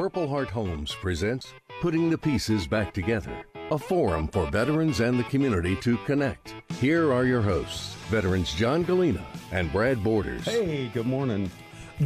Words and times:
Purple 0.00 0.28
Heart 0.28 0.48
Homes 0.48 0.94
presents 0.94 1.52
Putting 1.82 2.08
the 2.08 2.16
Pieces 2.16 2.66
Back 2.66 2.94
Together, 2.94 3.44
a 3.70 3.76
forum 3.76 4.28
for 4.28 4.50
veterans 4.50 5.00
and 5.00 5.18
the 5.18 5.24
community 5.24 5.76
to 5.76 5.98
connect. 6.06 6.54
Here 6.80 7.12
are 7.12 7.26
your 7.26 7.42
hosts, 7.42 7.96
veterans 8.08 8.54
John 8.54 8.82
Galena 8.82 9.22
and 9.52 9.70
Brad 9.70 10.02
Borders. 10.02 10.46
Hey, 10.46 10.88
good 10.94 11.04
morning. 11.04 11.50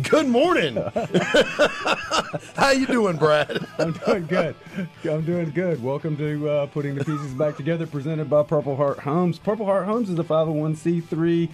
Good 0.02 0.26
morning. 0.26 0.74
How 2.56 2.72
you 2.72 2.88
doing, 2.88 3.16
Brad? 3.16 3.64
I'm 3.78 3.92
doing 3.92 4.26
good. 4.26 4.56
I'm 5.04 5.24
doing 5.24 5.52
good. 5.52 5.80
Welcome 5.80 6.16
to 6.16 6.48
uh, 6.50 6.66
Putting 6.66 6.96
the 6.96 7.04
Pieces 7.04 7.32
Back 7.34 7.56
Together, 7.56 7.86
presented 7.86 8.28
by 8.28 8.42
Purple 8.42 8.74
Heart 8.74 8.98
Homes. 8.98 9.38
Purple 9.38 9.66
Heart 9.66 9.84
Homes 9.86 10.10
is 10.10 10.18
a 10.18 10.24
501c3 10.24 11.48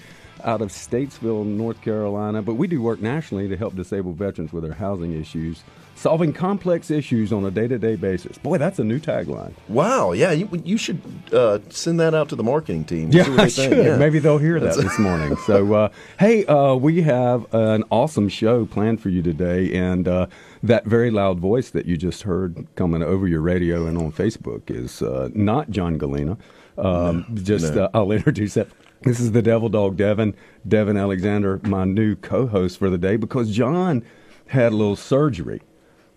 out 0.45 0.61
of 0.61 0.69
Statesville, 0.71 1.45
North 1.47 1.81
Carolina, 1.83 2.43
but 2.43 2.55
we 2.55 2.67
do 2.67 2.81
work 2.83 3.01
nationally 3.01 3.49
to 3.49 3.57
help 3.57 3.75
disabled 3.77 4.17
veterans 4.17 4.53
with 4.53 4.65
their 4.65 4.73
housing 4.75 5.13
issues, 5.13 5.63
solving 5.95 6.33
complex 6.33 6.91
issues 6.91 7.33
on 7.33 7.45
a 7.45 7.51
day-to-day 7.51 7.97
basis. 7.97 8.39
Boy, 8.39 8.59
that's 8.59 8.79
a 8.79 8.85
new 8.85 8.99
tagline. 8.99 9.53
Wow. 9.69 10.13
Yeah, 10.13 10.33
you, 10.33 10.49
you 10.65 10.79
should 10.79 11.01
uh, 11.33 11.59
send 11.69 12.01
that 12.01 12.15
out 12.15 12.29
to 12.31 12.37
the 12.37 12.43
marketing 12.43 12.85
team. 12.85 13.11
Yeah, 13.13 13.25
See 13.25 13.31
what 13.31 13.41
I 13.41 13.49
think. 13.49 13.75
should. 13.75 13.85
Yeah. 13.87 13.97
Maybe 13.97 14.19
they'll 14.19 14.39
hear 14.39 14.59
that 14.61 14.77
this 14.77 14.99
morning. 14.99 15.37
So, 15.47 15.73
uh, 15.75 15.89
hey, 16.19 16.45
uh, 16.47 16.75
we 16.75 17.03
have 17.03 17.53
an 17.55 17.85
awesome 17.91 18.29
show 18.29 18.67
planned 18.67 19.01
for 19.01 19.09
you 19.09 19.23
today, 19.23 19.73
and 19.75 20.07
uh, 20.07 20.27
that 20.63 20.85
very 20.85 21.11
loud 21.11 21.39
voice 21.41 21.71
that 21.71 21.87
you 21.87 21.97
just 21.97 22.23
heard 22.23 22.67
coming 22.77 23.03
over 23.03 23.27
your 23.27 23.41
radio 23.41 23.87
and 23.87 23.97
on 23.99 24.13
Facebook 24.13 24.71
is 24.71 25.03
uh, 25.03 25.29
not 25.35 25.71
John 25.71 25.99
Galena. 25.99 26.37
Um, 26.79 27.27
just 27.43 27.75
no. 27.75 27.85
Uh, 27.85 27.91
I'll 27.95 28.13
introduce 28.21 28.57
it. 28.57 28.71
This 29.03 29.19
is 29.19 29.33
the 29.33 29.41
Devil 29.43 29.69
Dog 29.71 29.97
Devin, 29.97 30.35
Devin 30.69 30.97
Alexander, 30.97 31.59
my 31.65 31.85
new 31.85 32.17
co-host 32.17 32.79
for 32.79 32.91
the 32.91 32.99
day, 32.99 33.17
because 33.17 33.51
John 33.51 34.05
had 34.47 34.73
a 34.73 34.77
little 34.77 34.97
surgery, 34.97 35.63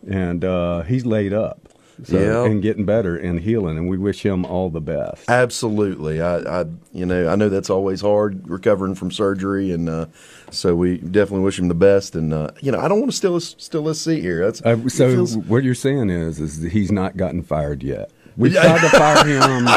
and 0.08 0.44
uh, 0.44 0.82
he's 0.84 1.06
laid 1.06 1.32
up. 1.34 1.60
So, 2.04 2.18
Yeah. 2.20 2.44
and 2.52 2.62
getting 2.62 2.86
better 2.86 3.16
and 3.16 3.40
healing, 3.40 3.78
and 3.78 3.88
we 3.88 3.98
wish 4.00 4.26
him 4.26 4.46
all 4.46 4.70
the 4.72 4.82
best. 4.82 5.30
Absolutely. 5.30 6.20
I, 6.22 6.38
I, 6.40 6.66
you 6.92 7.06
know, 7.06 7.30
I 7.30 7.36
know 7.36 7.50
that's 7.50 7.70
always 7.70 8.02
hard 8.02 8.50
recovering 8.50 8.96
from 8.96 9.12
surgery, 9.12 9.72
and 9.72 9.88
uh, 9.88 10.08
so 10.50 10.76
we 10.76 10.98
definitely 10.98 11.46
wish 11.46 11.60
him 11.60 11.68
the 11.68 11.76
best. 11.76 12.16
And 12.16 12.34
uh, 12.34 12.50
you 12.62 12.72
know, 12.72 12.80
I 12.80 12.88
don't 12.88 13.00
want 13.00 13.12
to 13.12 13.16
steal 13.18 13.36
his, 13.36 13.56
steal 13.60 13.88
his 13.88 14.02
seat 14.02 14.22
here. 14.22 14.44
That's 14.44 14.62
Uh, 14.64 14.90
so 14.90 15.10
feels- 15.12 15.38
what 15.38 15.64
you're 15.64 15.76
saying 15.76 16.10
is, 16.10 16.40
is 16.40 16.64
he's 16.64 16.92
not 16.92 17.16
gotten 17.16 17.44
fired 17.44 17.84
yet. 17.84 18.10
We've 18.36 18.52
tried 18.54 18.82
to 18.82 18.90
fire 18.90 19.26
him 19.28 19.68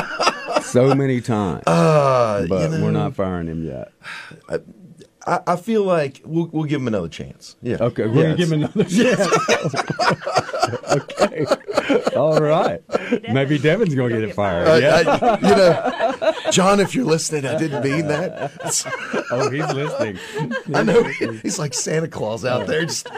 so 0.67 0.95
many 0.95 1.21
times, 1.21 1.63
uh, 1.67 2.47
but 2.49 2.71
you 2.71 2.79
know, 2.79 2.85
we're 2.85 2.91
not 2.93 3.15
firing 3.15 3.47
him 3.49 3.65
yet. 3.65 3.93
I, 5.29 5.41
I 5.45 5.57
feel 5.57 5.83
like 5.83 6.21
we'll, 6.25 6.47
we'll 6.53 6.65
give 6.65 6.81
him 6.81 6.87
another 6.87 7.09
chance. 7.09 7.57
Yeah. 7.61 7.79
Okay, 7.81 8.07
we're 8.07 8.15
Yeah, 8.15 8.23
gonna 8.23 8.37
give 8.37 8.53
him 8.53 8.63
another 8.63 8.85
chance. 8.89 9.75
okay, 10.93 11.47
all 12.17 12.39
right. 12.41 12.81
Maybe 13.33 13.59
Devin's 13.59 13.95
gonna 13.95 14.09
get 14.15 14.23
it 14.23 14.35
fired. 14.35 14.69
I- 14.69 14.79
yeah. 14.79 15.19
I- 15.21 15.39
you 15.41 15.57
know, 15.57 16.51
John, 16.53 16.79
if 16.81 16.95
you're 16.95 17.05
listening, 17.05 17.45
I 17.45 17.59
didn't 17.59 17.83
mean 17.83 18.07
that. 18.09 18.53
Oh, 19.33 19.51
he's 19.51 19.73
listening. 19.73 20.19
I 20.75 20.83
know 20.85 21.03
he's 21.03 21.59
like 21.59 21.75
Santa 21.75 22.07
Claus 22.09 22.45
out 22.45 22.67
there. 22.69 22.85
Just 22.85 23.09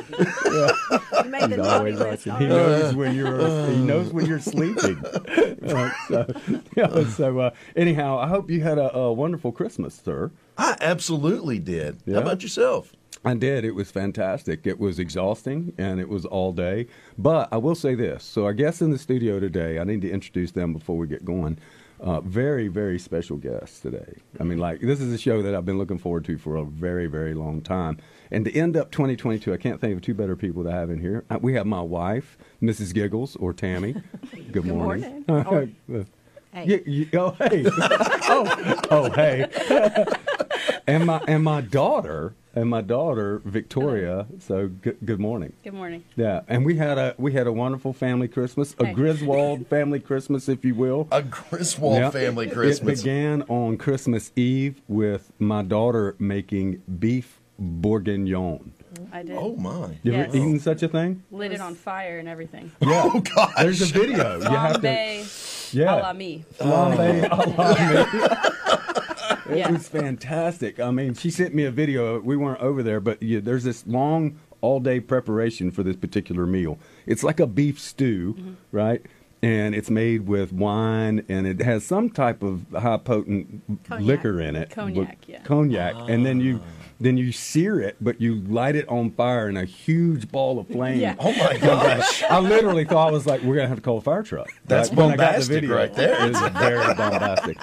You 1.24 1.30
made 1.30 1.42
the 1.42 1.48
He's 1.48 1.56
naughty 1.58 1.68
always 1.70 1.98
list. 1.98 2.24
He 2.24 2.46
knows 2.46 2.94
when 2.94 3.14
you're. 3.14 3.70
He 3.70 3.76
knows 3.76 4.12
when 4.12 4.26
you're 4.26 4.40
sleeping. 4.40 5.04
Uh, 5.04 5.90
so, 6.08 6.26
yeah, 6.76 7.08
so 7.08 7.38
uh, 7.38 7.50
anyhow, 7.76 8.18
I 8.18 8.28
hope 8.28 8.50
you 8.50 8.60
had 8.62 8.78
a, 8.78 8.94
a 8.94 9.12
wonderful 9.12 9.52
Christmas, 9.52 9.94
sir. 9.94 10.30
I 10.56 10.76
absolutely 10.80 11.58
did. 11.58 11.98
Yeah. 12.04 12.16
How 12.16 12.22
about 12.22 12.42
yourself? 12.42 12.92
I 13.24 13.34
did. 13.34 13.64
It 13.64 13.72
was 13.72 13.90
fantastic. 13.90 14.66
It 14.66 14.78
was 14.78 14.98
exhausting 14.98 15.72
and 15.76 16.00
it 16.00 16.08
was 16.08 16.24
all 16.24 16.52
day. 16.52 16.86
But 17.16 17.48
I 17.52 17.56
will 17.56 17.74
say 17.74 17.94
this. 17.94 18.22
So, 18.24 18.44
our 18.44 18.52
guests 18.52 18.80
in 18.80 18.90
the 18.90 18.98
studio 18.98 19.40
today, 19.40 19.78
I 19.78 19.84
need 19.84 20.02
to 20.02 20.10
introduce 20.10 20.52
them 20.52 20.72
before 20.72 20.96
we 20.96 21.06
get 21.06 21.24
going. 21.24 21.58
Uh, 22.00 22.20
very, 22.20 22.68
very 22.68 22.96
special 22.98 23.36
guests 23.36 23.80
today. 23.80 24.14
I 24.38 24.44
mean, 24.44 24.58
like, 24.58 24.80
this 24.80 25.00
is 25.00 25.12
a 25.12 25.18
show 25.18 25.42
that 25.42 25.52
I've 25.52 25.64
been 25.64 25.78
looking 25.78 25.98
forward 25.98 26.24
to 26.26 26.38
for 26.38 26.54
a 26.54 26.64
very, 26.64 27.08
very 27.08 27.34
long 27.34 27.60
time. 27.60 27.98
And 28.30 28.44
to 28.44 28.52
end 28.54 28.76
up 28.76 28.90
2022, 28.90 29.52
I 29.52 29.56
can't 29.56 29.80
think 29.80 29.94
of 29.96 30.02
two 30.02 30.14
better 30.14 30.36
people 30.36 30.62
to 30.64 30.70
have 30.70 30.90
in 30.90 31.00
here. 31.00 31.24
Uh, 31.30 31.38
we 31.40 31.54
have 31.54 31.66
my 31.66 31.80
wife, 31.80 32.36
Mrs. 32.62 32.92
Giggles, 32.94 33.36
or 33.36 33.52
Tammy. 33.52 33.94
Good, 34.52 34.66
morning. 34.66 35.24
morning. 35.28 35.76
Uh, 35.88 36.04
Hey. 36.50 36.64
you- 36.64 36.82
you- 37.12 37.18
oh, 37.20 37.30
hey. 37.32 37.66
oh, 37.68 38.80
oh, 38.90 39.10
hey. 39.10 39.44
and 40.86 41.04
my 41.04 41.20
and 41.28 41.44
my 41.44 41.60
daughter 41.60 42.32
and 42.54 42.70
my 42.70 42.80
daughter 42.80 43.42
Victoria. 43.44 44.26
So 44.38 44.68
good, 44.68 44.96
good 45.04 45.20
morning. 45.20 45.52
Good 45.62 45.74
morning. 45.74 46.04
Yeah, 46.16 46.40
and 46.48 46.64
we 46.64 46.76
had 46.76 46.96
a 46.96 47.14
we 47.18 47.34
had 47.34 47.46
a 47.46 47.52
wonderful 47.52 47.92
family 47.92 48.28
Christmas, 48.28 48.74
a 48.78 48.86
Hey. 48.86 48.94
Griswold 48.94 49.66
family 49.68 50.00
Christmas, 50.00 50.48
if 50.48 50.64
you 50.64 50.74
will. 50.74 51.06
A 51.12 51.22
Griswold 51.22 51.98
Yeah. 51.98 52.10
family 52.10 52.48
Christmas. 52.48 53.00
It 53.00 53.04
began 53.04 53.42
on 53.42 53.76
Christmas 53.76 54.32
Eve 54.34 54.80
with 54.88 55.30
my 55.38 55.62
daughter 55.62 56.16
making 56.18 56.80
beef 56.98 57.37
bourguignon. 57.58 58.72
I 59.12 59.22
did. 59.22 59.36
oh 59.36 59.54
my! 59.56 59.98
You 60.02 60.12
Yes. 60.12 60.28
ever 60.28 60.36
eaten 60.36 60.58
such 60.60 60.82
a 60.82 60.88
thing? 60.88 61.22
Lit 61.30 61.52
it 61.52 61.60
on 61.60 61.74
fire 61.74 62.18
and 62.18 62.28
everything. 62.28 62.72
Yeah. 62.80 63.02
Oh 63.14 63.20
gosh! 63.20 63.52
There's 63.58 63.82
a 63.82 63.86
video. 63.86 64.38
You 64.38 64.44
have 64.44 64.80
to. 64.80 64.88
Flambe 64.88 65.72
Yeah. 65.74 65.94
a 65.94 65.96
la 66.00 66.12
me. 66.12 66.44
Flambe 66.58 67.28
a 67.30 67.50
la 67.50 67.74
Yeah. 67.74 69.54
It 69.54 69.58
Yeah. 69.58 69.70
was 69.70 69.88
fantastic. 69.88 70.78
I 70.80 70.90
mean, 70.90 71.14
she 71.14 71.30
sent 71.30 71.54
me 71.54 71.64
a 71.64 71.70
video. 71.70 72.18
We 72.20 72.36
weren't 72.36 72.60
over 72.60 72.82
there, 72.82 73.00
but 73.00 73.22
yeah, 73.22 73.40
there's 73.40 73.64
this 73.64 73.86
long 73.86 74.38
all 74.60 74.80
day 74.80 75.00
preparation 75.00 75.70
for 75.70 75.82
this 75.82 75.96
particular 75.96 76.46
meal. 76.46 76.78
It's 77.06 77.22
like 77.22 77.40
a 77.40 77.46
beef 77.46 77.78
stew, 77.78 78.34
Mm-hmm. 78.38 78.52
right? 78.72 79.02
And 79.40 79.72
it's 79.74 79.88
made 79.88 80.26
with 80.26 80.52
wine, 80.52 81.24
and 81.28 81.46
it 81.46 81.60
has 81.62 81.84
some 81.84 82.10
type 82.10 82.42
of 82.42 82.66
high 82.76 82.96
potent 82.96 83.62
Cognac. 83.84 84.06
liquor 84.06 84.40
in 84.40 84.56
it. 84.56 84.70
Cognac, 84.70 85.18
yeah. 85.28 85.42
Cognac, 85.44 85.94
and 86.08 86.26
then 86.26 86.40
you 86.40 86.60
then 87.00 87.16
you 87.16 87.30
sear 87.30 87.80
it, 87.80 87.96
but 88.00 88.20
you 88.20 88.40
light 88.42 88.74
it 88.74 88.88
on 88.88 89.10
fire 89.12 89.48
in 89.48 89.56
a 89.56 89.64
huge 89.64 90.30
ball 90.32 90.58
of 90.58 90.66
flame. 90.66 90.98
Yeah. 91.00 91.14
Oh 91.18 91.32
my 91.32 91.56
gosh! 91.60 92.22
I 92.24 92.38
literally 92.40 92.84
thought 92.84 93.08
I 93.08 93.12
was 93.12 93.26
like, 93.26 93.42
we're 93.42 93.54
gonna 93.56 93.68
have 93.68 93.78
to 93.78 93.82
call 93.82 93.98
a 93.98 94.00
fire 94.00 94.22
truck. 94.22 94.48
That's 94.66 94.90
Like, 94.90 94.98
when 94.98 95.06
I 95.12 95.16
got 95.16 95.16
the 95.16 95.22
bombastic 95.32 95.54
video, 95.54 95.76
right 95.76 95.94
there. 95.94 96.26
It 96.26 96.32
was 96.32 96.52
very 96.52 96.94
bombastic. 96.94 97.58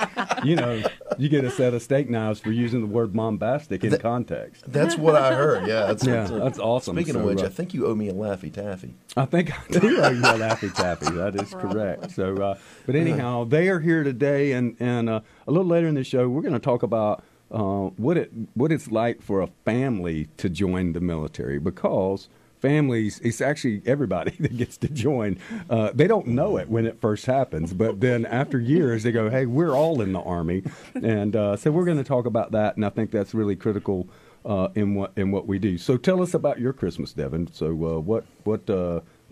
You 0.46 0.56
know, 0.56 0.82
you 1.18 1.30
get 1.30 1.44
a 1.44 1.52
set 1.52 1.74
of 1.74 1.82
steak 1.82 2.10
knives 2.10 2.40
for 2.40 2.52
using 2.52 2.82
the 2.82 2.88
word 2.88 3.14
bombastic 3.14 3.84
in 3.84 3.98
context. 3.98 4.64
That's 4.72 4.98
what 4.98 5.16
I 5.16 5.34
heard. 5.36 5.68
Yeah, 5.68 5.88
that's, 5.88 6.06
Yeah, 6.06 6.14
that's, 6.16 6.32
that's 6.32 6.60
awesome. 6.60 6.96
Speaking 6.96 7.14
So, 7.14 7.20
of 7.20 7.26
which, 7.26 7.42
uh, 7.42 7.46
I 7.48 7.50
think 7.50 7.74
you 7.74 7.88
owe 7.88 7.96
me 7.96 8.10
a 8.10 8.14
Laffy 8.14 8.52
Taffy. 8.52 8.96
I 9.18 9.26
think 9.26 9.52
I 9.52 9.80
do 9.80 10.02
owe 10.02 10.10
you 10.12 10.20
a 10.20 10.38
Laffy 10.38 10.74
Taffy. 10.74 11.12
That 11.12 11.36
is 11.42 11.54
correct. 11.54 12.12
So, 12.12 12.36
uh, 12.38 12.58
but 12.86 12.96
anyhow, 12.96 13.44
they 13.46 13.68
are 13.70 13.80
here 13.80 14.04
today, 14.04 14.54
and 14.54 14.76
and 14.80 15.10
uh, 15.10 15.22
a 15.48 15.52
little 15.52 15.68
later 15.68 15.88
in 15.88 15.96
the 15.96 16.04
show, 16.04 16.30
we're 16.30 16.42
going 16.42 16.54
to 16.54 16.60
talk 16.60 16.84
about 16.84 17.24
uh, 17.56 17.90
what 17.96 18.18
it 18.18 18.32
what 18.54 18.72
it's 18.72 18.92
like 18.92 19.22
for 19.22 19.42
a 19.42 19.48
family 19.64 20.28
to 20.36 20.50
join 20.50 20.92
the 20.92 21.00
military 21.00 21.58
because 21.58 22.28
families 22.60 23.20
it's 23.24 23.40
actually 23.40 23.82
everybody 23.86 24.32
that 24.40 24.58
gets 24.58 24.76
to 24.78 24.90
join 24.90 25.38
uh, 25.70 25.90
they 25.94 26.06
don't 26.06 26.28
know 26.28 26.58
it 26.58 26.68
when 26.70 26.86
it 26.86 27.00
first 27.00 27.26
happens 27.26 27.74
but 27.74 28.02
then 28.02 28.26
after 28.26 28.60
years 28.60 29.04
they 29.04 29.12
go 29.12 29.30
hey 29.30 29.46
we're 29.46 29.74
all 29.74 30.02
in 30.02 30.12
the 30.12 30.22
army. 30.22 30.64
And 30.96 31.36
uh, 31.36 31.56
so 31.56 31.72
we're 31.72 31.86
going 31.86 31.98
to 31.98 32.04
talk 32.04 32.26
about 32.26 32.52
that 32.52 32.76
and 32.76 32.86
i 32.86 32.90
think 32.90 33.10
that's 33.10 33.34
really 33.34 33.56
critical 33.56 34.08
uh, 34.46 34.68
in 34.76 34.94
what 34.94 35.12
in 35.16 35.32
what 35.32 35.48
we 35.48 35.58
do. 35.58 35.76
So 35.78 35.98
tell 35.98 36.22
us 36.22 36.34
about 36.34 36.60
your 36.60 36.74
christmas 36.74 37.14
devin. 37.14 37.48
So 37.54 37.68
uh, 37.68 38.00
what 38.00 38.26
what 38.44 38.70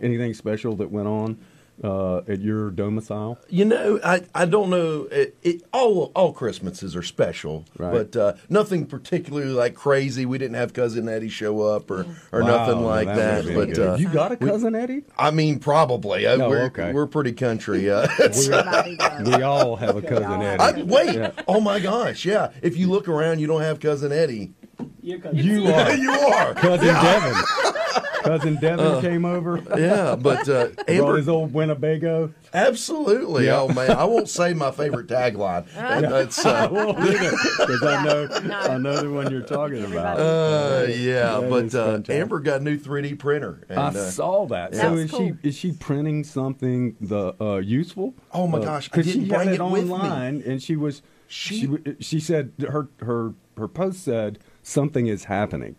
anything 0.02 0.34
special 0.34 0.76
that 0.78 0.90
went 0.90 1.08
on 1.08 1.38
uh, 1.84 2.18
at 2.28 2.40
your 2.42 2.70
domicile 2.70 3.40
You 3.50 3.66
know, 3.66 4.00
I, 4.04 4.22
I 4.36 4.46
don't 4.46 4.70
know. 4.70 5.08
It, 5.12 5.36
it, 5.42 5.64
all 5.74 6.12
all 6.16 6.32
Christmases 6.34 6.96
are 6.96 7.02
special, 7.02 7.66
Right. 7.78 7.92
but 7.92 8.16
uh, 8.16 8.34
nothing 8.50 8.86
particularly 8.86 9.52
like 9.52 9.74
crazy. 9.74 10.26
We 10.26 10.38
didn't 10.38 10.56
have 10.56 10.74
cousin 10.74 11.10
Eddie 11.10 11.30
show 11.30 11.62
up 11.62 11.90
or 11.90 12.06
or 12.32 12.42
Wow, 12.42 12.48
nothing 12.48 12.84
like 12.84 13.08
that 13.08 13.46
that. 13.46 13.56
But 13.56 13.80
uh, 13.80 13.96
you 13.96 14.08
got 14.10 14.32
a 14.32 14.38
cousin 14.38 14.76
eddie 14.76 15.04
I 15.18 15.32
mean, 15.32 15.60
probably. 15.60 16.28
Uh, 16.28 16.38
No, 16.38 16.50
we're 16.50 16.64
okay. 16.66 16.92
we're 16.94 17.08
pretty 17.08 17.34
country. 17.34 17.90
Uh, 17.94 18.04
it's- 18.20 18.48
Everybody 18.48 18.96
does. 18.98 19.28
we 19.38 19.42
all 19.44 19.76
have 19.76 19.96
a 19.96 20.02
cousin 20.02 20.42
eddie 20.42 20.62
I, 20.64 20.84
wait. 20.84 21.16
Yeah. 21.16 21.32
Oh 21.48 21.60
my 21.60 21.80
gosh! 21.80 22.26
Yeah. 22.26 22.52
If 22.62 22.78
you 22.78 22.90
look 22.90 23.08
around, 23.08 23.40
you 23.40 23.48
don't 23.48 23.62
have 23.62 23.80
cousin 23.80 24.12
Eddie. 24.12 24.54
You 25.04 25.68
are 25.68 25.96
you 25.96 26.12
are. 26.12 26.54
cousin 26.54 26.88
devin 26.88 27.34
cousin 28.24 28.56
devin 28.56 29.02
came 29.02 29.26
over 29.26 29.62
Yeah, 29.78 30.16
but 30.16 30.48
uh, 30.48 30.68
brought 30.76 30.90
Amber, 30.90 31.18
his 31.18 31.28
old 31.30 31.54
winnebago 31.54 32.34
absolutely. 32.54 33.48
Yeah. 33.48 33.62
Oh 33.62 33.68
man, 33.68 33.92
I 33.92 34.04
won't 34.06 34.30
say 34.30 34.54
my 34.54 34.70
favorite 34.72 35.08
tagline. 35.08 35.66
And 35.76 36.06
that's 36.06 36.46
uh, 36.46 36.68
because 36.70 37.84
I 37.84 38.04
know 38.06 38.30
I 38.54 38.78
know 38.78 39.02
the 39.02 39.10
one 39.10 39.32
you're 39.32 39.42
talking 39.42 39.84
about. 39.84 40.20
uh, 40.20 40.86
yeah, 40.90 41.40
That 41.40 41.50
but 41.50 41.76
uh. 41.76 42.14
Amber 42.14 42.40
got 42.40 42.62
a 42.62 42.64
new 42.64 42.78
3D 42.78 43.18
printer. 43.20 43.66
And, 43.70 43.80
I 43.80 43.88
uh, 43.88 43.92
saw 43.92 44.46
that. 44.48 44.76
So 44.76 44.82
That's 44.96 45.02
is 45.02 45.12
cool. 45.12 45.20
she 45.42 45.48
is 45.48 45.56
she 45.58 45.72
printing 45.72 46.24
something 46.24 46.96
the 47.02 47.34
uh, 47.44 47.58
useful? 47.58 48.14
Oh, 48.32 48.48
my 48.48 48.60
Uh, 48.60 48.64
gosh, 48.66 48.90
I 48.92 48.96
'cause 48.98 49.06
didn't 49.06 49.26
she 49.26 49.30
had 49.32 49.48
it 49.48 49.54
it 49.56 49.60
online, 49.60 50.44
and 50.46 50.62
she 50.62 50.76
was 50.76 51.02
she 51.28 51.62
She- 51.62 51.96
she 52.00 52.20
said 52.20 52.52
her 52.70 52.88
her 53.02 53.34
her 53.58 53.68
post 53.68 54.04
said 54.04 54.38
something 54.64 55.08
is 55.08 55.26
happening, 55.26 55.76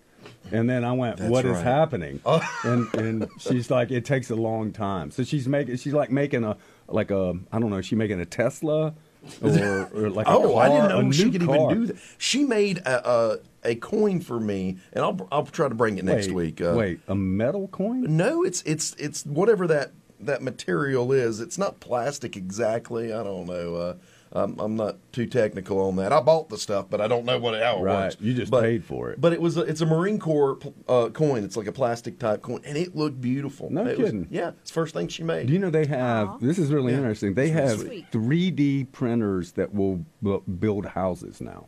And 0.52 0.68
then 0.70 0.84
I 0.84 0.92
went, 0.92 1.16
That's 1.18 1.30
"What 1.30 1.44
is 1.44 1.52
right. 1.56 1.64
happening?" 1.64 2.20
And 2.64 2.86
and 2.94 3.28
she's 3.38 3.70
like, 3.70 3.90
"It 3.90 4.04
takes 4.04 4.30
a 4.30 4.36
long 4.36 4.72
time." 4.72 5.10
So 5.10 5.22
she's 5.24 5.48
making 5.48 5.76
she's 5.76 5.92
like 5.94 6.10
making 6.10 6.44
a 6.44 6.56
like 6.88 7.10
a 7.10 7.34
I 7.52 7.58
don't 7.58 7.70
know, 7.70 7.78
is 7.78 7.86
she 7.86 7.96
making 7.96 8.20
a 8.20 8.26
Tesla 8.26 8.94
or, 9.42 9.88
or 9.94 10.10
like 10.10 10.26
a 10.26 10.30
Oh, 10.30 10.52
car, 10.52 10.62
I 10.64 10.68
didn't 10.68 10.88
know 10.90 11.10
she 11.12 11.30
could 11.30 11.44
car. 11.46 11.56
even 11.56 11.68
do 11.80 11.86
that. 11.86 11.96
She 12.18 12.44
made 12.44 12.78
a, 12.78 13.08
a 13.08 13.38
a 13.64 13.74
coin 13.76 14.20
for 14.20 14.38
me, 14.38 14.76
and 14.92 15.02
I'll 15.04 15.28
I'll 15.32 15.46
try 15.46 15.68
to 15.68 15.74
bring 15.74 15.96
it 15.98 16.04
next 16.04 16.26
wait, 16.28 16.34
week. 16.34 16.60
Uh, 16.60 16.74
wait, 16.76 17.00
a 17.08 17.14
metal 17.14 17.68
coin? 17.68 18.04
no, 18.16 18.42
it's 18.44 18.62
it's 18.66 18.94
it's 18.98 19.24
whatever 19.24 19.66
that 19.66 19.92
that 20.20 20.42
material 20.42 21.10
is. 21.12 21.40
It's 21.40 21.56
not 21.58 21.80
plastic 21.80 22.36
exactly. 22.36 23.12
I 23.12 23.22
don't 23.22 23.46
know. 23.46 23.74
Uh, 23.76 23.94
I'm, 24.36 24.58
I'm 24.58 24.74
not 24.74 24.96
too 25.12 25.26
technical 25.26 25.80
on 25.80 25.94
that. 25.96 26.12
I 26.12 26.20
bought 26.20 26.48
the 26.48 26.58
stuff, 26.58 26.86
but 26.90 27.00
I 27.00 27.06
don't 27.06 27.24
know 27.24 27.38
what 27.38 27.54
how 27.62 27.78
it 27.78 27.82
Right, 27.82 28.04
works. 28.06 28.16
you 28.20 28.34
just 28.34 28.50
But- 28.50 28.62
paid 28.62 28.84
for 28.84 29.10
it. 29.10 29.20
But 29.20 29.32
it 29.32 29.40
was 29.40 29.56
a, 29.56 29.60
it's 29.60 29.80
a 29.80 29.86
Marine 29.86 30.18
Corps 30.18 30.58
uh, 30.88 31.10
coin. 31.10 31.44
It's 31.44 31.56
like 31.56 31.68
a 31.68 31.72
plastic 31.72 32.18
type 32.18 32.42
coin, 32.42 32.60
and 32.64 32.76
it 32.76 32.96
looked 32.96 33.20
beautiful. 33.20 33.70
No 33.70 33.82
It 33.86 33.96
was- 33.98 34.06
kidding. 34.10 34.26
yeah, 34.30 34.48
it's 34.60 34.70
the 34.70 34.74
first 34.74 34.92
thing 34.92 35.06
she 35.08 35.22
made. 35.22 35.46
Do 35.46 35.52
you 35.52 35.58
know 35.60 35.70
they 35.70 35.86
have? 35.86 36.28
Aw. 36.30 36.38
This 36.38 36.58
is 36.58 36.72
really 36.72 36.92
Yeah. 36.92 36.98
interesting. 36.98 37.34
They 37.34 37.50
have 37.50 37.78
sweet. 37.80 38.10
3D 38.10 38.90
printers 38.92 39.52
that 39.52 39.72
will 39.72 40.04
bu- 40.20 40.42
build 40.42 40.86
houses 40.86 41.40
now. 41.40 41.66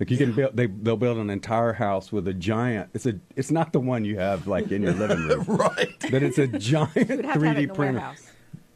Like 0.00 0.10
you 0.12 0.16
can 0.16 0.32
build, 0.32 0.56
they 0.56 0.66
they'll 0.66 0.96
build 0.96 1.18
an 1.18 1.28
entire 1.28 1.72
house 1.72 2.12
with 2.12 2.28
a 2.28 2.34
giant. 2.34 2.90
It's 2.94 3.04
a. 3.06 3.14
It's 3.34 3.50
not 3.50 3.72
the 3.72 3.80
one 3.80 4.04
you 4.04 4.16
have 4.18 4.46
like 4.46 4.70
in 4.70 4.82
your 4.82 4.92
living 4.92 5.18
room, 5.28 5.44
right. 5.46 5.88
but 6.10 6.22
it's 6.22 6.38
a 6.38 6.46
giant 6.46 6.94
You 6.96 7.16
would 7.16 7.24
have 7.24 7.40
to 7.40 7.46
have 7.48 7.58
it 7.58 7.70
3D 7.70 7.74
printer. 7.74 7.98
warehouse. 7.98 8.30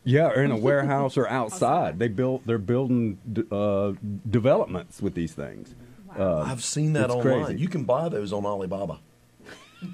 Yeah, 0.05 0.29
or 0.29 0.43
in 0.43 0.51
a 0.51 0.57
warehouse 0.69 1.17
or 1.17 1.29
outside. 1.29 1.53
Outside. 1.63 1.99
They 1.99 2.09
built. 2.09 2.47
They're 2.47 2.59
building 2.59 3.19
d- 3.33 3.45
uh, 3.51 3.93
developments 4.29 5.01
with 5.01 5.15
these 5.15 5.33
things. 5.33 5.75
Uh, 6.19 6.41
I've 6.41 6.63
seen 6.63 6.93
that 6.95 7.05
it's 7.07 7.15
online. 7.15 7.45
crazy. 7.47 7.61
You 7.61 7.69
can 7.69 7.85
buy 7.85 8.09
those 8.09 8.33
on 8.33 8.45
Alibaba. 8.45 8.99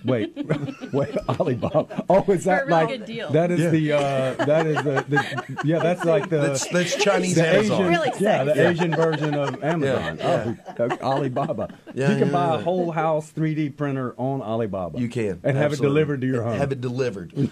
Wait, 0.05 0.37
wait, 0.93 1.17
Alibaba. 1.31 2.05
Oh, 2.11 2.23
is 2.31 2.45
that 2.45 2.67
really 2.67 2.71
like 2.73 2.89
good 2.89 3.05
deal. 3.07 3.31
that 3.31 3.51
is 3.51 3.61
Yeah. 3.61 3.71
the 3.71 3.93
uh, 3.95 4.45
that 4.45 4.67
is 4.67 4.77
the, 4.77 5.05
the 5.09 5.61
yeah 5.65 5.79
that's 5.79 6.05
like 6.05 6.29
the 6.29 6.37
That's 6.41 6.67
that's 6.69 6.95
Chinese 6.97 7.37
the 7.37 7.47
Amazon. 7.49 7.81
Asian, 7.81 7.89
Really 7.89 8.13
yeah, 8.21 8.45
the 8.45 8.55
sexy. 8.55 8.83
Asian 8.85 8.95
version 8.95 9.35
of 9.35 9.65
Amazon. 9.65 10.19
Yeah, 10.19 10.55
Oh, 10.79 10.83
okay, 10.85 10.99
Alibaba. 11.03 11.69
Yeah, 11.95 12.11
you 12.11 12.19
can 12.19 12.27
yeah, 12.27 12.33
buy 12.35 12.55
a 12.57 12.59
whole 12.59 12.91
house 12.91 13.33
3D 13.33 13.79
printer 13.79 14.15
on 14.19 14.43
Alibaba. 14.43 15.01
You 15.01 15.09
can 15.09 15.41
and 15.43 15.57
have 15.57 15.73
it 15.73 15.81
delivered 15.81 16.21
to 16.21 16.27
your 16.27 16.43
home. 16.43 16.59
Have 16.59 16.73
it 16.73 16.83
delivered. 16.83 17.33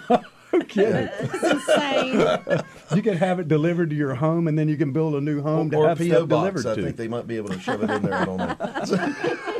Kidding. 0.68 1.08
Insane. 1.42 2.62
You 2.94 3.02
can 3.02 3.16
have 3.16 3.38
it 3.40 3.48
delivered 3.48 3.90
to 3.90 3.96
your 3.96 4.14
home, 4.14 4.48
and 4.48 4.58
then 4.58 4.68
you 4.68 4.76
can 4.76 4.92
build 4.92 5.14
a 5.14 5.20
new 5.20 5.42
home 5.42 5.70
to 5.70 5.76
or 5.76 5.88
have 5.88 5.98
PO 5.98 6.26
box. 6.26 6.62
delivered 6.62 6.66
I 6.66 6.74
to. 6.76 6.82
think 6.82 6.96
they 6.96 7.08
might 7.08 7.26
be 7.26 7.36
able 7.36 7.48
to 7.50 7.60
shove 7.60 7.82
it 7.82 7.90
in 7.90 8.02
there. 8.02 8.14
I 8.14 8.24
don't 8.24 8.36
know. 8.38 9.14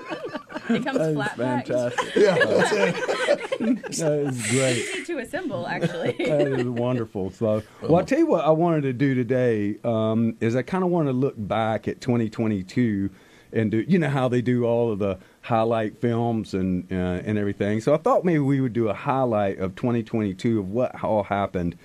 It 0.68 0.84
comes 0.84 0.98
that 0.98 1.10
is 1.10 1.14
flat 1.14 1.36
packed. 1.36 1.68
fantastic. 1.68 2.16
Yeah, 2.16 2.34
that's 2.44 2.72
it. 2.72 3.92
that 3.98 4.12
is 4.12 4.50
great. 4.50 4.76
Easy 4.78 5.04
to 5.04 5.18
assemble, 5.18 5.64
actually. 5.68 6.12
that 6.18 6.40
is 6.48 6.64
wonderful. 6.64 7.30
So, 7.30 7.62
well, 7.82 7.96
I'll 7.96 8.04
tell 8.04 8.18
you 8.18 8.26
what 8.26 8.44
I 8.44 8.50
wanted 8.50 8.80
to 8.82 8.92
do 8.92 9.14
today 9.14 9.78
um, 9.84 10.36
is 10.40 10.56
I 10.56 10.62
kind 10.62 10.82
of 10.82 10.90
want 10.90 11.06
to 11.06 11.12
look 11.12 11.34
back 11.36 11.86
at 11.86 12.00
2022 12.00 13.10
and 13.52 13.70
do, 13.70 13.84
you 13.86 13.98
know, 13.98 14.08
how 14.08 14.28
they 14.28 14.42
do 14.42 14.64
all 14.64 14.92
of 14.92 14.98
the 14.98 15.18
highlight 15.42 16.00
films 16.00 16.54
and 16.54 16.90
uh, 16.92 17.22
and 17.24 17.38
everything. 17.38 17.80
So 17.80 17.94
I 17.94 17.98
thought 17.98 18.24
maybe 18.24 18.38
we 18.38 18.60
would 18.60 18.72
do 18.72 18.88
a 18.88 18.94
highlight 18.94 19.58
of 19.58 19.74
2022 19.74 20.60
of 20.60 20.70
what 20.70 21.02
all 21.02 21.24
happened 21.24 21.76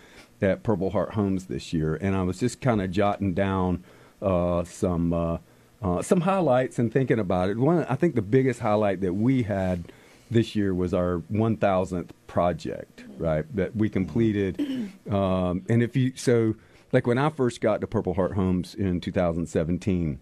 at 0.42 0.64
Purple 0.64 0.90
Heart 0.90 1.14
Homes 1.14 1.46
this 1.46 1.72
year, 1.72 1.96
and 1.96 2.16
I 2.16 2.24
was 2.24 2.40
just 2.40 2.62
kind 2.62 2.82
of 2.82 2.92
jotting 2.92 3.34
down 3.34 3.84
uh, 4.22 4.64
some. 4.64 5.14
Uh, 5.14 5.38
uh, 5.84 6.00
some 6.00 6.22
highlights 6.22 6.78
and 6.78 6.94
thinking 6.94 7.18
about 7.18 7.50
it. 7.50 7.58
One, 7.58 7.86
I 7.86 7.96
think 7.96 8.14
the 8.14 8.22
biggest 8.22 8.60
highlight 8.60 9.02
that 9.02 9.14
we 9.14 9.42
had 9.42 9.92
this 10.30 10.56
year 10.56 10.76
was 10.76 10.94
our 10.94 11.24
1000th 11.32 12.12
project, 12.28 13.04
right? 13.18 13.46
That 13.56 13.76
we 13.76 13.90
completed. 13.90 14.90
Um, 15.12 15.66
and 15.68 15.84
if 15.84 15.96
you, 15.98 16.14
so 16.16 16.56
like 16.94 17.06
when 17.06 17.18
I 17.18 17.30
first 17.30 17.60
got 17.60 17.82
to 17.82 17.88
Purple 17.88 18.14
Heart 18.14 18.34
Homes 18.34 18.74
in 18.76 19.02
2017, 19.02 20.20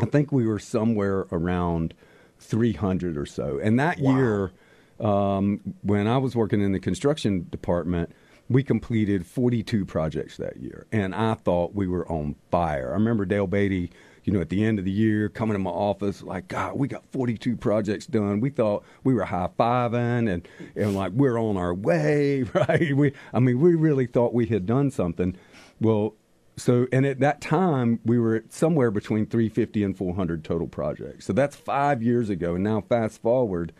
I 0.00 0.06
think 0.06 0.32
we 0.32 0.46
were 0.46 0.58
somewhere 0.58 1.26
around 1.32 1.94
300 2.40 3.16
or 3.16 3.26
so. 3.26 3.58
And 3.62 3.78
that 3.78 3.98
year, 3.98 4.52
um, 5.00 5.60
when 5.82 6.06
I 6.06 6.18
was 6.18 6.34
working 6.36 6.60
in 6.60 6.72
the 6.72 6.80
construction 6.80 7.46
department, 7.50 8.12
we 8.48 8.62
completed 8.62 9.26
42 9.26 9.84
projects 9.84 10.36
that 10.38 10.56
year. 10.58 10.86
And 10.90 11.14
I 11.14 11.34
thought 11.34 11.74
we 11.74 11.86
were 11.86 12.10
on 12.10 12.36
fire. 12.50 12.90
I 12.90 12.94
remember 12.94 13.26
Dale 13.26 13.46
Beatty, 13.46 13.90
you 14.24 14.32
know, 14.32 14.40
at 14.40 14.48
the 14.48 14.64
end 14.64 14.78
of 14.78 14.84
the 14.84 14.90
year 14.90 15.28
coming 15.28 15.54
to 15.54 15.58
my 15.58 15.70
office, 15.70 16.22
like, 16.22 16.48
God, 16.48 16.78
we 16.78 16.88
got 16.88 17.04
42 17.12 17.56
projects 17.56 18.06
done. 18.06 18.40
We 18.40 18.50
thought 18.50 18.84
we 19.04 19.12
were 19.14 19.24
high 19.24 19.50
fiving 19.58 20.32
and, 20.32 20.48
and 20.74 20.94
like 20.94 21.12
we're 21.12 21.38
on 21.38 21.56
our 21.56 21.74
way, 21.74 22.42
right? 22.54 22.96
We, 22.96 23.12
I 23.32 23.40
mean, 23.40 23.60
we 23.60 23.74
really 23.74 24.06
thought 24.06 24.32
we 24.32 24.46
had 24.46 24.64
done 24.66 24.90
something. 24.90 25.36
Well, 25.80 26.14
so, 26.58 26.86
and 26.92 27.06
at 27.06 27.20
that 27.20 27.40
time, 27.40 28.00
we 28.04 28.18
were 28.18 28.34
at 28.36 28.52
somewhere 28.52 28.90
between 28.90 29.26
350 29.26 29.82
and 29.82 29.96
400 29.96 30.44
total 30.44 30.66
projects. 30.66 31.24
So 31.24 31.32
that's 31.32 31.56
five 31.56 32.02
years 32.02 32.28
ago. 32.30 32.54
And 32.54 32.64
now, 32.64 32.80
fast 32.82 33.22
forward, 33.22 33.72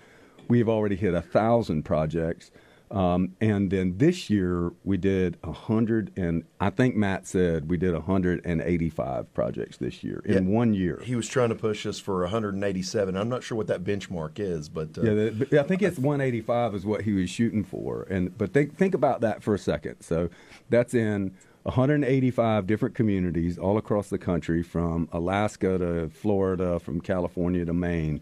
we've 0.49 0.69
already 0.69 0.97
hit 0.97 1.13
a 1.15 1.23
thousand 1.23 1.83
projects. 1.85 2.51
Um, 2.91 3.37
and 3.39 3.71
then 3.71 3.99
this 3.99 4.31
year, 4.31 4.73
we 4.83 4.97
did 4.97 5.37
a 5.45 5.53
hundred, 5.53 6.11
and 6.17 6.45
I 6.59 6.71
think 6.71 6.97
Matt 6.97 7.27
said 7.27 7.69
we 7.69 7.77
did 7.77 7.93
185 7.93 9.35
projects 9.35 9.77
this 9.77 10.03
year 10.03 10.23
in 10.25 10.49
Yeah. 10.49 10.55
one 10.55 10.73
year. 10.73 10.99
He 11.05 11.15
was 11.15 11.29
trying 11.29 11.51
to 11.51 11.55
push 11.55 11.85
us 11.85 11.99
for 11.99 12.23
187. 12.23 13.15
I'm 13.15 13.29
not 13.29 13.43
sure 13.43 13.59
what 13.59 13.67
that 13.67 13.85
benchmark 13.85 14.39
is, 14.39 14.71
but 14.71 14.97
uh, 14.97 15.03
Yeah, 15.03 15.31
but 15.31 15.53
I 15.53 15.65
think 15.65 15.83
it's 15.83 15.99
185 15.99 16.75
is 16.75 16.87
what 16.87 17.03
he 17.03 17.13
was 17.13 17.29
shooting 17.29 17.63
for. 17.63 18.07
And 18.09 18.37
but 18.39 18.55
think 18.55 18.77
think 18.79 18.95
about 18.95 19.21
that 19.21 19.43
for 19.43 19.55
a 19.55 19.59
second. 19.59 19.97
So 20.01 20.31
that's 20.71 20.95
in 20.95 21.35
185 21.65 22.67
different 22.67 22.95
communities 22.95 23.59
all 23.59 23.77
across 23.77 24.09
the 24.09 24.19
country, 24.19 24.63
from 24.63 25.09
Alaska 25.13 25.79
to 25.79 26.09
Florida, 26.09 26.79
from 26.79 27.01
California 27.01 27.65
to 27.65 27.73
Maine. 27.73 28.21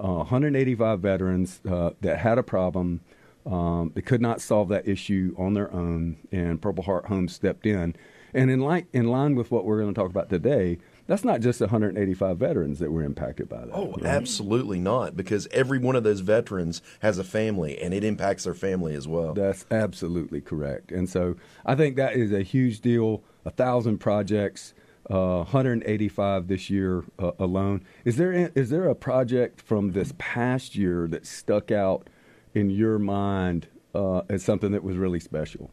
Uh, 0.00 0.22
185 0.24 1.00
veterans 1.00 1.60
uh, 1.68 1.90
that 2.00 2.18
had 2.18 2.38
a 2.38 2.42
problem. 2.42 3.00
Um, 3.44 3.92
they 3.94 4.02
could 4.02 4.20
not 4.20 4.40
solve 4.40 4.68
that 4.68 4.86
issue 4.86 5.34
on 5.38 5.54
their 5.54 5.72
own, 5.72 6.18
and 6.30 6.60
Purple 6.60 6.84
Heart 6.84 7.06
Homes 7.06 7.34
stepped 7.34 7.66
in. 7.66 7.96
And 8.34 8.50
in 8.50 8.60
line, 8.60 8.86
in 8.92 9.08
line 9.08 9.34
with 9.34 9.50
what 9.50 9.64
we're 9.64 9.80
going 9.80 9.94
to 9.94 9.98
talk 9.98 10.10
about 10.10 10.28
today, 10.28 10.78
that's 11.08 11.24
not 11.24 11.40
just 11.40 11.60
185 11.60 12.36
veterans 12.36 12.78
that 12.78 12.92
were 12.92 13.02
impacted 13.02 13.48
by 13.48 13.64
that. 13.64 13.70
Oh, 13.72 13.92
right? 13.92 14.04
absolutely 14.04 14.78
not, 14.78 15.16
because 15.16 15.48
every 15.50 15.78
one 15.78 15.96
of 15.96 16.04
those 16.04 16.20
veterans 16.20 16.82
has 17.00 17.18
a 17.18 17.24
family, 17.24 17.80
and 17.80 17.92
it 17.94 18.04
impacts 18.04 18.44
their 18.44 18.54
family 18.54 18.94
as 18.94 19.08
well. 19.08 19.32
That's 19.32 19.64
absolutely 19.70 20.42
correct. 20.42 20.92
And 20.92 21.08
so 21.08 21.36
I 21.64 21.74
think 21.74 21.96
that 21.96 22.14
is 22.14 22.30
a 22.30 22.42
huge 22.42 22.80
deal. 22.80 23.24
A 23.46 23.50
thousand 23.50 23.98
projects, 23.98 24.74
uh, 25.08 25.38
185 25.38 26.48
this 26.48 26.68
year 26.68 27.04
uh, 27.18 27.32
alone. 27.38 27.82
Is 28.04 28.18
there 28.18 28.32
is 28.54 28.68
there 28.68 28.86
a 28.88 28.94
project 28.94 29.62
from 29.62 29.92
this 29.92 30.12
past 30.18 30.76
year 30.76 31.08
that 31.08 31.26
stuck 31.26 31.70
out 31.70 32.08
in 32.54 32.68
your 32.68 32.98
mind 32.98 33.68
uh, 33.94 34.22
as 34.28 34.44
something 34.44 34.72
that 34.72 34.84
was 34.84 34.98
really 34.98 35.20
special? 35.20 35.70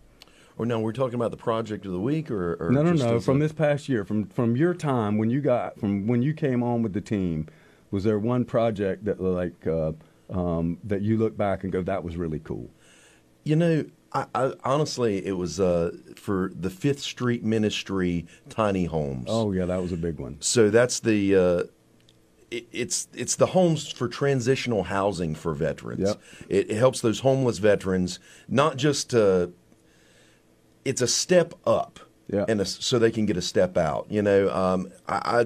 Or 0.57 0.65
no, 0.65 0.79
we're 0.79 0.93
talking 0.93 1.15
about 1.15 1.31
the 1.31 1.37
project 1.37 1.85
of 1.85 1.91
the 1.91 1.99
week, 1.99 2.31
or, 2.31 2.55
or 2.59 2.71
no, 2.71 2.81
no, 2.81 2.91
just 2.93 3.03
no. 3.03 3.19
From 3.19 3.37
a- 3.37 3.39
this 3.41 3.51
past 3.51 3.89
year, 3.89 4.05
from 4.05 4.25
from 4.27 4.55
your 4.55 4.73
time 4.73 5.17
when 5.17 5.29
you 5.29 5.41
got 5.41 5.77
from 5.79 6.07
when 6.07 6.21
you 6.21 6.33
came 6.33 6.63
on 6.63 6.81
with 6.81 6.93
the 6.93 7.01
team, 7.01 7.47
was 7.91 8.03
there 8.03 8.17
one 8.17 8.45
project 8.45 9.03
that 9.05 9.19
like 9.21 9.67
uh, 9.67 9.91
um, 10.29 10.77
that 10.83 11.01
you 11.01 11.17
look 11.17 11.35
back 11.35 11.63
and 11.63 11.73
go, 11.73 11.81
that 11.81 12.03
was 12.03 12.15
really 12.15 12.39
cool? 12.39 12.69
You 13.43 13.57
know, 13.57 13.85
I, 14.13 14.25
I 14.33 14.53
honestly, 14.63 15.25
it 15.25 15.33
was 15.33 15.59
uh, 15.59 15.91
for 16.15 16.51
the 16.57 16.69
Fifth 16.69 17.01
Street 17.01 17.43
Ministry 17.43 18.25
tiny 18.47 18.85
homes. 18.85 19.25
Oh 19.27 19.51
yeah, 19.51 19.65
that 19.65 19.81
was 19.81 19.91
a 19.91 19.97
big 19.97 20.19
one. 20.19 20.37
So 20.39 20.69
that's 20.69 21.01
the 21.01 21.35
uh, 21.35 21.63
it, 22.49 22.65
it's 22.71 23.09
it's 23.13 23.35
the 23.35 23.47
homes 23.47 23.91
for 23.91 24.07
transitional 24.07 24.83
housing 24.83 25.35
for 25.35 25.53
veterans. 25.53 26.07
Yep. 26.07 26.21
It, 26.47 26.71
it 26.71 26.77
helps 26.77 27.01
those 27.01 27.19
homeless 27.19 27.57
veterans 27.57 28.19
not 28.47 28.77
just 28.77 29.13
uh, 29.13 29.47
it's 30.85 31.01
a 31.01 31.07
step 31.07 31.53
up, 31.65 31.99
Yeah. 32.31 32.45
and 32.47 32.61
a, 32.61 32.65
so 32.65 32.99
they 32.99 33.11
can 33.11 33.25
get 33.25 33.37
a 33.37 33.41
step 33.41 33.77
out. 33.77 34.07
You 34.09 34.21
know, 34.21 34.49
um, 34.53 34.91
I, 35.07 35.41
I 35.41 35.45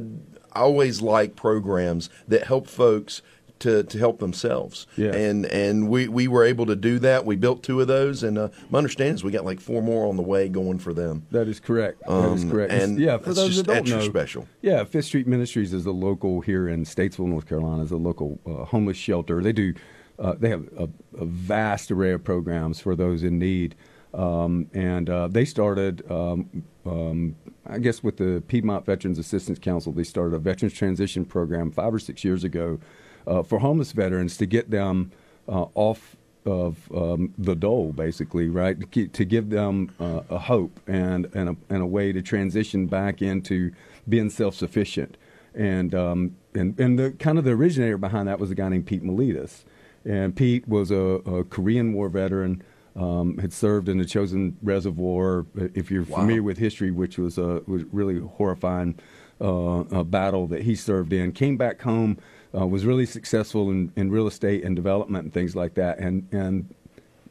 I 0.51 0.61
always 0.61 1.01
like 1.01 1.35
programs 1.35 2.09
that 2.27 2.43
help 2.43 2.67
folks. 2.67 3.21
To, 3.63 3.83
to 3.83 3.97
help 3.97 4.19
themselves, 4.19 4.87
Yeah. 4.95 5.13
and 5.13 5.45
and 5.47 5.89
we, 5.89 6.07
we 6.07 6.29
were 6.29 6.45
able 6.45 6.65
to 6.67 6.77
do 6.77 6.97
that. 6.99 7.25
We 7.25 7.35
built 7.35 7.61
two 7.61 7.81
of 7.81 7.87
those, 7.89 8.23
and 8.23 8.37
uh, 8.37 8.47
my 8.69 8.77
understanding 8.77 9.15
is 9.15 9.21
we 9.25 9.33
got 9.33 9.43
like 9.43 9.59
four 9.59 9.81
more 9.83 10.07
on 10.07 10.15
the 10.15 10.23
way 10.23 10.47
going 10.47 10.79
for 10.79 10.93
them. 10.93 11.25
That 11.31 11.49
is 11.49 11.59
correct. 11.59 12.01
that 12.07 12.31
is 12.35 12.43
Um, 12.43 12.51
correct. 12.51 12.71
and 12.71 12.97
yeah, 12.97 13.17
for 13.17 13.33
those 13.33 13.57
that 13.61 13.65
don't 13.85 13.89
know, 13.89 13.99
special. 14.07 14.47
Yeah, 14.61 14.85
Fifth 14.85 15.03
Street 15.07 15.27
Ministries 15.27 15.73
is 15.73 15.85
a 15.85 15.91
local 15.91 16.39
here 16.39 16.69
in 16.69 16.85
Statesville, 16.85 17.27
North 17.27 17.47
Carolina. 17.49 17.83
is 17.83 17.91
a 17.91 17.97
local 17.97 18.39
uh, 18.47 18.63
homeless 18.63 18.95
shelter. 18.95 19.43
They 19.43 19.51
do. 19.51 19.73
Uh, 20.17 20.35
they 20.39 20.47
have 20.51 20.63
a, 20.77 20.87
a 21.19 21.25
vast 21.25 21.91
array 21.91 22.13
of 22.13 22.23
programs 22.23 22.79
for 22.79 22.95
those 22.95 23.23
in 23.23 23.39
need, 23.39 23.75
um, 24.13 24.69
and 24.73 25.09
uh, 25.09 25.27
they 25.27 25.45
started. 25.45 26.09
Um, 26.11 26.63
um, 26.85 27.35
I 27.67 27.77
guess 27.77 28.01
with 28.01 28.17
the 28.17 28.41
Piedmont 28.47 28.85
Veterans 28.85 29.19
Assistance 29.19 29.59
Council, 29.59 29.91
they 29.91 30.03
started 30.03 30.35
a 30.35 30.39
veterans 30.39 30.73
transition 30.73 31.23
program 31.23 31.71
five 31.71 31.93
or 31.93 31.99
six 31.99 32.23
years 32.23 32.43
ago 32.43 32.79
uh, 33.27 33.43
for 33.43 33.59
homeless 33.59 33.91
veterans 33.91 34.37
to 34.37 34.47
get 34.47 34.71
them 34.71 35.11
uh, 35.47 35.65
off 35.75 36.15
of 36.45 36.91
um, 36.95 37.33
the 37.37 37.55
dole, 37.55 37.91
basically, 37.91 38.49
right? 38.49 38.91
To, 38.91 39.25
give 39.25 39.49
them 39.49 39.91
uh, 39.99 40.21
a 40.29 40.39
hope 40.39 40.79
and 40.87 41.29
and 41.35 41.49
a, 41.49 41.55
and 41.69 41.81
a 41.83 41.85
way 41.85 42.11
to 42.11 42.21
transition 42.21 42.87
back 42.87 43.21
into 43.21 43.71
being 44.07 44.29
self 44.29 44.55
sufficient. 44.55 45.17
And 45.53 45.93
um, 45.93 46.35
and 46.55 46.79
and 46.79 46.97
the 46.97 47.11
kind 47.11 47.37
of 47.37 47.43
the 47.43 47.51
originator 47.51 47.97
behind 47.97 48.27
that 48.27 48.39
was 48.39 48.51
a 48.51 48.55
guy 48.55 48.69
named 48.69 48.87
Pete 48.87 49.03
Melitas. 49.03 49.63
And 50.05 50.35
Pete 50.35 50.67
was 50.67 50.91
a, 50.91 50.95
a 50.95 51.43
Korean 51.43 51.93
War 51.93 52.09
veteran. 52.09 52.63
Um, 52.95 53.37
had 53.37 53.53
served 53.53 53.87
in 53.87 53.97
the 53.97 54.03
Chosin 54.03 54.55
Reservoir. 54.61 55.45
If 55.55 55.91
you're 55.91 56.05
familiar 56.05 56.43
with 56.43 56.57
history, 56.57 56.91
which 56.91 57.17
was 57.17 57.37
a 57.37 57.61
was 57.67 57.83
really 57.91 58.19
horrifying 58.19 58.99
uh, 59.39 59.83
a 59.91 60.03
battle 60.03 60.47
that 60.47 60.63
he 60.63 60.75
served 60.75 61.13
in, 61.13 61.31
came 61.31 61.55
back 61.55 61.81
home, 61.81 62.17
uh, 62.53 62.65
was 62.65 62.85
really 62.85 63.05
successful 63.05 63.69
in, 63.69 63.91
in 63.95 64.11
real 64.11 64.27
estate 64.27 64.63
and 64.63 64.75
development 64.75 65.25
and 65.25 65.33
things 65.33 65.55
like 65.55 65.75
that, 65.75 65.99
and 65.99 66.27
and 66.31 66.73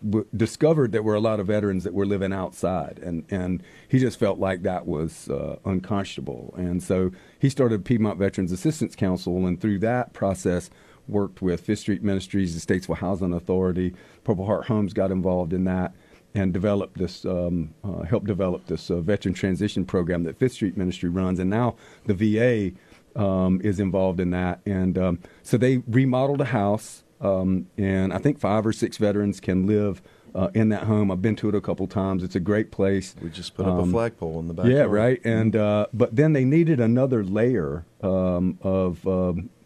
w- 0.05 0.27
discovered 0.37 0.93
there 0.93 1.03
were 1.03 1.15
a 1.15 1.21
lot 1.21 1.41
of 1.41 1.47
veterans 1.49 1.85
that 1.85 1.93
were 1.93 2.07
living 2.07 2.33
outside, 2.33 3.01
and 3.03 3.25
and 3.31 3.63
he 3.89 3.99
just 3.99 4.19
felt 4.19 4.39
like 4.39 4.63
that 4.63 4.87
was 4.87 5.29
uh, 5.29 5.57
unconscionable, 5.65 6.55
and 6.57 6.83
so 6.83 7.11
he 7.39 7.49
started 7.51 7.85
Piedmont 7.85 8.19
Veterans 8.19 8.53
Assistance 8.53 8.95
Council, 8.95 9.47
and 9.47 9.61
through 9.61 9.81
that 9.81 10.13
process 10.13 10.71
worked 11.09 11.43
with 11.43 11.61
Fifth 11.61 11.81
Street 11.81 12.03
Ministries, 12.03 12.55
the 12.55 12.75
Statesville 12.75 12.99
Housing 12.99 13.33
Authority, 13.33 13.95
Purple 14.25 14.47
Heart 14.47 14.67
Homes 14.67 14.93
got 14.93 15.11
involved 15.11 15.53
in 15.53 15.65
that 15.65 15.95
and 16.35 16.53
developed 16.53 16.99
this, 16.99 17.25
um, 17.25 17.75
uh, 17.83 18.03
helped 18.03 18.27
develop 18.27 18.67
this 18.67 18.91
uh, 18.91 19.01
veteran 19.01 19.35
transition 19.35 19.85
program 19.85 20.25
that 20.25 20.39
Fifth 20.39 20.53
Street 20.53 20.77
Ministry 20.77 21.09
runs, 21.09 21.39
and 21.39 21.49
now 21.49 21.75
the 22.07 22.15
VA 22.15 23.21
um, 23.21 23.61
is 23.65 23.81
involved 23.81 24.21
in 24.21 24.31
that. 24.31 24.61
And 24.67 24.99
um, 24.99 25.19
so 25.43 25.57
they 25.57 25.79
remodeled 25.89 26.41
a 26.43 26.47
house, 26.47 27.03
um, 27.21 27.67
and 27.79 28.13
I 28.13 28.19
think 28.19 28.39
five 28.39 28.67
or 28.67 28.73
six 28.73 28.97
veterans 28.99 29.41
can 29.41 29.67
live. 29.67 30.03
Uh, 30.35 30.51
in 30.53 30.69
that 30.69 30.83
home, 30.85 31.11
I've 31.11 31.23
been 31.23 31.37
to 31.37 31.49
it 31.49 31.55
a 31.55 31.61
couple 31.61 31.87
times. 31.87 32.23
It's 32.23 32.37
a 32.37 32.41
great 32.41 32.71
place. 32.71 33.17
We 33.21 33.31
just 33.31 33.55
put 33.55 33.65
up 33.67 33.79
a 33.79 33.81
Um, 33.81 33.91
flagpole 33.91 34.39
in 34.39 34.47
the 34.47 34.55
back. 34.55 34.67
Yeah, 34.67 34.83
right. 34.83 35.19
And 35.25 35.57
uh, 35.57 35.87
but 35.95 36.15
then 36.15 36.35
they 36.35 36.45
needed 36.45 36.81
another 36.81 37.25
layer 37.25 37.87
um, 38.03 38.59
of 38.61 39.05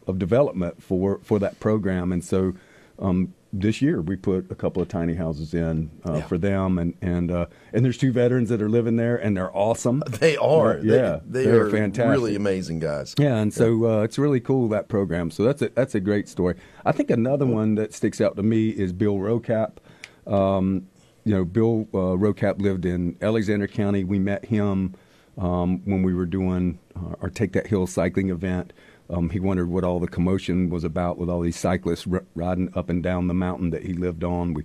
of 0.07 0.19
development 0.19 0.83
for 0.83 1.19
for 1.23 1.39
that 1.39 1.61
program, 1.61 2.13
and 2.13 2.25
so 2.25 2.55
um, 2.99 3.35
this 3.55 3.83
year 3.83 4.01
we 4.01 4.17
put 4.17 4.51
a 4.51 4.55
couple 4.55 4.81
of 4.81 4.89
tiny 4.89 5.15
houses 5.15 5.53
in 5.53 5.91
uh, 6.07 6.15
Yeah. 6.15 6.21
for 6.23 6.39
them, 6.39 6.79
and 6.79 6.95
and 7.03 7.31
uh, 7.31 7.47
and 7.73 7.85
there's 7.85 7.99
two 7.99 8.13
veterans 8.13 8.49
that 8.49 8.63
are 8.63 8.69
living 8.69 8.97
there, 8.97 9.17
and 9.17 9.37
they're 9.37 9.55
awesome. 9.57 10.03
They 10.21 10.37
are. 10.37 10.75
Right, 10.77 10.85
yeah, 10.85 11.21
they, 11.27 11.45
they 11.45 11.51
they're 11.51 11.67
are 11.67 11.71
fantastic. 11.71 12.11
Really 12.13 12.37
amazing 12.37 12.79
guys. 12.79 13.15
Yeah, 13.19 13.37
and 13.37 13.53
so 13.53 13.85
uh, 13.85 14.03
it's 14.03 14.19
really 14.19 14.41
cool 14.41 14.69
that 14.69 14.89
program. 14.89 15.31
So 15.31 15.45
that's 15.45 15.63
a 15.63 15.69
that's 15.71 15.95
a 15.95 16.01
great 16.01 16.29
story. 16.29 16.55
I 16.85 16.93
think 16.93 17.11
another 17.11 17.47
one 17.47 17.75
that 17.77 17.93
sticks 17.93 18.21
out 18.21 18.37
to 18.37 18.43
me 18.43 18.69
is 18.71 18.93
Bill 18.93 19.17
Rocap. 19.17 19.73
Um, 20.27 20.89
you 21.25 21.35
know, 21.35 21.45
Bill 21.45 21.87
uh, 21.95 22.17
Rocap 22.17 22.61
lived 22.61 22.85
in 22.85 23.17
Alexander 23.23 23.67
County. 23.69 24.03
We 24.05 24.19
met 24.19 24.45
him 24.47 24.95
um, 25.39 25.81
when 25.85 26.03
we 26.03 26.15
were 26.15 26.27
doing 26.27 26.79
uh, 26.97 27.15
our 27.21 27.31
Take 27.31 27.53
That 27.53 27.67
Hill 27.69 27.87
cycling 27.87 28.31
event. 28.31 28.73
Um, 29.13 29.31
he 29.31 29.39
wondered 29.39 29.69
what 29.69 29.85
all 29.85 30.01
the 30.01 30.09
commotion 30.09 30.71
was 30.71 30.85
about 30.85 31.19
with 31.19 31.29
all 31.29 31.41
these 31.41 31.59
cyclists 31.59 32.07
r- 32.11 32.25
riding 32.35 32.71
up 32.75 32.89
and 32.89 33.03
down 33.03 33.27
the 33.27 33.35
mountain 33.35 33.71
that 33.71 33.85
he 33.85 33.93
lived 33.93 34.25
on. 34.25 34.55
We 34.55 34.65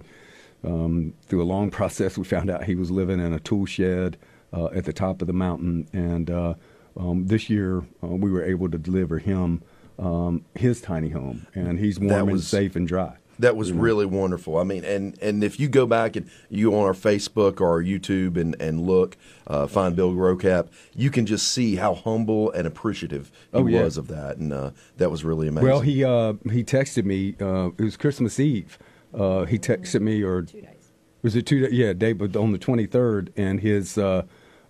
um, 0.63 1.13
through 1.23 1.43
a 1.43 1.45
long 1.45 1.69
process, 1.79 2.17
we 2.17 2.23
found 2.23 2.49
out 2.49 2.63
he 2.63 2.75
was 2.75 2.89
living 2.89 3.19
in 3.19 3.33
a 3.33 3.39
tool 3.39 3.65
shed 3.65 4.17
uh, 4.53 4.67
at 4.67 4.85
the 4.85 4.93
top 4.93 5.21
of 5.21 5.27
the 5.27 5.33
mountain. 5.33 5.87
And 5.93 6.31
uh, 6.31 6.53
um, 6.95 7.27
this 7.27 7.49
year, 7.49 7.85
uh, 8.03 8.07
we 8.07 8.31
were 8.31 8.43
able 8.43 8.69
to 8.71 8.77
deliver 8.77 9.19
him 9.19 9.61
um, 9.99 10.45
his 10.55 10.79
tiny 10.79 11.09
home, 11.09 11.47
and 11.55 11.79
he's 11.79 11.99
warm 11.99 12.27
That 12.27 12.31
and 12.31 12.41
safe 12.41 12.75
and 12.75 12.87
dry. 12.87 13.17
That 13.39 13.55
was 13.55 13.71
really 13.71 14.05
wonderful. 14.05 14.57
I 14.57 14.63
mean, 14.63 14.83
and 14.83 15.17
and 15.21 15.43
if 15.43 15.59
you 15.59 15.67
go 15.69 15.85
back 15.85 16.15
and 16.15 16.27
you 16.49 16.73
on 16.75 16.83
our 16.83 16.93
Facebook 16.93 17.61
or 17.61 17.67
our 17.69 17.83
YouTube 17.83 18.35
and 18.35 18.55
and 18.59 18.81
look, 18.81 19.15
uh, 19.45 19.67
find 19.67 19.95
Bill 19.95 20.13
Rocap, 20.13 20.69
you 20.95 21.11
can 21.11 21.25
just 21.25 21.47
see 21.49 21.75
how 21.75 21.93
humble 21.93 22.51
and 22.51 22.65
appreciative 22.65 23.31
he 23.51 23.57
Oh, 23.59 23.67
yeah. 23.67 23.83
was 23.83 23.97
of 23.97 24.07
that, 24.07 24.37
and 24.37 24.51
uh, 24.51 24.71
that 24.97 25.11
was 25.11 25.23
really 25.23 25.47
amazing. 25.47 25.69
Well, 25.69 25.81
he 25.81 26.03
uh, 26.03 26.33
he 26.51 26.63
texted 26.63 27.05
me. 27.05 27.35
Uh, 27.39 27.67
it 27.77 27.83
was 27.83 27.95
Christmas 27.97 28.39
Eve. 28.39 28.79
Uh, 29.13 29.45
he 29.45 29.59
texted 29.59 30.01
me, 30.01 30.23
or 30.23 30.45
was 31.21 31.35
it 31.35 31.45
two? 31.45 31.61
da- 31.67 31.71
Yeah, 31.75 31.93
day, 31.93 32.13
but 32.13 32.35
on 32.35 32.51
the 32.53 32.57
twenty 32.57 32.87
third, 32.87 33.31
and 33.37 33.59
his 33.59 33.97
uh, 33.99 34.23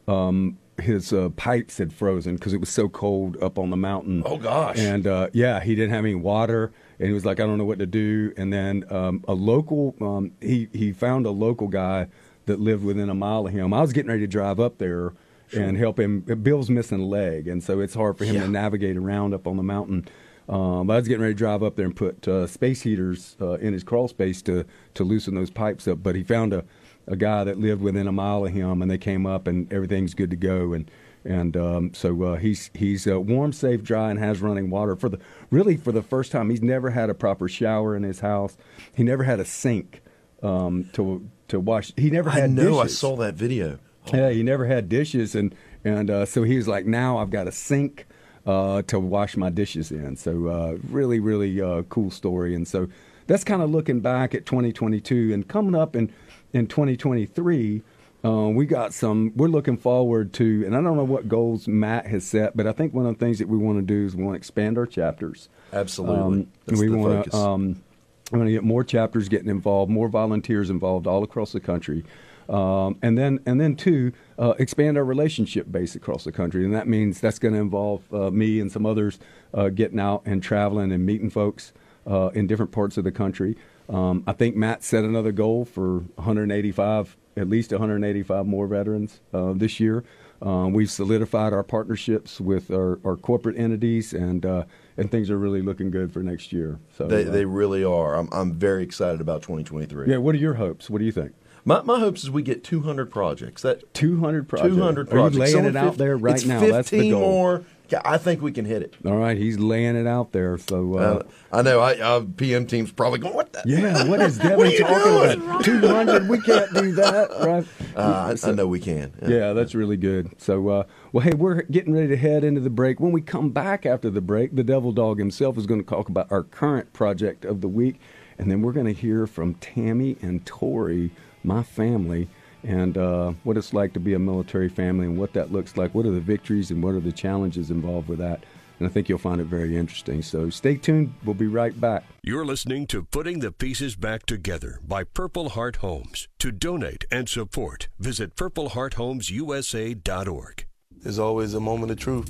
um, 0.08 0.58
his 0.82 1.12
uh, 1.12 1.30
pipes 1.36 1.78
had 1.80 1.92
frozen 1.94 2.36
because 2.36 2.54
it 2.54 2.60
was 2.60 2.70
so 2.70 2.88
cold 2.90 3.36
up 3.42 3.58
on 3.58 3.70
the 3.72 3.78
mountain. 3.78 4.22
Oh, 4.26 4.38
gosh. 4.38 4.78
And 4.78 5.08
uh, 5.08 5.30
yeah, 5.34 5.60
he 5.62 5.74
didn't 5.74 5.90
have 5.94 6.06
any 6.06 6.14
water, 6.16 6.72
and 7.00 7.08
he 7.08 7.14
was 7.14 7.26
like, 7.26 7.40
I 7.40 7.46
don't 7.46 7.58
know 7.58 7.66
what 7.66 7.80
to 7.80 7.86
do. 7.86 8.34
And 8.38 8.52
then 8.52 8.84
um, 8.90 9.24
a 9.28 9.34
local, 9.34 9.96
um, 10.02 10.32
he 10.42 10.68
he 10.74 10.92
found 10.92 11.26
a 11.26 11.32
local 11.32 11.68
guy 11.68 12.08
that 12.46 12.60
lived 12.60 12.84
within 12.84 13.10
a 13.10 13.14
mile 13.14 13.46
of 13.48 13.54
him. 13.54 13.74
I 13.74 13.82
was 13.82 13.94
getting 13.94 14.10
ready 14.10 14.22
to 14.22 14.28
drive 14.28 14.60
up 14.60 14.78
there. 14.78 15.14
And 15.56 15.78
help 15.78 15.98
him. 15.98 16.20
Bill's 16.44 16.70
missing 16.70 17.00
a 17.00 17.06
leg, 17.06 17.48
and 17.48 17.64
so 17.64 17.80
it's 17.80 17.94
hard 17.94 18.18
for 18.18 18.26
him 18.26 18.36
Yeah. 18.36 18.42
to 18.42 18.50
navigate 18.50 18.98
around 18.98 19.34
up 19.34 19.48
on 19.48 19.56
the 19.56 19.64
mountain. 19.64 20.06
Um, 20.50 20.92
I 20.92 20.98
was 20.98 21.08
getting 21.08 21.22
ready 21.22 21.36
to 21.36 21.38
drive 21.38 21.64
up 21.64 21.78
there 21.78 21.86
and 21.86 21.96
put 21.96 22.28
uh, 22.28 22.48
space 22.48 22.82
heaters 22.82 23.38
uh, 23.40 23.54
in 23.54 23.72
his 23.72 23.82
crawl 23.82 24.10
space 24.10 24.42
to 24.42 24.66
to 24.96 25.06
loosen 25.06 25.36
those 25.36 25.50
pipes 25.50 25.88
up. 25.88 26.04
But 26.04 26.16
he 26.16 26.24
found 26.24 26.52
a, 26.52 26.66
a 27.08 27.16
guy 27.16 27.46
that 27.46 27.58
lived 27.58 27.82
within 27.82 28.10
a 28.10 28.12
mile 28.12 28.46
of 28.46 28.52
him, 28.52 28.82
and 28.82 28.92
they 28.92 28.98
came 28.98 29.26
up, 29.26 29.48
and 29.48 29.72
everything's 29.72 30.14
good 30.14 30.30
to 30.32 30.36
go. 30.36 30.74
And 30.74 30.92
and 31.28 31.58
um, 31.58 31.94
so 31.94 32.24
uh, 32.24 32.36
he's 32.38 32.72
he's 32.74 33.06
uh, 33.06 33.20
warm, 33.20 33.52
safe, 33.52 33.84
dry, 33.84 34.10
and 34.10 34.20
has 34.20 34.42
running 34.42 34.70
water 34.70 34.96
for 34.96 35.10
the 35.10 35.20
really 35.52 35.76
for 35.76 35.92
the 35.92 36.02
first 36.02 36.32
time. 36.32 36.50
He's 36.50 36.62
never 36.62 36.92
had 36.92 37.10
a 37.10 37.14
proper 37.14 37.50
shower 37.50 37.96
in 37.96 38.04
his 38.04 38.22
house. 38.22 38.58
He 38.94 39.04
never 39.04 39.24
had 39.24 39.40
a 39.40 39.46
sink 39.46 40.02
um, 40.42 40.90
to 40.94 41.30
to 41.50 41.60
wash. 41.60 41.92
He 41.98 42.10
never 42.10 42.30
had 42.30 42.44
I 42.44 42.48
know. 42.48 42.80
I 42.80 42.88
saw 42.88 43.16
that 43.18 43.36
video. 43.36 43.80
Yeah, 44.14 44.30
he 44.30 44.42
never 44.42 44.66
had 44.66 44.88
dishes, 44.88 45.36
and 45.36 45.54
and 45.84 46.10
uh, 46.10 46.26
so 46.26 46.44
he 46.44 46.56
was 46.56 46.68
like, 46.68 46.86
now 46.86 47.18
I've 47.18 47.30
got 47.30 47.48
a 47.48 47.52
sink 47.52 48.08
uh, 48.46 48.82
to 48.84 49.00
wash 49.00 49.36
my 49.36 49.50
dishes 49.50 49.92
in. 49.92 50.16
So 50.16 50.48
uh, 50.48 50.78
really, 50.90 51.20
really 51.20 51.62
uh, 51.62 51.84
cool 51.84 52.10
story. 52.10 52.56
And 52.56 52.68
so 52.68 52.88
that's 53.28 53.44
kind 53.44 53.62
of 53.62 53.70
looking 53.70 54.00
back 54.00 54.34
at 54.34 54.46
2022 54.46 55.34
and 55.34 55.48
coming 55.48 55.76
up 55.76 55.96
in 55.96 56.12
in 56.54 56.68
2023. 56.68 57.84
Uh, 58.26 58.50
we 58.50 58.66
got 58.66 58.94
some. 58.94 59.32
We're 59.36 59.48
looking 59.48 59.78
forward 59.78 60.34
to, 60.34 60.64
and 60.66 60.76
I 60.76 60.82
don't 60.82 60.98
know 60.98 61.04
what 61.04 61.28
goals 61.30 61.68
Matt 61.68 62.08
has 62.08 62.26
set, 62.26 62.58
but 62.58 62.66
I 62.66 62.72
think 62.72 62.94
one 62.94 63.06
of 63.06 63.18
the 63.18 63.24
things 63.24 63.40
that 63.40 63.48
we 63.48 63.58
want 63.58 63.78
to 63.78 63.86
do 63.86 64.06
is 64.06 64.16
we 64.16 64.24
want 64.24 64.34
to 64.34 64.38
expand 64.38 64.78
our 64.78 64.86
chapters. 64.88 65.50
Absolutely. 65.72 66.18
Um, 66.20 66.48
That's 66.66 66.80
we 66.80 66.88
the 66.88 66.98
want 66.98 67.14
focus. 67.14 67.32
to 67.32 67.38
um, 67.38 67.84
we 68.32 68.40
want 68.40 68.48
to 68.48 68.52
get 68.52 68.64
more 68.64 68.84
chapters 68.84 69.30
getting 69.30 69.50
involved, 69.50 69.92
more 69.92 70.10
volunteers 70.10 70.70
involved 70.70 71.08
all 71.08 71.24
across 71.24 71.52
the 71.52 71.60
country, 71.60 72.04
um, 72.50 72.98
and 73.02 73.18
then 73.18 73.40
and 73.46 73.62
then 73.62 73.76
two 73.76 74.14
uh, 74.40 74.56
expand 74.58 74.98
our 74.98 75.06
relationship 75.06 75.72
base 75.72 75.96
across 75.96 76.24
the 76.24 76.32
country, 76.32 76.66
and 76.66 76.74
that 76.74 76.88
means 76.88 77.22
that's 77.22 77.40
going 77.40 77.54
to 77.54 77.60
involve 77.60 78.02
uh, 78.14 78.32
me 78.32 78.60
and 78.60 78.72
some 78.72 78.86
others 78.86 79.20
uh, 79.54 79.70
getting 79.70 80.00
out 80.00 80.24
and 80.26 80.42
traveling 80.42 80.92
and 80.92 81.06
meeting 81.06 81.30
folks 81.30 81.72
uh, 82.08 82.30
in 82.34 82.48
different 82.48 82.72
parts 82.72 82.98
of 82.98 83.04
the 83.04 83.12
country. 83.12 83.56
Um, 83.90 84.24
I 84.28 84.34
think 84.34 84.56
Matt 84.56 84.84
set 84.84 85.04
another 85.04 85.32
goal 85.32 85.64
for 85.64 86.00
185, 86.16 87.16
at 87.38 87.50
least 87.50 87.72
185 87.72 88.46
more 88.46 88.68
veterans 88.68 89.20
uh, 89.34 89.54
this 89.54 89.80
year. 89.80 90.04
Um, 90.42 90.74
we've 90.74 90.92
solidified 90.92 91.54
our 91.54 91.64
partnerships 91.64 92.40
with 92.40 92.70
our, 92.70 93.00
our 93.04 93.16
corporate 93.16 93.58
entities, 93.58 94.14
and 94.14 94.46
uh, 94.46 94.66
and 94.96 95.10
things 95.10 95.32
are 95.32 95.38
really 95.38 95.62
looking 95.64 95.90
good 95.90 96.12
for 96.14 96.22
next 96.22 96.52
year. 96.54 96.80
So 96.96 97.08
They 97.08 97.26
uh, 97.26 97.32
they 97.32 97.46
really 97.46 97.84
are. 97.84 98.16
I'm 98.16 98.30
I'm 98.32 98.54
very 98.54 98.84
excited 98.84 99.20
about 99.22 99.42
2023. 99.42 100.10
yeah. 100.12 100.18
What 100.18 100.36
are 100.36 100.40
your 100.40 100.56
hopes? 100.56 100.90
What 100.90 101.00
do 101.00 101.06
you 101.06 101.12
think? 101.12 101.34
My 101.66 101.82
my 101.82 102.00
hopes 102.00 102.24
is 102.24 102.30
we 102.30 102.44
get 102.44 102.64
200 102.64 103.10
projects. 103.10 103.64
That 103.64 103.94
200 103.96 104.48
projects. 104.48 104.76
200 104.76 105.10
projects. 105.10 105.36
Are 105.36 105.38
you 105.38 105.40
laying 105.40 105.54
Some 105.54 105.66
it 105.66 105.76
out 105.76 105.94
50 105.94 105.98
there 105.98 106.18
right 106.18 106.46
now? 106.46 106.60
15 106.60 106.72
That's 106.72 106.90
the 106.92 107.10
goal. 107.10 107.20
more. 107.20 107.64
Yeah, 107.90 108.02
I 108.04 108.18
think 108.18 108.42
we 108.42 108.52
can 108.52 108.66
hit 108.66 108.82
it. 108.82 108.96
All 109.06 109.16
right, 109.18 109.38
he's 109.38 109.58
laying 109.60 109.96
it 109.96 110.08
out 110.08 110.32
there. 110.34 110.58
So 110.58 110.96
uh, 110.98 110.98
Uh, 110.98 111.24
I 111.52 111.62
know. 111.62 111.80
I 111.80 111.98
uh, 112.00 112.26
PM 112.36 112.66
team's 112.68 112.92
probably 112.92 113.20
going. 113.20 113.34
What 113.34 113.54
the? 113.54 113.64
yeah, 113.66 114.04
what 114.08 114.20
is 114.22 114.38
Devin 114.38 114.58
What 114.58 114.78
talking 114.78 115.40
about? 115.46 115.64
200? 115.64 116.28
We 116.30 116.42
can't 116.42 116.74
do 116.74 116.92
that, 116.94 117.30
right? 117.42 117.66
Uh, 117.96 118.36
I, 118.44 118.50
I 118.50 118.52
know 118.52 118.68
we 118.68 118.80
can. 118.80 119.14
Yeah, 119.26 119.54
that's 119.54 119.74
really 119.74 119.98
good. 119.98 120.32
So, 120.40 120.68
uh, 120.70 120.84
well, 121.12 121.24
hey, 121.24 121.34
we're 121.34 121.62
getting 121.64 121.94
ready 121.94 122.08
to 122.10 122.18
head 122.18 122.44
into 122.44 122.60
the 122.62 122.70
break. 122.70 123.00
When 123.00 123.12
we 123.12 123.22
come 123.22 123.50
back 123.52 123.86
after 123.86 124.10
the 124.10 124.22
break, 124.22 124.56
the 124.56 124.64
Devil 124.64 124.92
Dog 124.92 125.18
himself 125.20 125.58
is 125.58 125.66
going 125.66 125.82
to 125.82 125.88
talk 125.90 126.10
about 126.10 126.32
our 126.32 126.44
current 126.44 126.92
project 126.94 127.46
of 127.46 127.62
the 127.62 127.68
week, 127.70 128.00
and 128.38 128.52
then 128.52 128.62
we're 128.62 128.74
going 128.74 128.86
to 128.86 128.94
hear 128.94 129.26
from 129.28 129.54
Tammy 129.56 130.18
and 130.22 130.46
Tori, 130.46 131.12
my 131.44 131.64
family, 131.64 132.28
and 132.64 132.98
uh, 132.98 133.34
what 133.44 133.58
it's 133.58 133.74
like 133.74 133.94
to 133.94 134.00
be 134.00 134.14
a 134.14 134.20
military 134.20 134.70
family 134.70 135.06
and 135.06 135.18
what 135.18 135.34
that 135.34 135.52
looks 135.52 135.78
like. 135.78 135.94
What 135.94 136.06
are 136.06 136.12
the 136.12 136.20
victories 136.20 136.72
and 136.72 136.84
what 136.84 136.96
are 136.96 137.00
the 137.00 137.12
challenges 137.12 137.72
involved 137.72 138.10
with 138.10 138.20
that? 138.20 138.44
And 138.80 138.88
I 138.88 138.92
think 138.92 139.10
you'll 139.10 139.18
find 139.18 139.42
it 139.42 139.46
very 139.46 139.76
interesting. 139.76 140.22
So, 140.22 140.52
stay 140.52 140.76
tuned. 140.76 141.16
We'll 141.26 141.34
be 141.34 141.48
right 141.48 141.82
back. 141.82 142.04
You're 142.22 142.46
listening 142.46 142.86
to 142.88 143.04
Putting 143.04 143.40
the 143.40 143.52
Pieces 143.52 143.96
Back 143.96 144.28
Together 144.28 144.80
by 144.86 145.04
Purple 145.04 145.50
Heart 145.50 145.78
Homes. 145.78 146.28
To 146.40 146.52
donate 146.52 147.06
and 147.10 147.28
support, 147.28 147.88
visit 147.98 148.36
purplehearthomesusa.org. 148.36 150.66
There's 150.92 151.20
always 151.20 151.56
a 151.56 151.60
moment 151.60 151.92
of 151.92 152.00
truth 152.00 152.30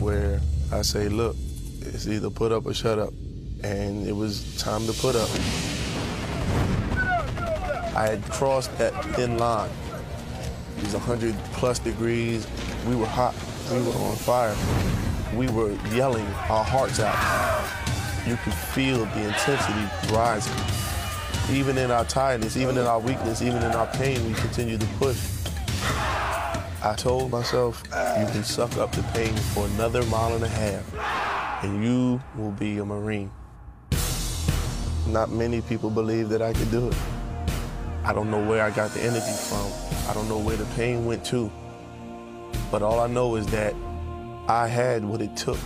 where 0.00 0.40
I 0.72 0.82
say, 0.82 1.08
look, 1.08 1.36
it's 1.80 2.08
either 2.08 2.30
put 2.30 2.50
up 2.50 2.66
or 2.66 2.74
shut 2.74 2.98
up. 2.98 3.12
And 3.62 4.04
it 4.06 4.16
was 4.16 4.56
time 4.56 4.84
to 4.86 4.92
put 4.92 5.14
up. 5.14 5.30
I 7.96 8.08
had 8.08 8.24
crossed 8.24 8.76
that 8.78 8.92
thin 9.14 9.38
line. 9.38 9.70
It 10.78 10.84
was 10.84 10.94
100 10.94 11.34
plus 11.52 11.78
degrees. 11.78 12.46
We 12.88 12.96
were 12.96 13.06
hot. 13.06 13.34
We 13.70 13.80
were 13.82 13.94
on 13.94 14.16
fire. 14.16 14.56
We 15.36 15.48
were 15.48 15.72
yelling 15.94 16.26
our 16.50 16.64
hearts 16.64 16.98
out. 16.98 17.14
You 18.26 18.36
could 18.36 18.52
feel 18.52 19.04
the 19.04 19.28
intensity 19.28 20.12
rising. 20.12 20.52
Even 21.54 21.78
in 21.78 21.92
our 21.92 22.04
tiredness, 22.04 22.56
even 22.56 22.76
in 22.78 22.84
our 22.84 22.98
weakness, 22.98 23.42
even 23.42 23.62
in 23.62 23.72
our 23.72 23.86
pain, 23.86 24.26
we 24.26 24.34
continued 24.34 24.80
to 24.80 24.86
push. 24.98 25.18
I 26.82 26.94
told 26.96 27.30
myself, 27.30 27.82
you 27.86 28.26
can 28.26 28.42
suck 28.42 28.76
up 28.76 28.90
the 28.92 29.02
pain 29.14 29.34
for 29.54 29.66
another 29.66 30.02
mile 30.06 30.34
and 30.34 30.42
a 30.42 30.48
half, 30.48 31.62
and 31.64 31.84
you 31.84 32.20
will 32.36 32.50
be 32.50 32.78
a 32.78 32.84
Marine. 32.84 33.30
Not 35.06 35.30
many 35.30 35.60
people 35.60 35.90
believe 35.90 36.28
that 36.30 36.42
I 36.42 36.52
could 36.52 36.70
do 36.70 36.88
it. 36.88 36.96
I 38.04 38.12
don't 38.12 38.30
know 38.30 38.42
where 38.46 38.62
I 38.62 38.70
got 38.70 38.90
the 38.90 39.00
energy 39.00 39.32
from. 39.48 39.66
I 40.10 40.12
don't 40.12 40.28
know 40.28 40.38
where 40.38 40.58
the 40.58 40.66
pain 40.76 41.06
went 41.06 41.24
to. 41.26 41.50
But 42.70 42.82
all 42.82 43.00
I 43.00 43.06
know 43.06 43.36
is 43.36 43.46
that 43.46 43.74
I 44.46 44.68
had 44.68 45.02
what 45.02 45.22
it 45.22 45.34
took. 45.38 45.58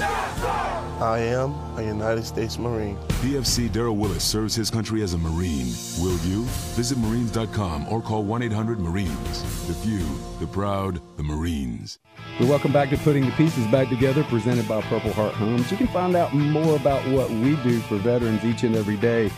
I 0.00 1.18
am 1.20 1.52
a 1.78 1.82
United 1.82 2.24
States 2.24 2.58
Marine. 2.58 2.96
PFC 3.22 3.68
Daryl 3.68 3.96
Willis 3.96 4.24
serves 4.24 4.56
his 4.56 4.70
country 4.70 5.02
as 5.02 5.14
a 5.14 5.18
Marine. 5.18 5.72
Will 6.00 6.18
you? 6.26 6.42
Visit 6.74 6.98
Marines.com 6.98 7.86
or 7.88 8.02
call 8.02 8.24
1 8.24 8.42
800 8.42 8.80
Marines. 8.80 9.68
The 9.68 9.74
few, 9.74 10.04
the 10.40 10.48
proud, 10.48 11.00
the 11.16 11.22
Marines. 11.22 12.00
So 12.40 12.46
welcome 12.46 12.72
back 12.72 12.90
to 12.90 12.96
Putting 12.96 13.24
the 13.24 13.32
Pieces 13.32 13.68
Back 13.68 13.88
Together, 13.88 14.24
presented 14.24 14.66
by 14.66 14.80
Purple 14.82 15.12
Heart 15.12 15.34
Homes. 15.34 15.70
You 15.70 15.76
can 15.76 15.86
find 15.88 16.16
out 16.16 16.34
more 16.34 16.74
about 16.74 17.06
what 17.08 17.30
we 17.30 17.54
do 17.62 17.78
for 17.82 17.98
veterans 17.98 18.44
each 18.44 18.64
and 18.64 18.74
every 18.74 18.96
day 18.96 19.30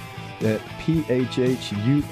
at 0.43 0.61
phhusa.org. 0.61 2.05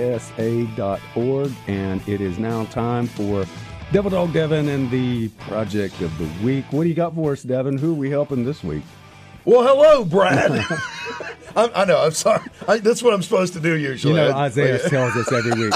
And 1.67 2.09
it 2.09 2.21
is 2.21 2.39
now 2.39 2.65
time 2.67 3.07
for 3.07 3.47
Devil 3.93 4.11
Dog 4.11 4.33
Devin 4.33 4.69
and 4.69 4.91
the 4.91 5.29
project 5.29 6.01
of 6.01 6.17
the 6.19 6.29
week. 6.45 6.65
What 6.73 6.83
do 6.85 6.89
you 6.89 6.95
got 6.95 7.15
for 7.15 7.33
us, 7.33 7.43
Devin? 7.43 7.79
Who 7.79 7.93
are 7.93 7.95
we 7.95 8.11
helping 8.11 8.45
this 8.45 8.65
week? 8.65 8.83
Well, 9.45 9.63
hello, 9.63 10.05
Brad. 10.05 10.53
I, 11.57 11.71
I 11.75 11.85
know. 11.85 11.99
I'm 11.99 12.11
sorry. 12.13 12.43
I, 12.67 12.79
that's 12.79 13.03
what 13.03 13.15
I'm 13.15 13.23
supposed 13.23 13.53
to 13.53 13.61
do 13.61 13.77
usually. 13.77 14.15
You 14.15 14.21
know, 14.21 14.33
Isaiah 14.33 14.79
tells 14.89 15.15
us 15.17 15.31
every 15.31 15.53
week. 15.53 15.75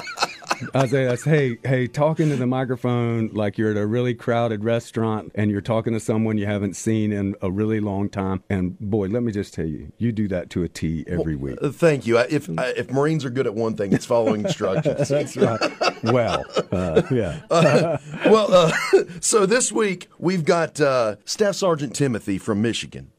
Isaiah, 0.75 1.11
says, 1.17 1.25
hey, 1.25 1.59
hey, 1.65 1.87
talking 1.87 2.29
to 2.31 2.37
the 2.37 2.47
microphone 2.47 3.29
like 3.33 3.59
you're 3.59 3.71
at 3.71 3.77
a 3.77 3.87
really 3.87 4.15
crowded 4.15 4.65
restaurant 4.65 5.33
and 5.35 5.51
you're 5.51 5.61
talking 5.61 5.93
to 5.93 6.01
someone 6.01 6.39
you 6.39 6.47
haven't 6.47 6.75
seen 6.75 7.13
in 7.13 7.35
a 7.43 7.51
really 7.51 7.81
long 7.81 8.09
time. 8.09 8.43
And 8.51 8.79
boy, 8.79 9.07
let 9.09 9.23
me 9.23 9.33
just 9.33 9.55
tell 9.55 9.67
you, 9.67 9.93
you 9.99 10.13
do 10.13 10.29
that 10.29 10.51
to 10.51 10.63
a 10.63 10.69
T 10.69 11.05
every 11.07 11.37
week. 11.37 11.59
Uh, 11.63 11.71
thank 11.71 12.07
you. 12.07 12.19
I- 12.19 12.27
If 12.31 12.49
I- 12.59 12.75
if 12.77 12.91
Marines 12.91 13.25
are 13.25 13.31
good 13.31 13.47
at 13.47 13.55
one 13.55 13.75
thing, 13.77 13.93
it's 13.93 14.07
following 14.07 14.45
instructions. 14.45 15.09
That's 15.09 15.37
right. 15.37 15.61
Well, 16.05 16.45
uh, 16.73 17.03
yeah. 17.11 17.41
well, 18.27 18.53
uh, 18.53 18.73
so 19.21 19.47
this 19.47 19.73
week 19.73 20.09
we've 20.19 20.45
got 20.45 20.81
uh, 20.81 21.17
Staff 21.25 21.55
Sergeant 21.57 21.95
Timothy 21.95 22.39
from 22.39 22.63
Michigan. 22.63 23.11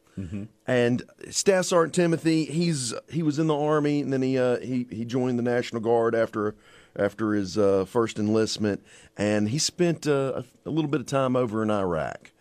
And 0.68 1.04
Staff 1.30 1.64
Sergeant 1.64 1.96
Timothy, 1.96 2.44
he's 2.44 2.94
he 3.10 3.24
was 3.24 3.40
in 3.40 3.48
the 3.48 3.56
army, 3.58 4.02
and 4.02 4.12
then 4.12 4.22
he 4.22 4.38
uh, 4.38 4.60
he 4.60 4.86
he 4.92 5.06
joined 5.06 5.40
the 5.40 5.44
National 5.44 5.82
Guard 5.82 6.14
after 6.14 6.56
after 6.96 7.34
his 7.34 7.58
uh, 7.58 7.86
first 7.86 8.20
enlistment, 8.20 8.84
and 9.18 9.50
he 9.50 9.58
spent 9.58 10.08
uh, 10.08 10.44
a, 10.66 10.70
little 10.70 10.90
bit 10.90 11.02
of 11.02 11.08
time 11.08 11.36
over 11.36 11.64
in 11.64 11.72
Iraq. 11.72 12.32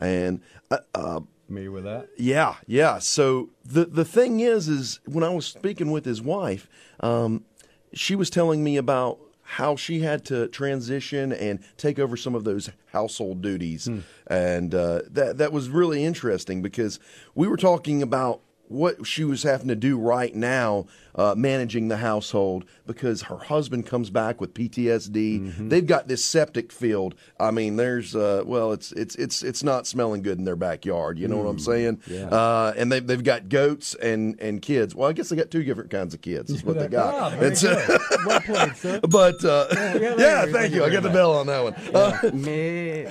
And 0.00 0.40
uh, 0.70 0.78
uh, 0.94 1.20
Me 1.48 1.68
with 1.68 1.84
that? 1.84 2.08
yeah, 2.16 2.56
yeah. 2.66 2.98
So 2.98 3.50
the 3.64 3.84
the 3.84 4.04
thing 4.04 4.40
is, 4.40 4.68
is 4.68 5.00
when 5.06 5.24
I 5.24 5.30
was 5.30 5.46
speaking 5.46 5.90
with 5.90 6.04
his 6.04 6.22
wife, 6.22 6.68
um, 7.00 7.44
she 7.92 8.14
was 8.14 8.30
telling 8.30 8.62
me 8.62 8.76
about 8.76 9.18
how 9.42 9.76
she 9.76 10.00
had 10.00 10.26
to 10.26 10.46
transition 10.48 11.32
and 11.32 11.60
take 11.78 11.98
over 11.98 12.18
some 12.18 12.34
of 12.34 12.44
those 12.44 12.70
household 12.92 13.40
duties, 13.40 13.88
and 14.26 14.74
uh, 14.74 15.00
that 15.10 15.38
that 15.38 15.52
was 15.52 15.68
really 15.70 16.04
interesting 16.04 16.60
because 16.62 17.00
we 17.34 17.48
were 17.48 17.56
talking 17.56 18.02
about 18.02 18.42
what 18.68 19.06
she 19.06 19.24
was 19.24 19.42
having 19.42 19.68
to 19.68 19.74
do 19.76 19.98
right 19.98 20.34
now 20.34 20.86
uh, 21.14 21.34
managing 21.36 21.88
the 21.88 21.96
household 21.96 22.64
because 22.86 23.22
her 23.22 23.38
husband 23.38 23.86
comes 23.86 24.08
back 24.10 24.40
with 24.40 24.54
PTSD. 24.54 25.68
They've 25.68 25.86
got 25.86 26.06
this 26.06 26.24
septic 26.24 26.70
field. 26.70 27.14
I 27.40 27.50
mean, 27.50 27.76
there's 27.76 28.14
uh, 28.14 28.42
well, 28.46 28.72
it's 28.72 28.92
it's 28.92 29.16
it's 29.16 29.42
it's 29.42 29.62
not 29.64 29.86
smelling 29.86 30.22
good 30.22 30.38
in 30.38 30.44
their 30.44 30.54
backyard. 30.56 31.18
You 31.18 31.26
know 31.28 31.38
what 31.38 31.48
I'm 31.48 31.58
saying? 31.58 32.02
yeah. 32.06 32.26
Uh, 32.26 32.72
and 32.76 32.92
they 32.92 33.00
they've 33.00 33.24
got 33.24 33.48
goats 33.48 33.94
and 33.96 34.38
and 34.40 34.62
kids. 34.62 34.94
Well, 34.94 35.08
I 35.08 35.12
guess 35.12 35.28
they 35.30 35.36
got 35.36 35.50
two 35.50 35.64
different 35.64 35.90
kinds 35.90 36.14
of 36.14 36.20
kids. 36.20 36.50
Is 36.50 36.62
what 36.62 36.78
they 36.78 36.88
got. 36.98 37.32
Very 37.32 37.46
It's, 37.52 37.64
uh, 37.64 37.98
well 38.26 38.40
played, 38.40 38.76
sir. 38.76 39.00
but 39.08 39.44
uh, 39.44 39.66
yeah, 39.72 39.94
yeah, 39.98 40.14
there- 40.14 40.46
thank 40.52 40.72
you. 40.74 40.84
I 40.84 40.90
got 40.90 41.02
the 41.02 41.10
bell 41.10 41.32
on 41.36 41.46
that 41.48 41.64
one. 41.64 41.74
Uh, 41.94 42.30
Me. 42.32 43.06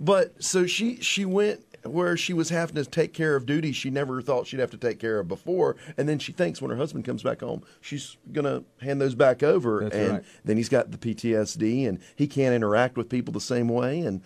but 0.00 0.42
so 0.42 0.66
she 0.66 0.96
she 1.00 1.24
went 1.24 1.65
where 1.90 2.16
she 2.16 2.32
was 2.32 2.50
having 2.50 2.76
to 2.76 2.84
take 2.84 3.12
care 3.12 3.36
of 3.36 3.46
duties 3.46 3.76
she 3.76 3.90
never 3.90 4.20
thought 4.22 4.46
she'd 4.46 4.60
have 4.60 4.70
to 4.70 4.76
take 4.76 4.98
care 4.98 5.18
of 5.18 5.28
before, 5.28 5.76
and 5.96 6.08
then 6.08 6.18
she 6.18 6.32
thinks 6.32 6.60
when 6.60 6.70
her 6.70 6.76
husband 6.76 7.04
comes 7.04 7.22
back 7.22 7.40
home, 7.40 7.62
she's 7.80 8.16
gonna 8.32 8.62
hand 8.80 9.00
those 9.00 9.14
back 9.14 9.42
over, 9.42 9.80
That's 9.82 9.94
and 9.94 10.12
right. 10.14 10.24
then 10.44 10.56
he's 10.56 10.68
got 10.68 10.90
the 10.90 10.98
PTSD 10.98 11.88
and 11.88 11.98
he 12.14 12.26
can't 12.26 12.54
interact 12.54 12.96
with 12.96 13.08
people 13.08 13.32
the 13.32 13.40
same 13.40 13.68
way, 13.68 14.00
and 14.00 14.22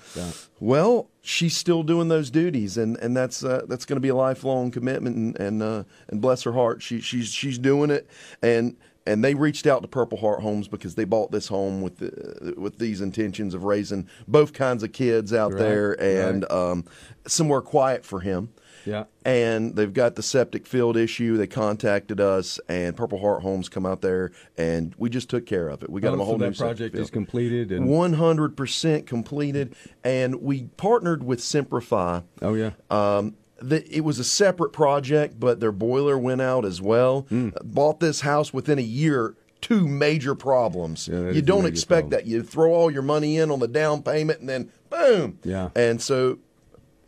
well, 0.58 1.08
she's 1.22 1.56
still 1.56 1.82
doing 1.82 2.08
those 2.08 2.30
duties, 2.30 2.76
and 2.76 2.96
and 2.98 3.16
that's 3.16 3.44
uh, 3.44 3.62
that's 3.68 3.84
going 3.84 3.96
to 3.96 4.00
be 4.00 4.08
a 4.08 4.14
lifelong 4.14 4.70
commitment, 4.70 5.16
and 5.16 5.38
and, 5.40 5.62
uh, 5.62 5.84
and 6.08 6.20
bless 6.20 6.42
her 6.42 6.52
heart, 6.52 6.82
she 6.82 7.00
she's 7.00 7.28
she's 7.28 7.58
doing 7.58 7.90
it, 7.90 8.08
and. 8.42 8.76
And 9.06 9.24
they 9.24 9.34
reached 9.34 9.66
out 9.66 9.82
to 9.82 9.88
Purple 9.88 10.18
Heart 10.18 10.40
Homes 10.42 10.68
because 10.68 10.94
they 10.94 11.04
bought 11.04 11.30
this 11.32 11.48
home 11.48 11.80
with 11.80 11.96
the, 11.98 12.54
with 12.56 12.78
these 12.78 13.00
intentions 13.00 13.54
of 13.54 13.64
raising 13.64 14.06
both 14.28 14.52
kinds 14.52 14.82
of 14.82 14.92
kids 14.92 15.32
out 15.32 15.52
Right, 15.52 15.58
there 15.58 16.00
and 16.02 16.50
um, 16.52 16.84
somewhere 17.26 17.62
quiet 17.62 18.04
for 18.04 18.20
him. 18.20 18.50
Yeah. 18.86 19.04
And 19.24 19.74
they've 19.76 19.92
got 19.92 20.14
the 20.16 20.22
septic 20.22 20.66
field 20.66 20.96
issue. 20.96 21.36
They 21.36 21.46
contacted 21.46 22.18
us, 22.20 22.58
and 22.68 22.96
Purple 22.96 23.18
Heart 23.18 23.42
Homes 23.42 23.68
come 23.68 23.84
out 23.84 24.00
there, 24.00 24.32
and 24.56 24.94
we 24.96 25.10
just 25.10 25.28
took 25.28 25.44
care 25.44 25.68
of 25.68 25.82
it. 25.82 25.90
We 25.90 26.00
got 26.00 26.08
Oh, 26.08 26.12
them 26.12 26.20
a 26.20 26.22
so 26.22 26.26
whole 26.26 26.38
that 26.38 26.50
new 26.50 26.56
project 26.56 26.94
is 26.96 27.10
completed 27.10 27.72
and- 27.72 27.86
one 27.88 28.14
hundred 28.14 28.56
percent 28.56 29.06
completed, 29.06 29.74
and 30.04 30.36
we 30.36 30.64
partnered 30.78 31.22
with 31.22 31.42
Semper 31.42 31.80
Fi. 31.82 32.22
Oh, 32.40 32.54
yeah. 32.54 32.70
Um, 32.90 33.34
the, 33.60 33.94
it 33.94 34.00
was 34.00 34.18
a 34.18 34.24
separate 34.24 34.72
project, 34.72 35.38
but 35.38 35.60
their 35.60 35.72
boiler 35.72 36.18
went 36.18 36.40
out 36.40 36.64
as 36.64 36.80
well. 36.80 37.22
Hmm. 37.28 37.50
Bought 37.62 38.00
this 38.00 38.20
house 38.20 38.52
within 38.52 38.78
a 38.78 38.82
year. 38.82 39.36
Two 39.60 39.86
major 39.86 40.34
problems. 40.34 41.06
Yeah, 41.06 41.30
you 41.30 41.42
don't 41.42 41.66
expect 41.66 42.08
problem. 42.08 42.24
that. 42.24 42.26
You 42.26 42.42
throw 42.42 42.72
all 42.72 42.90
your 42.90 43.02
money 43.02 43.36
in 43.36 43.50
on 43.50 43.58
the 43.58 43.68
down 43.68 44.02
payment, 44.02 44.40
and 44.40 44.48
then 44.48 44.72
boom. 44.88 45.38
Yeah. 45.44 45.68
And 45.76 46.00
so 46.00 46.38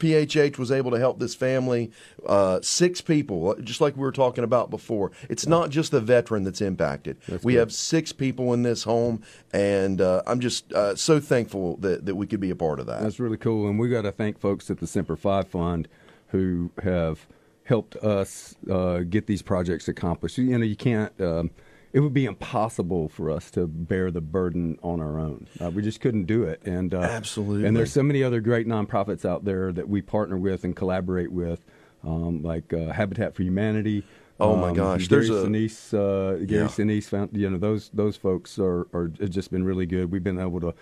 PHH 0.02 0.58
was 0.58 0.72
able 0.72 0.90
to 0.90 0.98
help 0.98 1.20
this 1.20 1.34
family, 1.34 1.92
uh, 2.26 2.60
six 2.60 3.00
people, 3.00 3.54
just 3.62 3.80
like 3.80 3.96
we 3.96 4.02
were 4.02 4.12
talking 4.12 4.42
about 4.42 4.68
before. 4.68 5.12
It's 5.30 5.46
not 5.46 5.70
just 5.70 5.92
the 5.92 6.00
veteran 6.00 6.42
that's 6.42 6.60
impacted. 6.60 7.18
we 7.42 7.52
good. 7.52 7.60
have 7.60 7.72
six 7.72 8.10
people 8.10 8.52
in 8.52 8.64
this 8.64 8.82
home, 8.82 9.22
and 9.52 10.00
uh, 10.00 10.22
I'm 10.26 10.40
just 10.40 10.72
uh, 10.72 10.96
so 10.96 11.20
thankful 11.20 11.76
that, 11.78 12.04
that 12.04 12.16
we 12.16 12.26
could 12.26 12.40
be 12.40 12.50
a 12.50 12.56
part 12.56 12.80
of 12.80 12.86
that. 12.86 13.00
That's 13.00 13.20
really 13.20 13.36
cool, 13.36 13.68
and 13.68 13.78
we 13.78 13.88
got 13.88 14.02
to 14.02 14.12
thank 14.12 14.40
folks 14.40 14.68
at 14.70 14.78
the 14.78 14.88
Semper 14.88 15.16
Fi 15.16 15.42
Fund 15.44 15.88
who 16.32 16.70
have 16.82 17.26
helped 17.64 17.94
us 17.96 18.56
uh, 18.70 18.98
get 19.00 19.26
these 19.26 19.42
projects 19.42 19.86
accomplished. 19.88 20.38
You 20.38 20.58
know, 20.58 20.64
you 20.64 20.76
can't. 20.76 21.12
Um, 21.20 21.50
it 21.92 22.00
would 22.00 22.14
be 22.14 22.24
impossible 22.24 23.10
for 23.10 23.30
us 23.30 23.50
to 23.50 23.66
bear 23.66 24.10
the 24.10 24.22
burden 24.22 24.78
on 24.82 25.00
our 25.00 25.18
own. 25.20 25.46
Uh, 25.60 25.70
we 25.70 25.82
just 25.82 26.00
couldn't 26.00 26.24
do 26.24 26.42
it, 26.44 26.62
and 26.64 26.94
uh, 26.94 27.00
Absolutely. 27.00 27.68
And 27.68 27.76
there's 27.76 27.92
so 27.92 28.02
many 28.02 28.22
other 28.24 28.40
great 28.40 28.66
nonprofits 28.66 29.24
out 29.26 29.44
there 29.44 29.72
that 29.72 29.88
we 29.88 30.00
partner 30.00 30.38
with 30.38 30.64
and 30.64 30.74
collaborate 30.74 31.30
with, 31.30 31.64
um, 32.02 32.42
like 32.42 32.72
uh, 32.72 32.92
Habitat 32.92 33.34
for 33.34 33.42
Humanity. 33.42 34.04
Oh, 34.40 34.56
my 34.56 34.70
um, 34.70 34.74
gosh, 34.74 35.06
Gary 35.06 35.28
there's 35.28 35.44
a- 35.44 35.46
Sinise, 35.46 35.92
uh, 35.94 36.44
Gary 36.46 36.62
Yeah. 36.62 36.68
Sinise 36.68 37.04
found 37.04 37.36
you 37.36 37.48
know 37.50 37.58
those 37.58 37.90
those 37.90 38.16
folks 38.16 38.58
are 38.58 38.88
are 38.94 39.12
have 39.20 39.30
just 39.30 39.50
been 39.52 39.62
really 39.62 39.86
good. 39.86 40.10
We've 40.10 40.24
been 40.24 40.40
able 40.40 40.60
to, 40.60 40.74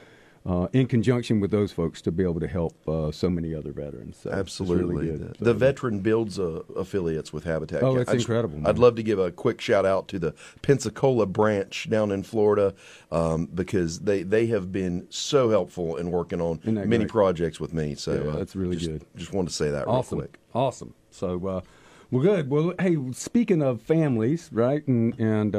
uh, 0.46 0.68
in 0.72 0.87
conjunction 0.87 1.38
with 1.38 1.50
those 1.50 1.70
folks, 1.70 2.00
to 2.03 2.11
be 2.11 2.22
able 2.22 2.40
to 2.40 2.48
help 2.48 2.74
uh, 2.88 3.12
so 3.12 3.29
many 3.29 3.55
other 3.55 3.72
veterans. 3.72 4.16
So 4.22 4.31
Absolutely. 4.31 5.09
really. 5.09 5.16
The, 5.16 5.44
the 5.44 5.55
veteran 5.55 6.00
builds 6.00 6.38
uh, 6.38 6.62
affiliates 6.76 7.33
with 7.33 7.44
Habitat. 7.44 7.83
Oh, 7.83 7.96
it's 7.96 8.11
incredible, 8.12 8.57
man. 8.57 8.66
I'd 8.66 8.79
love 8.79 8.94
to 8.96 9.03
give 9.03 9.18
a 9.18 9.31
quick 9.31 9.61
shout 9.61 9.85
out 9.85 10.09
to 10.09 10.18
the 10.18 10.35
Pensacola 10.62 11.26
branch 11.26 11.88
down 11.90 12.11
in 12.11 12.22
Florida 12.22 12.74
um, 13.12 13.46
because 13.55 14.00
they, 14.00 14.22
they 14.22 14.46
have 14.46 14.72
been 14.72 15.07
so 15.11 15.50
helpful 15.50 15.96
in 15.96 16.11
working 16.11 16.40
on 16.40 16.59
many 16.64 16.87
great? 16.98 17.09
projects 17.09 17.61
with 17.61 17.74
me. 17.74 17.94
So 17.94 18.14
Yeah, 18.14 18.31
uh, 18.31 18.37
that's 18.37 18.57
really 18.57 18.76
just, 18.76 18.90
good. 18.90 19.05
Just 19.16 19.33
wanted 19.35 19.48
to 19.48 19.55
say 19.55 19.70
that 19.70 19.87
awesome, 19.87 20.18
real 20.18 20.29
quick. 20.29 20.38
awesome. 20.55 20.94
So, 21.11 21.46
uh, 21.46 21.61
well, 22.11 22.22
good. 22.22 22.48
Well, 22.48 22.72
hey, 22.81 22.96
speaking 23.12 23.62
of 23.62 23.83
families, 23.83 24.48
right, 24.53 24.87
and 24.87 25.18
and 25.20 25.55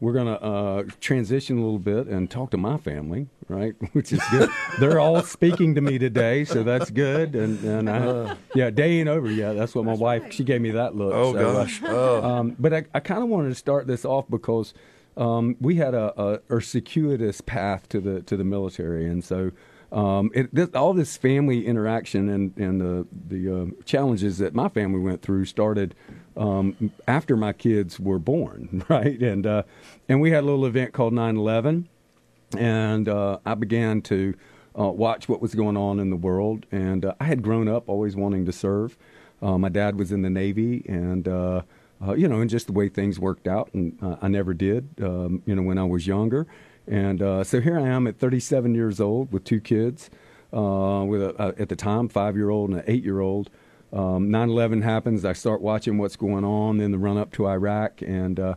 we're 0.00 0.12
gonna 0.12 0.34
uh, 0.34 0.84
transition 1.00 1.58
a 1.58 1.60
little 1.60 1.78
bit 1.78 2.06
and 2.06 2.30
talk 2.30 2.50
to 2.52 2.56
my 2.56 2.76
family, 2.76 3.28
right, 3.48 3.74
which 3.92 4.12
is 4.12 4.20
good. 4.30 4.48
They're 4.78 5.00
all 5.00 5.22
speaking 5.36 5.74
to 5.74 5.80
me 5.80 5.98
today, 5.98 6.44
so 6.44 6.62
that's 6.62 6.90
good. 6.90 7.34
And 7.34 7.62
and 7.64 7.90
I, 7.90 8.36
yeah, 8.54 8.70
day 8.70 9.00
ain't 9.00 9.08
over 9.08 9.30
yet. 9.30 9.54
That's 9.54 9.74
what 9.74 9.84
my 9.84 9.94
wife. 9.94 10.32
She 10.32 10.44
gave 10.44 10.60
me 10.60 10.70
that 10.72 10.94
look. 10.94 11.12
Oh, 11.14 11.32
so, 11.32 11.38
uh, 11.38 11.52
gosh. 11.52 11.80
Oh. 11.84 12.22
Um, 12.22 12.56
but 12.58 12.72
I, 12.72 12.84
I 12.94 13.00
kind 13.00 13.22
of 13.22 13.28
wanted 13.28 13.50
to 13.50 13.54
start 13.54 13.86
this 13.86 14.04
off 14.04 14.26
because. 14.28 14.74
um, 15.16 15.56
we 15.60 15.74
had 15.74 15.94
a, 15.94 16.12
a, 16.20 16.56
a 16.56 16.62
circuitous 16.62 17.40
path 17.40 17.88
to 17.88 18.00
the 18.00 18.22
to 18.22 18.36
the 18.36 18.44
military, 18.44 19.06
and 19.08 19.24
so 19.24 19.50
um, 19.90 20.30
it, 20.34 20.54
this, 20.54 20.68
all 20.74 20.92
this 20.92 21.16
family 21.16 21.66
interaction 21.66 22.28
and 22.28 22.56
and 22.58 22.80
the 22.80 23.06
the 23.28 23.62
uh, 23.62 23.66
challenges 23.84 24.38
that 24.38 24.54
my 24.54 24.68
family 24.68 25.00
went 25.00 25.22
through 25.22 25.46
started 25.46 25.94
um, 26.36 26.92
after 27.06 27.36
my 27.36 27.52
kids 27.52 27.98
were 27.98 28.18
born, 28.18 28.84
right? 28.88 29.20
And 29.20 29.46
uh, 29.46 29.62
and 30.08 30.20
we 30.20 30.30
had 30.30 30.44
a 30.44 30.46
little 30.46 30.66
event 30.66 30.92
called 30.92 31.14
9/11, 31.14 31.86
and 32.56 33.08
uh, 33.08 33.38
I 33.46 33.54
began 33.54 34.02
to 34.02 34.34
uh, 34.78 34.90
watch 34.90 35.28
what 35.28 35.40
was 35.40 35.54
going 35.54 35.76
on 35.76 35.98
in 35.98 36.10
the 36.10 36.16
world. 36.16 36.66
And 36.70 37.04
uh, 37.04 37.14
I 37.18 37.24
had 37.24 37.42
grown 37.42 37.66
up 37.66 37.88
always 37.88 38.14
wanting 38.14 38.44
to 38.46 38.52
serve. 38.52 38.96
Uh, 39.40 39.56
my 39.56 39.68
dad 39.68 39.98
was 39.98 40.12
in 40.12 40.22
the 40.22 40.30
Navy, 40.30 40.84
and 40.88 41.26
you 41.26 42.28
know, 42.28 42.40
and 42.40 42.50
just 42.50 42.66
the 42.66 42.72
way 42.72 42.88
things 42.90 43.18
worked 43.18 43.48
out, 43.48 43.70
and 43.72 43.98
I 44.20 44.28
never 44.28 44.52
did. 44.52 44.88
Um, 45.00 45.42
you 45.46 45.54
know, 45.54 45.62
when 45.62 45.78
I 45.78 45.84
was 45.84 46.06
younger, 46.06 46.46
and 46.88 47.22
uh, 47.22 47.44
so 47.44 47.60
here 47.60 47.78
I 47.78 47.88
am 47.88 48.06
at 48.06 48.18
37 48.18 48.74
years 48.74 49.00
old 49.00 49.32
with 49.32 49.44
two 49.44 49.60
kids, 49.60 50.10
uh, 50.52 51.04
with 51.06 51.22
a, 51.22 51.34
uh, 51.40 51.52
at 51.58 51.68
the 51.68 51.76
time 51.76 52.08
five 52.08 52.36
year 52.36 52.50
old 52.50 52.70
and 52.70 52.80
an 52.80 52.84
eight 52.86 53.04
year 53.04 53.20
old. 53.20 53.50
Um, 53.92 54.28
9/11 54.28 54.82
happens. 54.82 55.24
I 55.24 55.32
start 55.32 55.62
watching 55.62 55.98
what's 55.98 56.16
going 56.16 56.44
on 56.44 56.80
in 56.80 56.90
the 56.90 56.98
run 56.98 57.16
up 57.16 57.32
to 57.32 57.46
Iraq, 57.46 58.02
and 58.02 58.38
uh, 58.38 58.54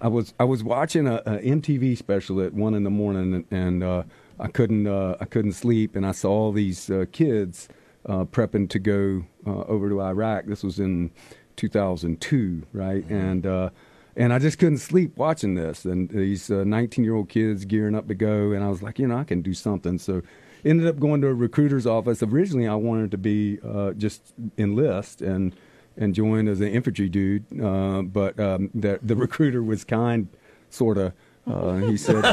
I 0.00 0.08
was 0.08 0.34
I 0.38 0.44
was 0.44 0.62
watching 0.62 1.06
a, 1.06 1.16
a 1.24 1.38
MTV 1.38 1.96
special 1.96 2.40
at 2.42 2.52
one 2.52 2.74
in 2.74 2.84
the 2.84 2.90
morning, 2.90 3.34
and, 3.34 3.44
and 3.50 3.82
uh, 3.82 4.02
I 4.38 4.48
couldn't 4.48 4.86
uh, 4.86 5.16
I 5.20 5.24
couldn't 5.24 5.52
sleep, 5.52 5.96
and 5.96 6.04
I 6.04 6.12
saw 6.12 6.30
all 6.32 6.52
these 6.52 6.90
uh, 6.90 7.06
kids 7.12 7.68
uh, 8.06 8.24
prepping 8.24 8.68
to 8.70 8.78
go 8.78 9.24
uh, 9.46 9.62
over 9.64 9.88
to 9.88 10.02
Iraq. 10.02 10.46
This 10.46 10.62
was 10.62 10.78
in 10.78 11.10
2002, 11.56 12.64
right? 12.72 13.04
And 13.08 13.46
uh, 13.46 13.70
and 14.16 14.32
I 14.32 14.38
just 14.38 14.58
couldn't 14.58 14.78
sleep 14.78 15.16
watching 15.16 15.54
this, 15.54 15.84
and 15.84 16.08
these 16.08 16.50
19 16.50 17.04
year 17.04 17.14
old 17.14 17.28
kids 17.28 17.64
gearing 17.64 17.94
up 17.94 18.08
to 18.08 18.14
go, 18.14 18.52
and 18.52 18.64
I 18.64 18.68
was 18.68 18.82
like, 18.82 18.98
you 18.98 19.06
know, 19.06 19.16
I 19.16 19.24
can 19.24 19.42
do 19.42 19.54
something. 19.54 19.98
So 19.98 20.22
ended 20.64 20.86
up 20.86 20.98
going 20.98 21.20
to 21.20 21.28
a 21.28 21.34
recruiter's 21.34 21.86
office. 21.86 22.22
Originally, 22.22 22.66
I 22.66 22.74
wanted 22.74 23.10
to 23.10 23.18
be 23.18 23.58
uh, 23.66 23.92
just 23.92 24.32
enlist 24.58 25.22
and 25.22 25.54
and 25.96 26.14
join 26.14 26.48
as 26.48 26.60
an 26.60 26.68
infantry 26.68 27.08
dude, 27.08 27.44
uh, 27.62 28.02
but 28.02 28.38
um, 28.40 28.70
the 28.74 28.98
the 29.02 29.16
recruiter 29.16 29.62
was 29.62 29.84
kind, 29.84 30.28
sort 30.70 30.98
of. 30.98 31.12
Uh, 31.46 31.76
he 31.76 31.96
said. 31.96 32.24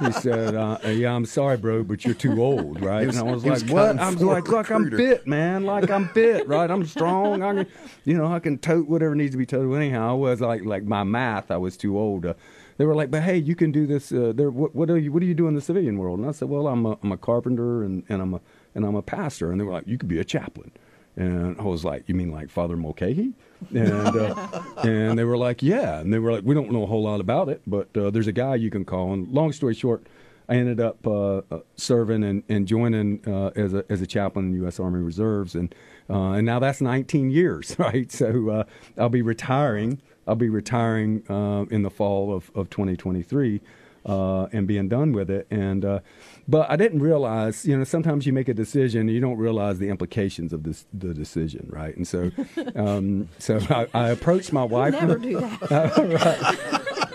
Uh, 0.00 0.06
he 0.06 0.12
said, 0.12 0.54
uh, 0.54 0.78
"Yeah, 0.86 1.14
I'm 1.14 1.24
sorry, 1.26 1.56
bro, 1.56 1.82
but 1.84 2.04
you're 2.04 2.14
too 2.14 2.42
old, 2.42 2.80
right?" 2.84 3.06
was- 3.06 3.16
and 3.18 3.28
I 3.28 3.32
was 3.32 3.42
he 3.42 3.50
was 3.50 3.62
like, 3.64 3.72
"What?" 3.72 3.98
I 3.98 4.06
was 4.10 4.18
for 4.18 4.24
like, 4.26 4.48
"Look, 4.48 4.70
I'm 4.70 4.84
recruiter." 4.84 4.96
fit, 5.16 5.26
man. 5.26 5.64
Like 5.64 5.90
I'm 5.90 6.08
fit, 6.08 6.46
right? 6.48 6.70
I'm 6.70 6.84
strong. 6.86 7.42
I 7.42 7.54
can, 7.64 7.66
you 8.04 8.16
know, 8.16 8.32
I 8.32 8.38
can 8.40 8.58
tote 8.58 8.88
whatever 8.88 9.14
needs 9.14 9.32
to 9.32 9.38
be 9.38 9.46
toted. 9.46 9.74
Anyhow, 9.74 10.10
I 10.10 10.14
was 10.14 10.40
like, 10.40 10.64
like 10.64 10.84
my 10.84 11.04
math, 11.04 11.50
I 11.50 11.56
was 11.56 11.76
too 11.76 11.98
old. 11.98 12.26
Uh, 12.26 12.34
they 12.78 12.86
were 12.86 12.94
like, 12.94 13.10
"But 13.10 13.22
hey, 13.22 13.36
you 13.36 13.54
can 13.54 13.72
do 13.72 13.86
this. 13.86 14.10
Uh, 14.10 14.32
there, 14.34 14.50
what, 14.50 14.74
what 14.74 14.88
are 14.90 14.96
you? 14.98 15.12
What 15.12 15.20
do 15.20 15.26
you 15.26 15.34
do 15.34 15.48
in 15.48 15.54
the 15.54 15.60
civilian 15.60 15.98
world?" 15.98 16.18
And 16.20 16.28
I 16.28 16.32
said, 16.32 16.48
"Well, 16.48 16.66
I'm 16.66 16.86
a, 16.86 16.96
I'm 17.02 17.12
a 17.12 17.16
carpenter 17.18 17.82
and, 17.84 18.04
and 18.08 18.22
I'm 18.22 18.34
a 18.34 18.40
and 18.74 18.84
I'm 18.86 18.94
a 18.96 19.02
pastor." 19.02 19.50
And 19.50 19.60
they 19.60 19.64
were 19.64 19.72
like, 19.72 19.86
"You 19.86 19.98
could 19.98 20.08
be 20.08 20.18
a 20.18 20.24
chaplain." 20.24 20.72
And 21.16 21.58
I 21.60 21.64
was 21.64 21.84
like, 21.84 22.08
"You 22.08 22.14
mean 22.14 22.30
like 22.32 22.48
Father 22.50 22.76
Mulcahy?" 22.76 23.34
And 23.74 24.16
uh, 24.16 24.62
and 24.82 25.18
they 25.18 25.24
were 25.24 25.36
like, 25.36 25.62
"Yeah." 25.62 26.00
And 26.00 26.12
they 26.12 26.18
were 26.18 26.32
like, 26.32 26.44
"We 26.44 26.54
don't 26.54 26.70
know 26.72 26.82
a 26.82 26.86
whole 26.86 27.02
lot 27.02 27.20
about 27.20 27.48
it, 27.48 27.60
but 27.66 27.94
uh, 27.96 28.10
there's 28.10 28.26
a 28.26 28.32
guy 28.32 28.54
you 28.54 28.70
can 28.70 28.84
call." 28.84 29.12
And 29.12 29.28
long 29.28 29.52
story 29.52 29.74
short, 29.74 30.06
I 30.48 30.54
ended 30.54 30.80
up 30.80 31.06
uh, 31.06 31.42
uh, 31.50 31.60
serving 31.76 32.24
and, 32.24 32.42
and 32.48 32.66
joining 32.66 33.20
uh, 33.26 33.50
as 33.54 33.74
a 33.74 33.84
as 33.88 34.00
a 34.00 34.06
chaplain 34.06 34.46
in 34.46 34.52
the 34.52 34.58
U.S. 34.58 34.80
Army 34.80 35.00
Reserves, 35.00 35.54
and 35.54 35.74
uh, 36.08 36.32
and 36.32 36.46
now 36.46 36.58
that's 36.58 36.80
19 36.80 37.30
years, 37.30 37.76
right? 37.78 38.10
So 38.10 38.64
I'll 38.98 39.08
be 39.08 39.22
retiring. 39.22 40.00
I'll 40.26 40.34
be 40.36 40.48
retiring 40.48 41.22
in 41.70 41.82
the 41.82 41.90
fall 41.90 42.34
of 42.34 42.50
of 42.54 42.70
2023. 42.70 43.60
Uh, 44.06 44.46
and 44.52 44.66
being 44.66 44.88
done 44.88 45.12
with 45.12 45.28
it, 45.28 45.46
and 45.50 45.84
uh, 45.84 46.00
but 46.48 46.70
I 46.70 46.76
didn't 46.76 47.00
realize, 47.00 47.66
you 47.66 47.76
know, 47.76 47.84
sometimes 47.84 48.24
you 48.26 48.32
make 48.32 48.48
a 48.48 48.54
decision 48.54 49.02
and 49.02 49.10
you 49.10 49.20
don't 49.20 49.36
realize 49.36 49.78
the 49.78 49.90
implications 49.90 50.54
of 50.54 50.62
this 50.62 50.86
the 50.94 51.12
decision, 51.12 51.68
right? 51.70 51.94
And 51.94 52.08
so, 52.08 52.30
um, 52.76 53.28
so 53.38 53.58
I, 53.68 53.86
I 53.92 54.08
approached 54.08 54.54
my 54.54 54.64
wife. 54.64 54.94
Never 54.94 55.18
do 55.18 55.40
that. 55.68 57.10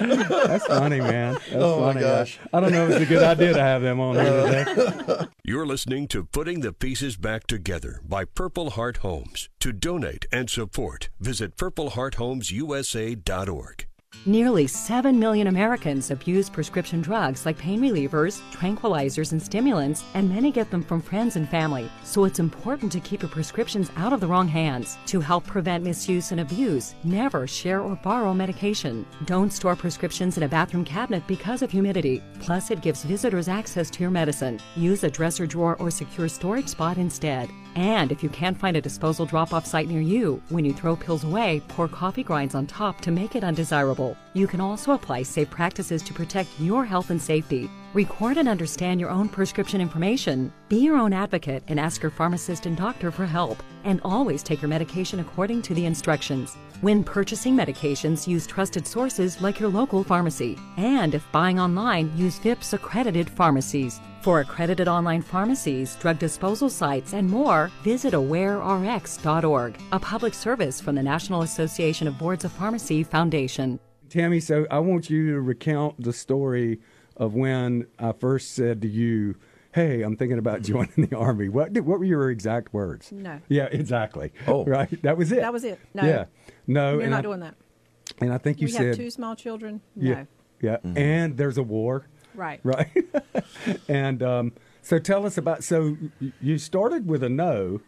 That's 0.00 0.66
funny, 0.66 1.00
man. 1.00 1.34
That's 1.34 1.52
Oh, 1.54 1.80
my 1.80 1.92
funny. 1.92 2.00
gosh. 2.04 2.38
I, 2.52 2.58
I 2.58 2.60
don't 2.60 2.72
know 2.72 2.86
if 2.88 2.92
it's 2.92 3.02
a 3.02 3.06
good 3.06 3.22
idea 3.22 3.52
to 3.54 3.60
have 3.62 3.82
them 3.82 4.00
on 4.00 4.16
here 4.16 4.64
today. 4.64 5.26
You're 5.44 5.66
listening 5.66 6.08
to 6.08 6.24
Putting 6.24 6.60
the 6.60 6.72
Pieces 6.72 7.16
Back 7.16 7.46
Together 7.46 8.00
by 8.04 8.24
Purple 8.24 8.70
Heart 8.70 8.96
Homes. 8.98 9.48
To 9.60 9.72
donate 9.72 10.26
and 10.32 10.50
support, 10.50 11.10
visit 11.20 11.56
purplehearthomesusa.org. 11.56 13.86
Nearly 14.24 14.68
7 14.68 15.18
million 15.18 15.48
Americans 15.48 16.12
abuse 16.12 16.48
prescription 16.48 17.00
drugs 17.00 17.44
like 17.44 17.58
pain 17.58 17.80
relievers, 17.80 18.40
tranquilizers, 18.52 19.32
and 19.32 19.42
stimulants, 19.42 20.04
and 20.14 20.30
many 20.30 20.52
get 20.52 20.70
them 20.70 20.84
from 20.84 21.02
friends 21.02 21.34
and 21.34 21.48
family. 21.48 21.90
So 22.04 22.24
it's 22.24 22.38
important 22.38 22.92
to 22.92 23.00
keep 23.00 23.22
your 23.22 23.30
prescriptions 23.30 23.90
out 23.96 24.12
of 24.12 24.20
the 24.20 24.28
wrong 24.28 24.46
hands. 24.46 24.96
To 25.06 25.18
help 25.18 25.44
prevent 25.44 25.82
misuse 25.82 26.30
and 26.30 26.40
abuse, 26.40 26.94
never 27.02 27.48
share 27.48 27.80
or 27.80 27.96
borrow 27.96 28.32
medication. 28.32 29.04
Don't 29.24 29.52
store 29.52 29.74
prescriptions 29.74 30.36
in 30.36 30.44
a 30.44 30.48
bathroom 30.48 30.84
cabinet 30.84 31.26
because 31.26 31.60
of 31.60 31.72
humidity. 31.72 32.22
Plus, 32.38 32.70
it 32.70 32.80
gives 32.80 33.02
visitors 33.02 33.48
access 33.48 33.90
to 33.90 34.02
your 34.02 34.10
medicine. 34.12 34.60
Use 34.76 35.02
a 35.02 35.10
dresser 35.10 35.48
drawer 35.48 35.76
or 35.80 35.90
secure 35.90 36.28
storage 36.28 36.68
spot 36.68 36.96
instead. 36.96 37.50
And 37.74 38.12
if 38.12 38.22
you 38.22 38.28
can't 38.28 38.58
find 38.58 38.76
a 38.76 38.82
disposal 38.82 39.24
drop 39.24 39.52
off 39.52 39.66
site 39.66 39.88
near 39.88 40.02
you, 40.02 40.42
when 40.50 40.64
you 40.64 40.74
throw 40.74 40.94
pills 40.94 41.24
away, 41.24 41.62
pour 41.68 41.88
coffee 41.88 42.22
grinds 42.22 42.54
on 42.54 42.66
top 42.66 43.00
to 43.00 43.10
make 43.10 43.34
it 43.34 43.42
undesirable. 43.42 44.01
You 44.34 44.46
can 44.46 44.60
also 44.60 44.92
apply 44.92 45.22
safe 45.24 45.50
practices 45.50 46.02
to 46.02 46.14
protect 46.14 46.48
your 46.58 46.84
health 46.84 47.10
and 47.10 47.20
safety. 47.20 47.70
Record 47.94 48.38
and 48.38 48.48
understand 48.48 49.00
your 49.00 49.10
own 49.10 49.28
prescription 49.28 49.80
information. 49.80 50.52
Be 50.68 50.78
your 50.78 50.96
own 50.96 51.12
advocate 51.12 51.62
and 51.68 51.78
ask 51.78 52.02
your 52.02 52.10
pharmacist 52.10 52.66
and 52.66 52.76
doctor 52.76 53.10
for 53.10 53.26
help. 53.26 53.62
And 53.84 54.00
always 54.02 54.42
take 54.42 54.62
your 54.62 54.68
medication 54.68 55.20
according 55.20 55.62
to 55.62 55.74
the 55.74 55.86
instructions. 55.86 56.56
When 56.80 57.04
purchasing 57.04 57.54
medications, 57.56 58.26
use 58.26 58.46
trusted 58.46 58.86
sources 58.86 59.40
like 59.40 59.60
your 59.60 59.68
local 59.68 60.02
pharmacy. 60.02 60.58
And 60.76 61.14
if 61.14 61.30
buying 61.30 61.60
online, 61.60 62.10
use 62.16 62.38
VIPPS 62.40 62.72
accredited 62.72 63.30
pharmacies. 63.30 64.00
For 64.22 64.40
accredited 64.40 64.88
online 64.88 65.20
pharmacies, 65.22 65.96
drug 65.96 66.18
disposal 66.18 66.70
sites, 66.70 67.12
and 67.12 67.28
more, 67.28 67.70
visit 67.82 68.14
awarerx.org, 68.14 69.80
a 69.92 69.98
public 69.98 70.34
service 70.34 70.80
from 70.80 70.94
the 70.94 71.02
National 71.02 71.42
Association 71.42 72.08
of 72.08 72.18
Boards 72.18 72.44
of 72.44 72.52
Pharmacy 72.52 73.02
Foundation. 73.02 73.78
Tammy, 74.12 74.40
so 74.40 74.66
I 74.70 74.78
want 74.78 75.08
you 75.08 75.32
to 75.32 75.40
recount 75.40 76.02
the 76.02 76.12
story 76.12 76.80
of 77.16 77.34
when 77.34 77.86
I 77.98 78.12
first 78.12 78.52
said 78.52 78.82
to 78.82 78.88
you, 78.88 79.36
"Hey, 79.72 80.02
I'm 80.02 80.18
thinking 80.18 80.36
about 80.36 80.60
joining 80.60 81.06
the 81.08 81.16
army." 81.16 81.48
What 81.48 81.72
did, 81.72 81.86
what 81.86 81.98
were 81.98 82.04
your 82.04 82.30
exact 82.30 82.74
words? 82.74 83.10
No. 83.10 83.40
Yeah, 83.48 83.68
exactly. 83.72 84.34
Oh. 84.46 84.66
right. 84.66 85.00
That 85.02 85.16
was 85.16 85.32
it. 85.32 85.40
That 85.40 85.54
was 85.54 85.64
it. 85.64 85.80
No. 85.94 86.04
Yeah. 86.04 86.26
No. 86.66 86.98
You're 86.98 87.08
not 87.08 87.20
I, 87.20 87.22
doing 87.22 87.40
that. 87.40 87.54
And 88.20 88.34
I 88.34 88.36
think 88.36 88.60
you 88.60 88.66
we 88.66 88.72
said, 88.72 88.88
have 88.88 88.96
two 88.96 89.08
small 89.08 89.34
children. 89.34 89.80
No. 89.96 90.10
yeah, 90.60 90.76
yeah, 90.84 90.90
and 90.94 91.38
there's 91.38 91.56
a 91.56 91.62
war. 91.62 92.06
Right. 92.34 92.60
Right. 92.62 92.90
and 93.88 94.22
um, 94.22 94.52
so 94.82 94.98
tell 94.98 95.24
us 95.24 95.38
about. 95.38 95.64
So 95.64 95.96
you 96.38 96.58
started 96.58 97.08
with 97.08 97.22
a 97.22 97.30
no, 97.30 97.80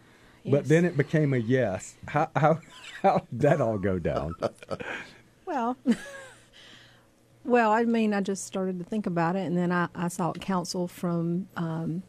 but 0.47 0.69
then 0.69 0.87
it 0.87 0.97
became 0.97 1.35
a 1.35 1.39
yes. 1.39 1.97
How 2.09 2.31
how 2.35 2.61
how 3.03 3.19
did 3.31 3.41
that 3.41 3.61
all 3.61 3.77
go 3.77 3.99
down? 3.99 4.35
Well, 5.47 5.77
well, 7.45 7.71
I 7.71 7.85
mean, 7.85 8.15
I 8.15 8.21
just 8.21 8.47
started 8.47 8.79
to 8.79 8.85
think 8.85 9.07
about 9.07 9.37
it, 9.37 9.47
and 9.47 9.57
then 9.57 9.73
I, 9.73 9.89
I 9.95 10.09
sought 10.09 10.41
counsel 10.41 10.89
from 10.89 11.49
um, 11.57 12.03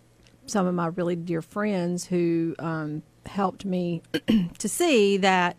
some 0.46 0.66
of 0.68 0.74
my 0.74 0.88
really 0.88 1.16
dear 1.16 1.42
friends 1.42 2.06
who 2.06 2.56
um, 2.60 3.04
helped 3.26 3.66
me 3.66 4.02
to 4.58 4.70
see 4.70 5.18
that, 5.18 5.56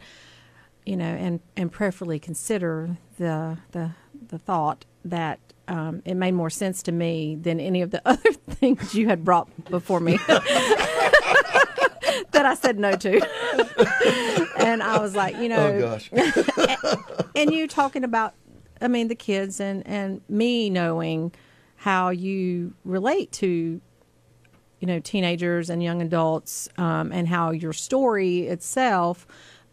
you 0.84 0.96
know, 0.96 1.04
and 1.04 1.40
and 1.56 1.70
prayerfully 1.70 2.18
consider 2.18 2.96
the 3.18 3.58
the 3.72 3.90
the 4.28 4.38
thought 4.38 4.84
that 5.04 5.38
um, 5.68 6.02
it 6.04 6.14
made 6.14 6.32
more 6.32 6.50
sense 6.50 6.82
to 6.84 6.92
me 6.92 7.36
than 7.36 7.60
any 7.60 7.82
of 7.82 7.90
the 7.90 8.00
other 8.08 8.32
things 8.32 8.94
you 8.94 9.08
had 9.08 9.24
brought 9.24 9.48
before 9.70 10.00
me. 10.00 10.18
that 12.32 12.46
I 12.46 12.54
said 12.54 12.78
no 12.78 12.96
to. 12.96 13.20
and 14.58 14.82
I 14.82 14.98
was 14.98 15.14
like, 15.14 15.36
you 15.36 15.48
know, 15.48 15.66
Oh 15.66 15.80
gosh. 15.80 16.10
and 17.36 17.52
you 17.52 17.66
talking 17.68 18.04
about 18.04 18.34
i 18.80 18.88
mean 18.88 19.08
the 19.08 19.14
kids 19.14 19.58
and 19.58 19.86
and 19.86 20.20
me 20.28 20.68
knowing 20.68 21.32
how 21.76 22.10
you 22.10 22.74
relate 22.84 23.32
to 23.32 23.80
you 24.80 24.86
know 24.86 24.98
teenagers 25.00 25.70
and 25.70 25.82
young 25.82 26.02
adults 26.02 26.68
um, 26.76 27.10
and 27.12 27.28
how 27.28 27.50
your 27.50 27.72
story 27.72 28.40
itself 28.40 29.26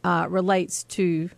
uh, 0.03 0.25
relates 0.29 0.83
to 0.85 1.29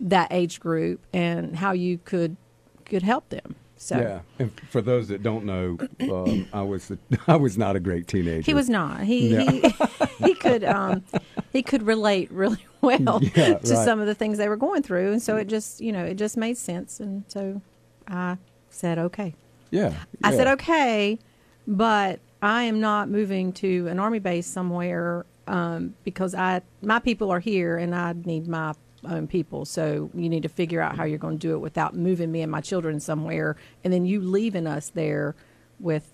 that 0.00 0.28
age 0.30 0.60
group 0.60 1.00
and 1.12 1.56
how 1.56 1.72
you 1.72 1.98
could 1.98 2.36
could 2.84 3.02
help 3.02 3.28
them 3.28 3.54
so 3.78 3.96
Yeah, 3.96 4.20
and 4.38 4.50
for 4.68 4.82
those 4.82 5.08
that 5.08 5.22
don't 5.22 5.44
know, 5.44 5.78
um, 6.12 6.48
I 6.52 6.62
was 6.62 6.92
I 7.26 7.36
was 7.36 7.56
not 7.56 7.76
a 7.76 7.80
great 7.80 8.06
teenager. 8.08 8.42
he 8.42 8.54
was 8.54 8.68
not 8.68 9.02
he 9.04 9.32
Yeah. 9.32 9.50
he, 9.50 9.74
he 10.24 10.34
could 10.34 10.64
um 10.64 11.04
he 11.52 11.62
could 11.62 11.82
relate 11.84 12.30
really 12.30 12.64
well 12.82 13.20
Yeah, 13.36 13.54
to 13.58 13.74
right. 13.74 13.84
some 13.84 14.00
of 14.00 14.06
the 14.06 14.14
things 14.14 14.36
they 14.38 14.48
were 14.48 14.56
going 14.56 14.82
through, 14.82 15.12
and 15.12 15.22
so 15.22 15.36
it 15.36 15.46
just 15.48 15.80
you 15.80 15.92
know 15.92 16.04
it 16.04 16.14
just 16.16 16.36
made 16.36 16.56
sense, 16.58 17.00
and 17.00 17.24
so 17.28 17.62
I 18.06 18.36
said 18.70 18.98
okay. 18.98 19.34
Yeah. 19.70 19.92
I 20.24 20.30
said 20.32 20.46
okay, 20.48 21.18
but 21.66 22.20
I 22.40 22.62
am 22.64 22.80
not 22.80 23.08
moving 23.10 23.52
to 23.54 23.86
an 23.88 23.98
army 23.98 24.18
base 24.18 24.46
somewhere 24.46 25.26
um, 25.46 25.94
because 26.04 26.34
I 26.34 26.62
my 26.82 26.98
people 26.98 27.30
are 27.30 27.40
here 27.40 27.76
and 27.78 27.94
I 27.94 28.12
need 28.12 28.46
my 28.48 28.74
own 29.04 29.26
people. 29.26 29.64
So 29.64 30.10
you 30.14 30.28
need 30.28 30.42
to 30.42 30.48
figure 30.48 30.80
out 30.80 30.96
how 30.96 31.04
you're 31.04 31.18
going 31.18 31.38
to 31.38 31.46
do 31.46 31.54
it 31.54 31.58
without 31.58 31.94
moving 31.94 32.32
me 32.32 32.42
and 32.42 32.50
my 32.50 32.60
children 32.60 33.00
somewhere, 33.00 33.56
and 33.84 33.92
then 33.92 34.04
you 34.04 34.20
leaving 34.20 34.66
us 34.66 34.90
there 34.90 35.34
with 35.78 36.12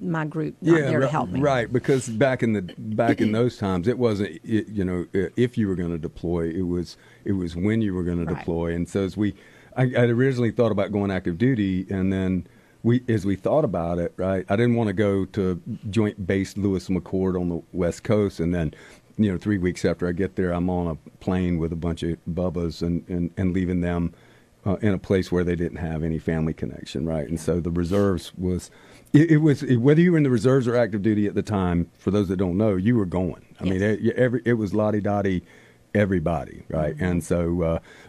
my 0.00 0.24
group 0.24 0.56
not 0.60 0.80
there 0.80 1.00
to 1.00 1.08
help 1.08 1.30
me. 1.30 1.40
Right, 1.40 1.72
because 1.72 2.08
back 2.08 2.42
in 2.42 2.52
the 2.52 2.62
back 2.76 3.20
in 3.20 3.32
those 3.32 3.56
times, 3.56 3.86
it 3.86 3.98
wasn't 3.98 4.40
it, 4.44 4.68
you 4.68 4.84
know 4.84 5.06
if 5.12 5.56
you 5.56 5.68
were 5.68 5.76
going 5.76 5.90
to 5.92 5.98
deploy, 5.98 6.48
it 6.48 6.62
was 6.62 6.96
it 7.24 7.32
was 7.32 7.54
when 7.56 7.80
you 7.80 7.94
were 7.94 8.02
going 8.02 8.24
to 8.26 8.34
deploy. 8.34 8.74
And 8.74 8.88
so 8.88 9.04
as 9.04 9.16
we, 9.16 9.34
I, 9.76 9.82
I 9.82 10.06
originally 10.06 10.50
thought 10.50 10.72
about 10.72 10.90
going 10.90 11.10
active 11.10 11.38
duty, 11.38 11.86
and 11.88 12.12
then 12.12 12.46
we 12.82 13.04
as 13.08 13.24
we 13.24 13.36
thought 13.36 13.64
about 13.64 13.98
it, 13.98 14.12
right, 14.16 14.44
I 14.48 14.56
didn't 14.56 14.74
want 14.74 14.88
to 14.88 14.92
go 14.92 15.24
to 15.26 15.62
Joint 15.88 16.26
Base 16.26 16.56
Lewis 16.56 16.88
McChord 16.88 17.40
on 17.40 17.48
the 17.48 17.62
West 17.72 18.02
Coast, 18.02 18.40
and 18.40 18.54
then. 18.54 18.74
You 19.20 19.32
know, 19.32 19.38
three 19.38 19.58
weeks 19.58 19.84
after 19.84 20.08
I 20.08 20.12
get 20.12 20.36
there, 20.36 20.50
I'm 20.50 20.70
on 20.70 20.86
a 20.86 20.94
plane 21.18 21.58
with 21.58 21.72
a 21.72 21.76
bunch 21.76 22.02
of 22.02 22.16
bubbas 22.26 22.80
and, 22.80 23.06
and, 23.06 23.30
and 23.36 23.52
leaving 23.52 23.82
them 23.82 24.14
uh, 24.64 24.76
in 24.76 24.94
a 24.94 24.98
place 24.98 25.30
where 25.30 25.44
they 25.44 25.56
didn't 25.56 25.76
have 25.76 26.02
any 26.02 26.18
family 26.18 26.54
connection, 26.54 27.06
right? 27.06 27.28
And 27.28 27.38
so 27.38 27.60
the 27.60 27.70
reserves 27.70 28.32
was, 28.38 28.70
it, 29.12 29.30
it 29.32 29.36
was 29.38 29.62
it, 29.62 29.76
whether 29.76 30.00
you 30.00 30.12
were 30.12 30.16
in 30.16 30.24
the 30.24 30.30
reserves 30.30 30.66
or 30.66 30.74
active 30.74 31.02
duty 31.02 31.26
at 31.26 31.34
the 31.34 31.42
time. 31.42 31.90
For 31.98 32.10
those 32.10 32.28
that 32.28 32.38
don't 32.38 32.56
know, 32.56 32.76
you 32.76 32.96
were 32.96 33.04
going. 33.04 33.44
I 33.60 33.64
mean, 33.64 33.82
it, 33.82 34.16
every 34.16 34.40
it 34.46 34.54
was 34.54 34.72
lottie 34.72 35.02
dottie, 35.02 35.44
everybody, 35.94 36.64
right? 36.68 36.94
And 36.98 37.22
so, 37.22 37.62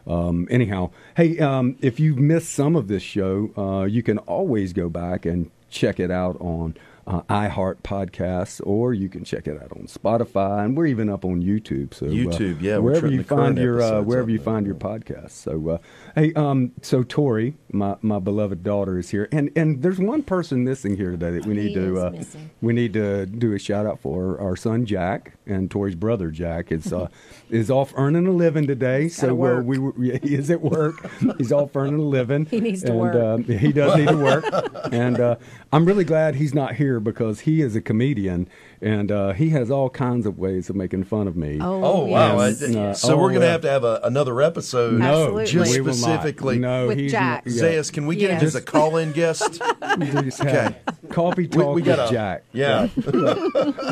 uh, 0.08 0.10
um, 0.10 0.48
anyhow, 0.50 0.92
hey, 1.18 1.40
um, 1.40 1.76
if 1.82 2.00
you've 2.00 2.20
missed 2.20 2.52
some 2.54 2.78
of 2.78 2.88
this 2.88 3.04
show, 3.04 3.52
uh, 3.58 3.84
you 3.84 4.02
can 4.02 4.18
always 4.20 4.72
go 4.72 4.88
back 4.88 5.26
and 5.26 5.52
check 5.70 6.00
it 6.00 6.10
out 6.10 6.40
on. 6.40 6.76
Uh, 7.08 7.22
iHeart 7.24 7.78
podcasts, 7.78 8.62
or 8.64 8.94
you 8.94 9.10
can 9.10 9.24
check 9.24 9.48
it 9.48 9.62
out 9.62 9.72
on 9.72 9.88
Spotify, 9.88 10.64
and 10.64 10.78
we're 10.78 10.86
even 10.86 11.10
up 11.10 11.26
on 11.26 11.42
YouTube. 11.42 11.96
So 11.96 12.06
uh, 12.06 12.10
YouTube, 12.10 12.62
yeah, 12.62 12.78
wherever 12.78 13.08
you 13.08 13.24
find 13.24 13.58
your 13.58 13.82
uh, 13.82 14.02
wherever 14.02 14.30
you 14.30 14.38
there, 14.38 14.46
find 14.46 14.66
your 14.68 14.76
podcast. 14.76 15.32
So, 15.32 15.70
uh, 15.70 15.78
hey, 16.14 16.32
um, 16.34 16.74
so 16.84 17.02
Tori, 17.02 17.56
my, 17.72 17.96
my 18.02 18.20
beloved 18.20 18.64
daughter, 18.64 19.00
is 19.00 19.10
here, 19.10 19.28
and 19.32 19.50
and 19.56 19.82
there's 19.82 19.98
one 19.98 20.22
person 20.22 20.64
missing 20.64 20.96
here 20.96 21.12
today 21.12 21.32
that 21.32 21.46
we 21.46 21.56
need 21.56 21.70
He 21.70 21.76
to 21.76 22.00
uh, 22.00 22.24
we 22.62 22.74
need 22.74 22.94
to 22.94 23.26
do 23.26 23.54
a 23.54 23.60
shout 23.60 23.86
out 23.86 24.00
for. 24.00 24.40
Our 24.40 24.56
son 24.56 24.86
Jack 24.86 25.38
and 25.46 25.70
Tori's 25.72 25.96
brother 25.96 26.30
Jack 26.32 26.72
is 26.72 26.94
uh, 26.94 27.08
is 27.50 27.72
off 27.72 27.94
earning 27.96 28.28
a 28.28 28.32
living 28.32 28.68
today. 28.68 29.04
He's 29.04 29.16
so 29.16 29.28
gotta 29.28 29.34
uh, 29.34 29.36
work. 29.36 29.66
we 29.66 29.78
were, 29.78 29.94
yeah, 29.98 30.18
he 30.22 30.36
is 30.36 30.50
at 30.52 30.62
work. 30.62 31.10
He's 31.38 31.52
off 31.52 31.76
earning 31.76 32.00
a 32.00 32.04
living. 32.04 32.46
He 32.46 32.60
needs 32.60 32.84
to 32.84 32.92
and, 32.92 33.00
work. 33.00 33.46
He 33.48 33.72
does 33.72 33.98
need 33.98 34.08
to 34.08 34.18
work, 34.18 34.46
and 34.92 35.20
uh, 35.20 35.36
I'm 35.74 35.86
really 35.86 36.04
glad 36.04 36.36
he's 36.36 36.54
not 36.54 36.76
here 36.76 37.00
because 37.00 37.42
he 37.42 37.62
is 37.62 37.76
a 37.78 37.82
comedian 37.82 38.50
and 38.82 39.10
uh, 39.10 39.32
he 39.32 39.50
has 39.52 39.72
all 39.72 39.90
kinds 39.90 40.26
of 40.26 40.38
ways 40.38 40.70
of 40.70 40.76
making 40.76 41.06
fun 41.06 41.28
of 41.30 41.38
me. 41.38 41.60
Oh, 41.62 41.82
Oh 41.84 42.06
wow! 42.06 42.38
yes. 42.40 42.62
yes. 42.62 42.76
I- 42.76 42.80
Uh, 42.82 42.94
so 42.94 43.14
oh, 43.14 43.18
we're 43.18 43.30
going 43.30 43.42
to 43.42 43.48
uh, 43.48 43.52
have 43.52 43.62
to 43.62 43.70
have 43.70 43.84
a, 43.86 44.02
another 44.04 44.42
episode. 44.42 45.00
No, 45.00 45.46
just 45.46 45.72
we 45.74 45.80
will 45.80 45.88
not. 45.94 45.96
specifically. 45.96 46.60
No, 46.60 46.88
With 46.88 47.10
Jack. 47.10 47.46
Not, 47.46 47.56
yeah. 47.56 47.64
Zayas, 47.64 47.94
can 47.94 48.06
we 48.06 48.18
get 48.18 48.32
him 48.32 48.46
as 48.46 48.56
a 48.56 48.62
call-in 48.62 49.14
guest? 49.14 49.62
okay. 49.82 50.22
just 50.24 50.40
have 50.44 50.76
coffee 51.10 51.48
talk 51.48 51.76
we 51.76 51.82
with 51.82 51.86
gotta- 51.86 52.12
Jack. 52.12 52.44
Yeah. 52.52 52.88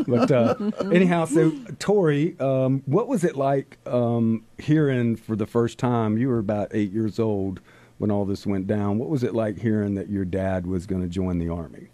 But 0.10 0.32
uh, 0.32 0.56
anyhow, 0.92 1.26
so 1.26 1.52
Tori, 1.78 2.36
um, 2.40 2.82
what 2.88 3.08
was 3.08 3.24
it 3.24 3.36
like 3.36 3.78
um, 3.86 4.44
hearing 4.58 5.16
for 5.16 5.36
the 5.36 5.46
first 5.46 5.78
time? 5.78 6.18
You 6.18 6.30
were 6.30 6.40
about 6.40 6.70
eight 6.72 6.92
years 6.92 7.20
old 7.20 7.62
when 8.00 8.10
all 8.10 8.26
this 8.26 8.46
went 8.46 8.66
down. 8.66 8.98
What 8.98 9.10
was 9.10 9.24
it 9.24 9.36
like 9.36 9.60
hearing 9.60 9.94
that 9.96 10.10
your 10.10 10.26
dad 10.26 10.66
was 10.66 10.86
going 10.88 11.02
to 11.04 11.08
join 11.08 11.38
the 11.38 11.50
army? 11.50 11.90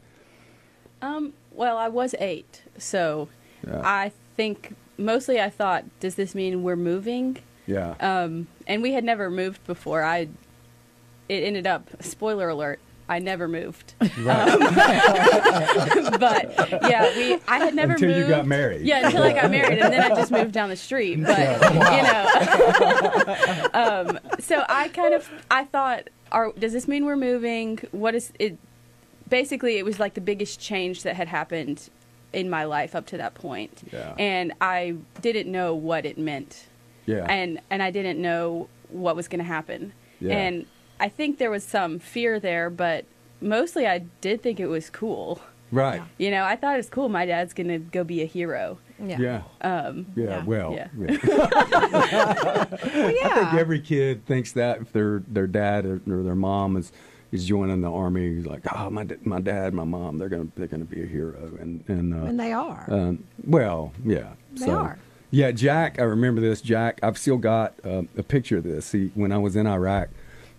Um, 1.01 1.33
well, 1.51 1.77
I 1.77 1.89
was 1.89 2.15
eight, 2.19 2.63
so 2.77 3.27
Yeah. 3.67 3.81
I 3.83 4.11
think 4.37 4.75
mostly 4.97 5.41
I 5.41 5.49
thought, 5.49 5.83
does 5.99 6.15
this 6.15 6.33
mean 6.33 6.63
we're 6.63 6.75
moving? 6.75 7.37
Yeah. 7.67 7.95
Um, 7.99 8.47
and 8.67 8.81
we 8.81 8.93
had 8.93 9.03
never 9.03 9.29
moved 9.29 9.65
before. 9.65 10.03
I, 10.03 10.29
it 11.27 11.43
ended 11.43 11.67
up, 11.67 11.89
spoiler 12.01 12.49
alert, 12.49 12.79
I 13.07 13.19
never 13.19 13.47
moved. 13.47 13.93
but 13.99 14.09
yeah, 16.83 17.15
we, 17.15 17.33
I 17.47 17.57
had 17.59 17.75
never 17.75 17.93
Until 17.93 18.09
you 18.09 18.15
moved. 18.17 18.29
got 18.29 18.47
married. 18.47 18.81
Yeah, 18.85 19.05
until 19.05 19.23
I 19.23 19.33
got 19.33 19.51
married, 19.51 19.79
and 19.79 19.93
then 19.93 20.11
I 20.11 20.15
just 20.15 20.31
moved 20.31 20.51
down 20.53 20.69
the 20.69 20.75
street. 20.75 21.23
But 21.23 21.37
you 21.37 22.03
know, 22.03 23.67
um, 23.73 24.19
so 24.39 24.65
I 24.67 24.87
kind 24.89 25.13
of 25.13 25.29
I 25.51 25.65
thought, 25.65 26.09
are, 26.31 26.51
does 26.57 26.73
this 26.73 26.87
mean 26.87 27.05
we're 27.05 27.15
moving? 27.15 27.79
What 27.91 28.15
is 28.15 28.31
it? 28.39 28.57
Basically, 29.29 29.77
it 29.77 29.85
was 29.85 29.99
like 29.99 30.13
the 30.13 30.21
biggest 30.21 30.59
change 30.59 31.03
that 31.03 31.15
had 31.15 31.27
happened 31.27 31.89
in 32.33 32.49
my 32.49 32.63
life 32.65 32.95
up 32.95 33.05
to 33.07 33.17
that 33.17 33.33
point, 33.35 33.87
Yeah. 33.91 34.13
and 34.19 34.53
I 34.61 34.95
didn't 35.21 35.51
know 35.51 35.73
what 35.75 36.05
it 36.05 36.17
meant, 36.17 36.65
yeah. 37.05 37.25
and 37.29 37.59
and 37.69 37.81
I 37.83 37.91
didn't 37.91 38.21
know 38.21 38.67
what 38.89 39.15
was 39.15 39.27
going 39.27 39.39
to 39.39 39.45
happen, 39.45 39.93
Yeah. 40.19 40.37
and 40.37 40.65
I 40.99 41.09
think 41.09 41.37
there 41.37 41.51
was 41.51 41.63
some 41.63 41.99
fear 41.99 42.39
there, 42.39 42.69
but 42.69 43.05
mostly 43.41 43.85
I 43.87 43.99
did 44.21 44.41
think 44.41 44.59
it 44.59 44.67
was 44.67 44.89
cool. 44.89 45.41
right. 45.71 46.01
You 46.17 46.31
know, 46.31 46.43
I 46.45 46.55
thought 46.55 46.75
it 46.75 46.77
was 46.77 46.89
cool. 46.89 47.09
My 47.09 47.25
dad's 47.25 47.53
going 47.53 47.67
to 47.67 47.79
go 47.79 48.03
be 48.03 48.21
a 48.21 48.25
hero. 48.25 48.77
Yeah. 49.03 49.17
Yeah. 49.19 49.41
Um, 49.61 50.05
Yeah, 50.15 50.23
Yeah. 50.25 50.43
well, 50.45 50.73
Yeah. 50.73 50.87
yeah. 50.97 51.17
Well, 51.85 53.15
I 53.23 53.49
think 53.51 53.53
every 53.55 53.79
kid 53.81 54.25
thinks 54.25 54.51
that 54.53 54.81
if 54.81 54.91
their 54.93 55.19
their 55.27 55.47
dad 55.47 55.85
or, 55.85 56.01
or 56.09 56.23
their 56.23 56.35
mom 56.35 56.77
is 56.77 56.91
is 57.31 57.45
joining 57.45 57.81
the 57.81 57.91
army, 57.91 58.35
he's 58.35 58.45
like, 58.45 58.61
oh, 58.73 58.89
my 58.89 59.05
my 59.23 59.41
dad, 59.41 59.73
my 59.73 59.83
mom, 59.83 60.17
they're 60.17 60.29
gonna 60.29 60.47
they're 60.55 60.67
gonna 60.67 60.85
be 60.85 61.03
a 61.03 61.05
hero, 61.05 61.51
and 61.59 61.83
and 61.89 62.13
uh, 62.13 62.25
and 62.27 62.39
they 62.39 62.53
are. 62.53 62.85
um, 62.89 63.23
well, 63.45 63.91
yeah, 64.05 64.29
They 64.53 64.65
so, 64.67 64.77
are. 64.77 64.99
Yeah, 65.31 65.51
Jack, 65.51 65.99
I 65.99 66.03
remember 66.03 66.39
this. 66.39 66.61
Jack, 66.61 66.99
I've 67.03 67.17
still 67.17 67.37
got 67.37 67.73
uh, 67.83 68.03
a 68.17 68.23
picture 68.23 68.57
of 68.59 68.63
this. 68.63 68.91
He, 68.93 69.11
when 69.15 69.31
I 69.33 69.37
was 69.37 69.55
in 69.57 69.67
Iraq, 69.67 70.09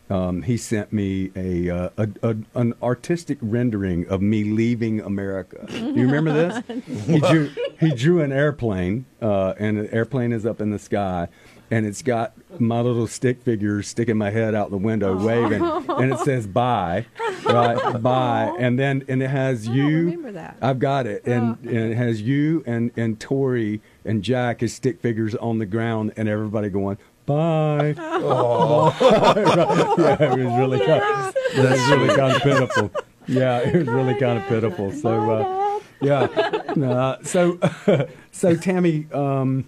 um, 0.09 0.43
he 0.43 0.57
sent 0.57 0.93
me 0.93 1.31
a, 1.35 1.69
uh, 1.69 1.89
a, 1.97 2.09
a 2.23 2.37
an 2.55 2.75
artistic 2.83 3.39
rendering 3.41 4.07
of 4.09 4.23
me 4.23 4.45
leaving 4.45 5.01
America. 5.01 5.67
Do 5.69 5.95
you 5.95 6.07
remember 6.07 6.33
this? 6.33 6.85
he 7.07 7.21
drew 7.21 7.51
he 7.81 7.95
drew 7.95 8.23
an 8.23 8.33
airplane, 8.33 9.07
uh, 9.21 9.55
and 9.59 9.79
an 9.79 9.89
airplane 9.89 10.33
is 10.33 10.47
up 10.47 10.61
in 10.61 10.71
the 10.71 10.79
sky, 10.79 11.29
and 11.71 11.85
it's 11.85 12.03
got 12.03 12.35
my 12.61 12.81
little 12.81 13.09
stick 13.09 13.43
figure 13.43 13.83
sticking 13.83 14.17
my 14.17 14.31
head 14.31 14.55
out 14.55 14.71
the 14.71 14.77
window, 14.77 15.17
waving, 15.17 15.63
and 15.63 16.13
it 16.13 16.21
says 16.21 16.47
"bye," 16.47 17.07
right? 17.45 18.01
Bye, 18.03 18.55
and 18.59 18.79
then 18.79 19.05
and 19.09 19.23
it 19.23 19.31
has 19.31 19.69
I 19.69 19.73
you. 19.73 19.87
remember 19.87 20.33
that. 20.33 20.57
I've 20.63 20.79
got 20.79 21.07
it, 21.07 21.27
and, 21.27 21.59
and 21.65 21.93
it 21.93 21.97
has 21.97 22.23
you 22.23 22.63
and 22.65 22.93
and 22.97 23.19
Tori 23.19 23.81
and 24.05 24.23
Jack 24.23 24.63
as 24.63 24.73
stick 24.73 25.01
figures 25.01 25.35
on 25.35 25.59
the 25.59 25.67
ground, 25.67 26.13
and 26.17 26.29
everybody 26.29 26.69
going 26.69 26.99
bye. 27.27 27.95
yeah, 27.97 30.23
it 30.23 30.39
was 30.39 30.59
really 30.59 30.79
kind 30.79 31.03
of, 31.03 31.37
it 31.37 31.71
was 31.71 31.91
really 31.91 32.15
kind 32.17 32.37
of 32.37 32.43
pitiful. 32.43 32.91
Yeah, 33.27 33.59
it 33.59 33.75
was 33.75 33.89
really 33.89 34.15
kind 34.15 34.39
of 34.39 34.47
pitiful. 34.47 34.93
So 34.93 35.31
uh, 35.31 35.81
yeah, 36.01 36.23
uh, 36.23 37.19
so 37.23 37.59
so 38.33 38.57
Tammy, 38.57 39.07
um, 39.13 39.67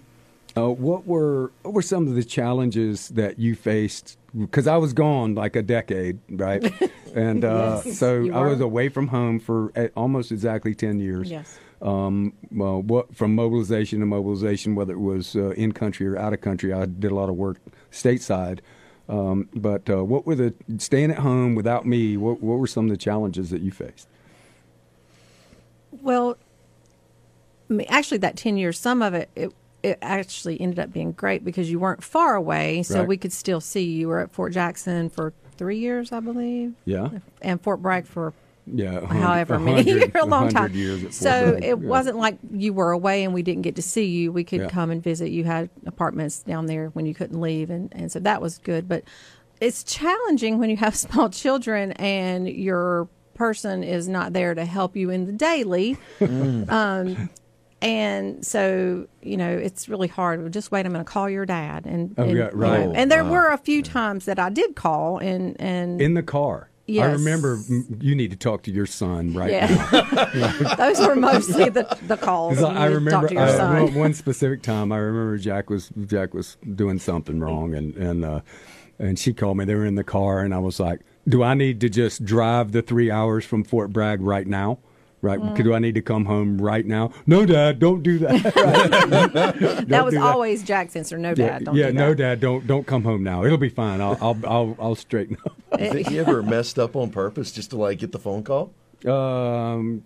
uh, 0.57 0.69
what 0.69 1.05
were 1.05 1.51
what 1.63 1.73
were 1.73 1.81
some 1.81 2.07
of 2.07 2.15
the 2.15 2.23
challenges 2.23 3.09
that 3.09 3.39
you 3.39 3.55
faced? 3.55 4.17
Because 4.37 4.67
I 4.67 4.77
was 4.77 4.93
gone 4.93 5.33
like 5.35 5.55
a 5.55 5.63
decade, 5.63 6.19
right? 6.29 6.63
And 7.15 7.43
uh, 7.43 7.81
Yes, 7.83 7.97
so 7.97 8.31
I 8.31 8.43
was 8.43 8.61
away 8.61 8.89
from 8.89 9.07
home 9.07 9.39
for 9.39 9.71
uh, 9.75 9.87
almost 9.95 10.31
exactly 10.31 10.75
ten 10.75 10.99
years 10.99 11.31
Yes. 11.31 11.59
Um, 11.81 12.33
well, 12.51 12.81
what 12.81 13.15
from 13.15 13.35
mobilization 13.35 13.99
to 14.01 14.05
mobilization, 14.05 14.75
whether 14.75 14.93
it 14.93 14.99
was 14.99 15.35
uh, 15.35 15.49
in 15.51 15.71
country 15.71 16.07
or 16.07 16.17
out 16.17 16.33
of 16.33 16.41
country. 16.41 16.73
I 16.73 16.85
did 16.85 17.11
a 17.11 17.15
lot 17.15 17.29
of 17.29 17.35
work 17.35 17.57
stateside. 17.91 18.59
Um, 19.07 19.49
but 19.55 19.89
uh, 19.89 20.03
what 20.05 20.27
were 20.27 20.35
the 20.35 20.53
staying 20.77 21.09
at 21.09 21.17
home 21.19 21.55
without 21.55 21.85
me? 21.85 22.15
What, 22.15 22.41
what 22.41 22.59
were 22.59 22.67
some 22.67 22.85
of 22.85 22.91
the 22.91 22.97
challenges 22.97 23.49
that 23.49 23.61
you 23.61 23.71
faced? 23.71 24.07
Well, 26.01 26.37
actually, 27.87 28.19
that 28.19 28.37
10 28.37 28.57
years, 28.57 28.77
some 28.79 29.01
of 29.01 29.13
it, 29.13 29.29
it, 29.35 29.51
it 29.81 29.97
actually 30.01 30.59
ended 30.61 30.77
up 30.79 30.93
being 30.93 31.11
great 31.13 31.43
because 31.43 31.71
you 31.71 31.79
weren't 31.79 32.03
far 32.03 32.35
away, 32.35 32.83
so 32.83 32.99
Right. 32.99 33.07
we 33.07 33.17
could 33.17 33.33
still 33.33 33.61
see 33.61 33.83
you. 33.83 33.99
You 34.01 34.07
were 34.09 34.19
at 34.19 34.31
Fort 34.31 34.53
Jackson 34.53 35.09
for 35.09 35.33
three 35.57 35.77
years, 35.79 36.11
I 36.11 36.19
believe, 36.19 36.73
Yeah, 36.85 37.09
and 37.41 37.59
Fort 37.61 37.81
Bragg 37.81 38.05
for 38.05 38.33
yeah. 38.65 39.05
however 39.05 39.59
many 39.59 39.91
a 40.15 40.25
long 40.25 40.49
time. 40.49 40.73
Years 40.73 41.15
so 41.15 41.57
it 41.61 41.67
Yeah. 41.67 41.73
wasn't 41.73 42.17
like 42.17 42.37
you 42.51 42.73
were 42.73 42.91
away 42.91 43.23
and 43.23 43.33
we 43.33 43.41
didn't 43.43 43.63
get 43.63 43.75
to 43.77 43.81
see 43.81 44.05
you. 44.05 44.31
We 44.31 44.43
could 44.43 44.61
Yeah. 44.61 44.69
come 44.69 44.91
and 44.91 45.01
visit. 45.03 45.29
You 45.31 45.43
had 45.43 45.69
apartments 45.85 46.39
down 46.43 46.65
there 46.67 46.89
when 46.89 47.05
you 47.05 47.13
couldn't 47.13 47.39
leave, 47.41 47.69
and 47.69 47.91
and 47.95 48.11
so 48.11 48.19
that 48.19 48.41
was 48.41 48.57
good. 48.59 48.87
But 48.87 49.03
it's 49.61 49.83
challenging 49.83 50.57
when 50.59 50.69
you 50.69 50.77
have 50.77 50.95
small 51.07 51.29
children 51.29 51.91
and 51.93 52.47
your 52.47 53.07
person 53.33 53.83
is 53.83 54.07
not 54.09 54.33
there 54.33 54.53
to 54.53 54.65
help 54.65 54.95
you 54.95 55.09
in 55.09 55.25
the 55.25 55.31
daily. 55.33 55.97
Um, 56.69 57.29
and 57.81 58.45
so 58.45 59.07
you 59.23 59.37
know 59.37 59.49
it's 59.57 59.87
really 59.87 60.09
hard. 60.09 60.51
Just 60.51 60.69
wait, 60.71 60.85
I'm 60.85 60.91
going 60.91 61.03
to 61.05 61.09
call 61.09 61.29
your 61.29 61.45
dad, 61.45 61.85
and 61.85 62.13
Oh, 62.17 62.23
and, 62.23 62.37
yeah, 62.37 62.49
right. 62.53 62.81
you 62.81 62.87
know, 62.87 62.93
and 62.93 63.09
there 63.09 63.23
Wow. 63.23 63.31
were 63.31 63.47
a 63.51 63.57
few 63.57 63.81
times 63.81 64.25
that 64.25 64.37
I 64.37 64.49
did 64.49 64.75
call, 64.75 65.17
and 65.17 65.55
and 65.61 66.01
In 66.01 66.13
the 66.13 66.23
car. 66.23 66.68
I 66.97 67.11
remember 67.11 67.59
you 67.99 68.15
need 68.15 68.31
to 68.31 68.37
talk 68.37 68.63
to 68.63 68.71
your 68.71 68.85
son 68.85 69.33
right 69.33 69.51
Yeah. 69.51 69.67
now. 69.91 70.75
those 70.75 70.99
were 71.05 71.15
mostly 71.15 71.69
the 71.69 71.97
the 72.07 72.17
calls. 72.17 72.61
I, 72.63 72.85
remember 72.87 73.27
to 73.27 73.33
your 73.33 73.43
I- 73.43 73.51
son. 73.57 73.83
one- 73.83 73.93
one 73.95 74.13
specific 74.13 74.61
time. 74.61 74.91
I 74.91 74.97
remember 74.97 75.37
Jack 75.37 75.69
was 75.69 75.91
Jack 76.05 76.33
was 76.33 76.57
doing 76.75 76.99
something 76.99 77.39
wrong, 77.39 77.73
and 77.75 77.95
and 77.95 78.25
uh, 78.25 78.41
and 78.97 79.17
she 79.19 79.33
called 79.33 79.57
me. 79.57 79.65
They 79.65 79.75
were 79.75 79.85
in 79.85 79.95
the 79.95 80.03
car, 80.03 80.39
and 80.41 80.53
I 80.53 80.59
was 80.59 80.79
like, 80.79 81.01
"Do 81.27 81.43
I 81.43 81.53
need 81.53 81.79
to 81.81 81.89
just 81.89 82.25
drive 82.25 82.71
the 82.71 82.81
three 82.81 83.09
hours 83.11 83.45
from 83.45 83.63
Fort 83.63 83.91
Bragg 83.93 84.21
right 84.21 84.47
now?" 84.47 84.79
Right? 85.21 85.39
Mm. 85.39 85.61
Do 85.63 85.73
I 85.73 85.79
need 85.79 85.95
to 85.95 86.01
come 86.01 86.23
home 86.25 86.57
right 86.61 86.85
now? 86.85 87.11
No, 87.27 87.45
Dad, 87.45 87.77
don't 87.79 88.01
do 88.03 88.19
that. 88.19 88.31
that 89.33 89.85
Don't 89.87 90.05
was 90.05 90.13
do 90.13 90.21
always 90.21 90.63
Jack's 90.63 90.95
answer. 90.95 91.17
No, 91.17 91.29
yeah, 91.29 91.33
dad, 91.35 91.65
don't 91.65 91.75
yeah, 91.75 91.87
do 91.87 91.93
no, 91.93 92.09
that. 92.09 92.17
Dad, 92.17 92.39
don't 92.39 92.65
don't 92.65 92.87
come 92.87 93.03
home 93.03 93.21
now. 93.23 93.43
It'll 93.43 93.57
be 93.57 93.67
fine. 93.69 93.99
I'll 93.99 94.17
I'll 94.21 94.39
I'll, 94.45 94.75
I'll 94.79 94.95
straighten 94.95 95.37
up. 95.45 95.57
You 95.79 95.91
think 95.91 96.09
you 96.09 96.21
ever 96.21 96.41
messed 96.41 96.79
up 96.79 96.95
on 96.95 97.09
purpose 97.09 97.51
just 97.51 97.71
to 97.71 97.77
like 97.77 97.99
get 97.99 98.11
the 98.13 98.19
phone 98.19 98.43
call? 98.43 98.73
Um, 99.05 100.03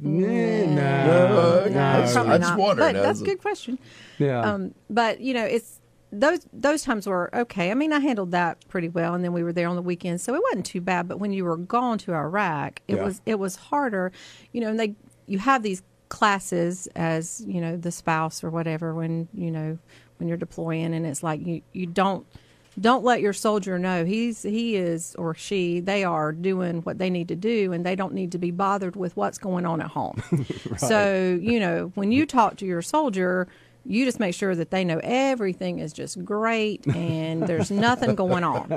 nah, 0.00 0.20
No, 0.20 0.66
nah, 0.66 1.42
okay. 1.64 1.74
nah. 1.74 1.96
I 1.96 2.00
just- 2.00 2.14
Probably 2.14 2.32
I 2.32 2.38
just 2.38 2.56
not. 2.56 2.76
But 2.76 2.92
that's 2.94 3.20
a 3.20 3.22
a- 3.22 3.26
good 3.26 3.40
question. 3.40 3.78
Yeah. 4.18 4.40
Um, 4.40 4.74
but 4.88 5.20
you 5.20 5.34
know, 5.34 5.44
it's 5.44 5.79
those 6.12 6.40
those 6.52 6.82
times 6.82 7.06
were 7.06 7.30
okay. 7.34 7.70
I 7.70 7.74
mean, 7.74 7.92
I 7.92 8.00
handled 8.00 8.32
that 8.32 8.66
pretty 8.68 8.88
well, 8.88 9.14
and 9.14 9.22
then 9.24 9.32
we 9.32 9.42
were 9.42 9.52
there 9.52 9.68
on 9.68 9.76
the 9.76 9.82
weekend, 9.82 10.20
so 10.20 10.34
it 10.34 10.42
wasn't 10.42 10.66
too 10.66 10.80
bad. 10.80 11.06
But 11.08 11.18
when 11.20 11.32
you 11.32 11.44
were 11.44 11.56
gone 11.56 11.98
to 11.98 12.14
Iraq, 12.14 12.82
it 12.88 12.96
Yeah. 12.96 13.04
was 13.04 13.20
it 13.26 13.38
was 13.38 13.56
harder. 13.56 14.10
You 14.52 14.60
know, 14.62 14.68
and 14.70 14.80
they 14.80 14.94
you 15.26 15.38
have 15.38 15.62
these 15.62 15.82
classes 16.08 16.88
as 16.96 17.44
you 17.46 17.60
know 17.60 17.76
the 17.76 17.92
spouse 17.92 18.42
or 18.42 18.50
whatever 18.50 18.94
when 18.94 19.28
you 19.32 19.50
know 19.50 19.78
when 20.18 20.28
you're 20.28 20.36
deploying, 20.36 20.92
and 20.94 21.06
it's 21.06 21.22
like 21.22 21.46
you 21.46 21.62
you 21.72 21.86
don't 21.86 22.26
don't 22.80 23.04
let 23.04 23.20
your 23.20 23.32
soldier 23.32 23.78
know 23.78 24.04
he's 24.04 24.42
he 24.42 24.76
is 24.76 25.14
or 25.16 25.34
she 25.34 25.80
they 25.80 26.04
are 26.04 26.30
doing 26.32 26.80
what 26.82 26.98
they 26.98 27.10
need 27.10 27.26
to 27.28 27.34
do 27.36 27.72
and 27.72 27.84
they 27.84 27.96
don't 27.96 28.14
need 28.14 28.30
to 28.30 28.38
be 28.38 28.52
bothered 28.52 28.94
with 28.94 29.14
what's 29.16 29.38
going 29.38 29.66
on 29.66 29.80
at 29.82 29.88
home 29.88 30.22
so 30.76 31.36
you 31.42 31.58
know 31.58 31.90
when 31.96 32.12
you 32.12 32.24
talk 32.24 32.56
to 32.56 32.64
your 32.64 32.80
soldier 32.80 33.48
you 33.86 34.04
just 34.04 34.20
make 34.20 34.34
sure 34.34 34.54
that 34.54 34.70
they 34.70 34.84
know 34.84 35.00
everything 35.02 35.78
is 35.78 35.92
just 35.92 36.22
great 36.24 36.86
and 36.86 37.46
there's 37.46 37.70
nothing 37.88 38.14
going 38.14 38.44
on. 38.44 38.70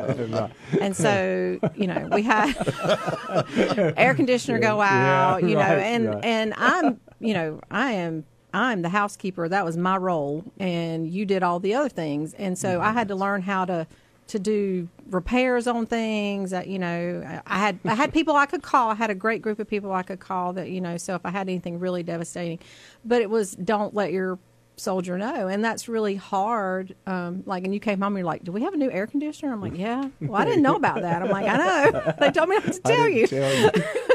And 0.82 0.96
so 0.96 1.60
you 1.76 1.88
know 1.88 2.08
we 2.12 2.24
had 2.24 2.54
air 3.98 4.14
conditioner 4.14 4.60
go 4.60 4.78
Yeah, 4.78 5.32
out 5.34 5.44
you 5.44 5.56
know 5.56 5.62
right, 5.62 5.78
and 5.80 6.08
right. 6.10 6.26
and 6.26 6.54
i'm 6.58 7.00
you 7.20 7.34
know 7.34 7.60
i 7.72 7.92
am 7.92 8.26
i'm 8.54 8.82
the 8.82 8.90
housekeeper. 8.90 9.48
That 9.50 9.66
was 9.66 9.78
my 9.78 9.98
role 9.98 10.44
and 10.60 11.08
you 11.10 11.26
did 11.26 11.44
all 11.44 11.60
the 11.60 11.74
other 11.76 11.90
things. 11.90 12.34
And 12.36 12.58
so 12.58 12.82
i 12.82 12.92
had 12.92 13.08
to 13.10 13.16
learn 13.16 13.42
how 13.42 13.66
to 13.66 13.88
to 14.28 14.40
do 14.40 14.88
repairs 15.10 15.68
on 15.68 15.86
things 15.86 16.54
you 16.66 16.80
know 16.80 17.42
i 17.46 17.60
had 17.60 17.78
i 17.84 17.94
had 17.94 18.14
people 18.14 18.36
i 18.38 18.46
could 18.46 18.64
call. 18.64 18.90
I 18.90 18.96
had 18.96 19.10
a 19.10 19.16
great 19.16 19.42
group 19.42 19.60
of 19.60 19.68
people 19.68 19.92
i 19.92 20.02
could 20.02 20.22
call 20.22 20.54
that 20.54 20.70
you 20.70 20.80
know 20.80 20.96
so 20.96 21.14
if 21.16 21.26
i 21.26 21.30
had 21.30 21.50
anything 21.50 21.78
really 21.78 22.04
devastating 22.04 22.60
but 23.04 23.22
it 23.22 23.30
was 23.30 23.52
don't 23.58 23.94
let 23.94 24.14
your 24.14 24.40
soldier 24.76 25.18
know 25.18 25.48
and 25.48 25.64
that's 25.64 25.88
really 25.88 26.16
hard 26.16 26.96
um, 27.06 27.44
like 27.46 27.64
and 27.64 27.74
you 27.74 27.80
came 27.80 28.02
home 28.02 28.14
and 28.14 28.18
you're 28.20 28.26
like 28.26 28.44
do 28.44 28.52
we 28.52 28.64
have 28.64 28.74
a 28.74 28.78
new 28.78 28.90
air 28.90 29.06
conditioner 29.06 29.54
i'm 29.54 29.62
like 29.62 29.78
yeah 29.78 30.08
well 30.22 30.42
i 30.42 30.46
didn't 30.46 30.64
know 30.64 30.76
about 30.76 31.02
that 31.02 31.22
i'm 31.22 31.30
like 31.30 31.46
i 31.46 31.58
know 31.58 32.14
they 32.20 32.32
told 32.32 32.50
me 32.50 32.56
not 32.56 32.74
to 32.74 32.80
tell 32.84 33.08
you 33.08 33.28
Tell 33.28 33.54
you. 33.56 33.70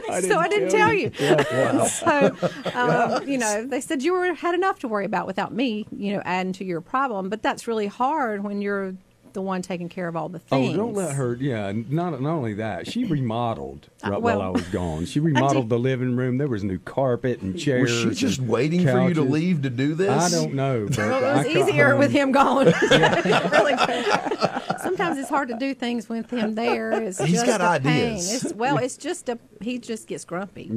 so 0.23 0.39
I 0.39 0.49
didn't 0.49 0.71
tell 0.71 0.93
you. 0.93 1.13
so, 1.87 2.35
um, 2.75 3.29
you 3.29 3.37
know, 3.37 3.67
they 3.67 3.81
said 3.81 4.03
you 4.03 4.13
were 4.15 4.33
had 4.33 4.55
enough 4.55 4.79
to 4.81 4.89
worry 4.89 5.05
about 5.05 5.27
without 5.27 5.53
me, 5.53 5.87
you 5.95 6.15
know, 6.15 6.23
adding 6.25 6.55
to 6.55 6.65
your 6.65 6.81
problem. 6.81 7.29
But 7.29 7.43
that's 7.43 7.69
really 7.69 7.87
hard 7.87 8.43
when 8.43 8.63
you're 8.63 8.95
the 9.35 9.43
one 9.43 9.63
taking 9.63 9.89
care 9.89 10.09
of 10.09 10.17
all 10.17 10.29
the 10.29 10.39
things. 10.39 10.75
Oh, 10.75 10.77
don't 10.77 10.95
let 10.95 11.15
her. 11.15 11.35
Yeah, 11.35 11.73
not 11.73 12.21
not 12.21 12.31
only 12.33 12.55
that, 12.55 12.87
she 12.91 13.05
remodeled 13.19 13.89
Uh, 14.05 14.11
right 14.13 14.23
well, 14.23 14.39
while 14.39 14.49
I 14.49 14.51
was 14.51 14.63
gone. 14.73 15.05
She 15.07 15.21
remodeled 15.21 15.69
the 15.69 15.79
living 15.79 16.17
room. 16.17 16.39
There 16.39 16.49
was 16.49 16.65
new 16.65 16.79
carpet 16.79 17.41
and 17.43 17.59
chairs. 17.59 18.05
Was 18.05 18.17
she 18.19 18.27
just 18.27 18.39
and 18.41 18.49
waiting 18.49 18.87
for 18.87 19.09
you 19.09 19.15
to 19.15 19.23
leave 19.23 19.63
to 19.63 19.71
do 19.71 19.95
this? 19.95 20.11
I 20.11 20.29
don't 20.31 20.55
know. 20.55 20.87
But 20.89 20.99
Well, 20.99 21.19
it 21.19 21.47
was 21.47 21.55
got 21.55 21.69
easier 21.69 21.97
with 21.97 22.11
him 22.13 22.33
gone. 22.33 22.67
really, 22.67 23.77
sometimes 24.83 25.19
it's 25.19 25.29
hard 25.29 25.49
to 25.49 25.57
do 25.59 25.75
things 25.75 26.09
with 26.09 26.31
him 26.31 26.55
there. 26.55 26.93
It's 26.93 27.19
He's 27.19 27.43
just 27.43 27.47
got 27.47 27.61
a 27.61 27.81
pain. 27.81 28.13
ideas. 28.13 28.45
It's, 28.45 28.55
well, 28.55 28.79
it's 28.79 28.97
just 28.97 29.29
a 29.29 29.39
he 29.61 29.79
just 29.79 30.07
gets 30.07 30.25
grumpy, 30.25 30.71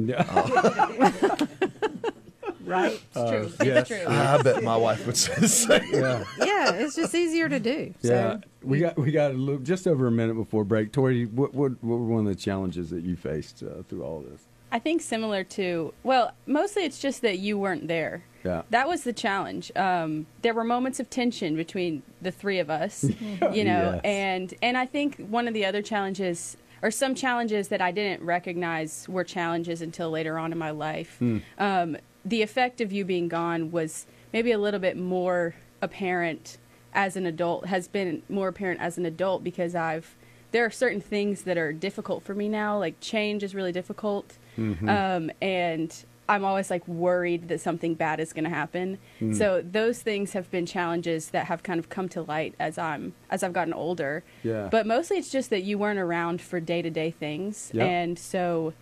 right? 2.72 3.00
Uh, 3.14 3.30
True. 3.30 3.52
yes. 3.64 3.90
It's 3.90 4.02
true. 4.02 4.06
I 4.12 4.42
bet 4.42 4.62
my 4.62 4.76
wife 4.76 5.06
would 5.06 5.16
say 5.16 5.34
the 5.38 5.48
same. 5.48 5.82
Yeah, 5.92 6.24
Yeah, 6.38 6.72
it's 6.72 6.96
just 6.96 7.14
easier 7.14 7.48
to 7.48 7.60
do. 7.60 7.94
yeah. 8.00 8.10
So 8.10 8.40
We 8.62 8.78
got 8.80 8.96
we 8.98 9.12
got 9.12 9.30
a 9.32 9.34
little, 9.34 9.60
just 9.60 9.86
over 9.86 10.06
a 10.06 10.10
minute 10.10 10.34
before 10.34 10.64
break. 10.64 10.92
Tori, 10.92 11.26
what 11.26 11.54
what, 11.54 11.72
what 11.82 11.98
were 11.98 12.06
one 12.06 12.26
of 12.26 12.32
the 12.34 12.40
challenges 12.40 12.90
that 12.90 13.02
you 13.04 13.16
faced 13.16 13.62
uh, 13.62 13.82
through 13.88 14.02
all 14.02 14.20
this? 14.20 14.40
I 14.70 14.78
think 14.78 15.02
similar 15.02 15.44
to 15.44 15.92
well, 16.02 16.32
mostly 16.46 16.84
it's 16.84 16.98
just 16.98 17.20
that 17.22 17.38
you 17.38 17.58
weren't 17.58 17.88
there. 17.88 18.24
Yeah. 18.44 18.62
That 18.70 18.88
was 18.88 19.04
the 19.04 19.12
challenge. 19.12 19.70
Um, 19.76 20.26
there 20.40 20.52
were 20.54 20.64
moments 20.64 20.98
of 20.98 21.08
tension 21.10 21.54
between 21.54 22.02
the 22.20 22.32
three 22.32 22.58
of 22.58 22.70
us, 22.70 23.04
you 23.52 23.64
know, 23.64 23.92
Yes. 23.94 24.00
and 24.04 24.54
and 24.62 24.76
I 24.78 24.86
think 24.86 25.16
one 25.28 25.46
of 25.46 25.54
the 25.54 25.64
other 25.66 25.82
challenges 25.82 26.56
or 26.82 26.90
some 26.90 27.14
challenges 27.14 27.68
that 27.68 27.80
I 27.80 27.92
didn't 27.92 28.24
recognize 28.24 29.08
were 29.08 29.22
challenges 29.22 29.82
until 29.82 30.10
later 30.10 30.36
on 30.38 30.50
in 30.50 30.58
my 30.58 30.70
life. 30.70 31.16
Hmm. 31.20 31.38
Um, 31.58 31.96
the 32.24 32.42
effect 32.42 32.80
of 32.80 32.92
you 32.92 33.04
being 33.04 33.28
gone 33.28 33.70
was 33.70 34.06
maybe 34.32 34.52
a 34.52 34.58
little 34.58 34.80
bit 34.80 34.96
more 34.96 35.54
apparent 35.80 36.58
as 36.94 37.16
an 37.16 37.26
adult. 37.26 37.66
Has 37.66 37.88
been 37.88 38.22
more 38.28 38.48
apparent 38.48 38.80
as 38.80 38.98
an 38.98 39.06
adult 39.06 39.42
because 39.42 39.74
I've 39.74 40.16
there 40.52 40.64
are 40.64 40.70
certain 40.70 41.00
things 41.00 41.42
that 41.42 41.56
are 41.56 41.72
difficult 41.72 42.22
for 42.22 42.34
me 42.34 42.48
now. 42.48 42.78
Like 42.78 43.00
change 43.00 43.42
is 43.42 43.54
really 43.54 43.72
difficult, 43.72 44.36
um, 44.58 45.30
and 45.40 46.04
I'm 46.28 46.44
always 46.44 46.70
like 46.70 46.86
worried 46.86 47.48
that 47.48 47.60
something 47.60 47.94
bad 47.94 48.20
is 48.20 48.32
going 48.34 48.44
to 48.44 48.50
happen. 48.50 48.98
So 49.32 49.62
those 49.62 50.00
things 50.02 50.34
have 50.34 50.50
been 50.50 50.66
challenges 50.66 51.30
that 51.30 51.46
have 51.46 51.62
kind 51.62 51.80
of 51.80 51.88
come 51.88 52.08
to 52.10 52.22
light 52.22 52.54
as 52.60 52.76
I'm 52.78 53.14
as 53.30 53.42
I've 53.42 53.52
gotten 53.54 53.72
older. 53.72 54.22
Yeah. 54.42 54.68
But 54.70 54.86
mostly 54.86 55.16
it's 55.16 55.30
just 55.30 55.50
that 55.50 55.62
you 55.62 55.78
weren't 55.78 55.98
around 55.98 56.40
for 56.42 56.60
day 56.60 56.82
to 56.82 56.90
day 56.90 57.10
things, 57.10 57.70
Yeah. 57.74 57.84
and 57.84 58.18
so 58.18 58.74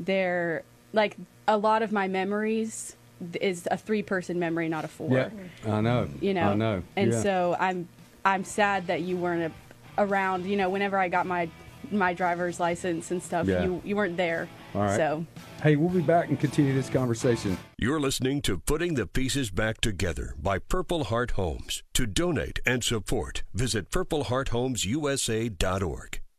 they're 0.00 0.62
like 0.92 1.16
a 1.48 1.56
lot 1.56 1.82
of 1.82 1.90
my 1.90 2.06
memories 2.06 2.94
is 3.40 3.66
a 3.70 3.76
three 3.76 4.02
person 4.04 4.38
memory, 4.38 4.68
not 4.68 4.84
a 4.84 4.88
four 4.88 5.10
Yeah, 5.10 5.30
I 5.66 5.80
know. 5.80 6.08
you 6.20 6.32
know 6.34 6.50
I 6.50 6.54
know. 6.54 6.82
and 6.94 7.10
yeah. 7.12 7.20
so 7.22 7.56
i'm 7.58 7.88
i'm 8.24 8.44
sad 8.44 8.86
that 8.86 9.00
you 9.02 9.16
weren't 9.16 9.52
a, 9.52 10.02
around 10.04 10.46
you 10.46 10.56
know 10.56 10.70
whenever 10.70 10.96
i 10.96 11.08
got 11.08 11.26
my 11.26 11.48
my 11.90 12.14
driver's 12.14 12.60
license 12.60 13.10
and 13.10 13.20
stuff 13.22 13.46
Yeah. 13.48 13.64
you 13.64 13.82
you 13.84 13.96
weren't 13.96 14.16
there 14.16 14.48
All 14.74 14.82
right. 14.82 14.96
so 14.96 15.26
Hey, 15.62 15.74
we'll 15.74 15.88
be 15.90 16.00
back 16.02 16.28
and 16.28 16.38
continue 16.38 16.72
this 16.72 16.88
conversation. 16.88 17.58
You're 17.76 17.98
listening 17.98 18.42
to 18.42 18.58
Putting 18.58 18.94
the 18.94 19.08
Pieces 19.08 19.50
Back 19.50 19.80
Together 19.80 20.36
by 20.40 20.60
Purple 20.60 21.02
Heart 21.10 21.32
Homes. 21.32 21.82
To 21.94 22.06
donate 22.06 22.60
and 22.64 22.84
support, 22.84 23.42
visit 23.52 23.90
purplehearthomesusa.org. 23.90 26.20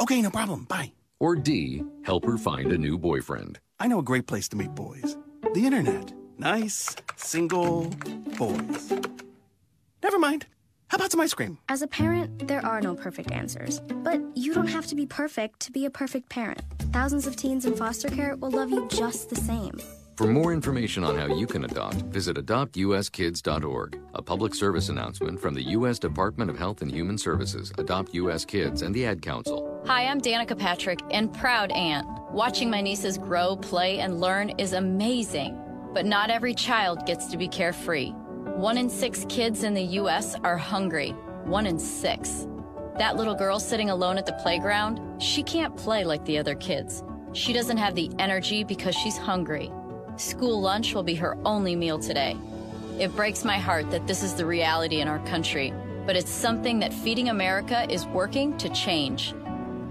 Okay, 0.00 0.20
no 0.22 0.30
problem. 0.30 0.64
Bye. 0.64 0.92
Or 1.20 1.36
D, 1.36 1.82
help 2.04 2.24
her 2.24 2.36
find 2.36 2.72
a 2.72 2.78
new 2.78 2.98
boyfriend? 2.98 3.60
I 3.78 3.86
know 3.86 3.98
a 3.98 4.02
great 4.02 4.26
place 4.26 4.48
to 4.48 4.56
meet 4.56 4.74
boys 4.74 5.16
the 5.54 5.66
internet. 5.66 6.12
Nice, 6.36 6.96
single 7.16 7.84
boys. 8.36 8.92
Never 10.02 10.18
mind. 10.18 10.46
How 10.88 10.96
about 10.96 11.12
some 11.12 11.20
ice 11.20 11.32
cream? 11.32 11.58
As 11.68 11.80
a 11.80 11.86
parent, 11.86 12.48
there 12.48 12.64
are 12.64 12.80
no 12.80 12.94
perfect 12.94 13.30
answers. 13.30 13.80
But 13.80 14.20
you 14.34 14.52
don't 14.52 14.66
have 14.66 14.86
to 14.88 14.94
be 14.94 15.06
perfect 15.06 15.60
to 15.60 15.72
be 15.72 15.84
a 15.84 15.90
perfect 15.90 16.28
parent. 16.28 16.60
Thousands 16.92 17.26
of 17.26 17.36
teens 17.36 17.64
in 17.66 17.74
foster 17.76 18.08
care 18.08 18.36
will 18.36 18.50
love 18.50 18.70
you 18.70 18.86
just 18.88 19.30
the 19.30 19.36
same. 19.36 19.80
For 20.16 20.28
more 20.28 20.52
information 20.52 21.02
on 21.02 21.18
how 21.18 21.26
you 21.26 21.44
can 21.44 21.64
adopt, 21.64 21.96
visit 21.96 22.36
adoptuskids.org. 22.36 24.00
A 24.14 24.22
public 24.22 24.54
service 24.54 24.88
announcement 24.88 25.40
from 25.40 25.54
the 25.54 25.62
U.S. 25.70 25.98
Department 25.98 26.50
of 26.50 26.56
Health 26.56 26.82
and 26.82 26.90
Human 26.90 27.18
Services, 27.18 27.72
Adopt 27.78 28.14
U.S. 28.14 28.44
Kids, 28.44 28.82
and 28.82 28.94
the 28.94 29.06
Ad 29.06 29.22
Council. 29.22 29.82
Hi, 29.86 30.06
I'm 30.06 30.20
Danica 30.20 30.56
Patrick 30.56 31.00
and 31.10 31.34
proud 31.34 31.72
aunt. 31.72 32.06
Watching 32.30 32.70
my 32.70 32.80
nieces 32.80 33.18
grow, 33.18 33.56
play, 33.56 33.98
and 33.98 34.20
learn 34.20 34.50
is 34.50 34.72
amazing. 34.72 35.58
But 35.92 36.06
not 36.06 36.30
every 36.30 36.54
child 36.54 37.06
gets 37.06 37.26
to 37.26 37.36
be 37.36 37.48
carefree. 37.48 38.10
One 38.54 38.78
in 38.78 38.88
six 38.88 39.26
kids 39.28 39.64
in 39.64 39.74
the 39.74 39.82
U.S. 39.82 40.36
are 40.44 40.56
hungry. 40.56 41.10
One 41.42 41.66
in 41.66 41.80
six. 41.80 42.46
That 42.98 43.16
little 43.16 43.34
girl 43.34 43.58
sitting 43.58 43.90
alone 43.90 44.18
at 44.18 44.26
the 44.26 44.34
playground, 44.34 45.00
she 45.20 45.42
can't 45.42 45.76
play 45.76 46.04
like 46.04 46.24
the 46.24 46.38
other 46.38 46.54
kids. 46.54 47.02
She 47.32 47.52
doesn't 47.52 47.78
have 47.78 47.96
the 47.96 48.12
energy 48.20 48.62
because 48.62 48.94
she's 48.94 49.16
hungry. 49.16 49.72
School 50.16 50.60
lunch 50.60 50.94
will 50.94 51.02
be 51.02 51.16
her 51.16 51.36
only 51.44 51.74
meal 51.74 51.98
today. 51.98 52.36
It 53.00 53.14
breaks 53.16 53.44
my 53.44 53.58
heart 53.58 53.90
that 53.90 54.06
this 54.06 54.22
is 54.22 54.34
the 54.34 54.46
reality 54.46 55.00
in 55.00 55.08
our 55.08 55.18
country, 55.26 55.74
but 56.06 56.14
it's 56.14 56.30
something 56.30 56.78
that 56.78 56.94
Feeding 56.94 57.30
America 57.30 57.84
is 57.90 58.06
working 58.06 58.56
to 58.58 58.68
change. 58.68 59.34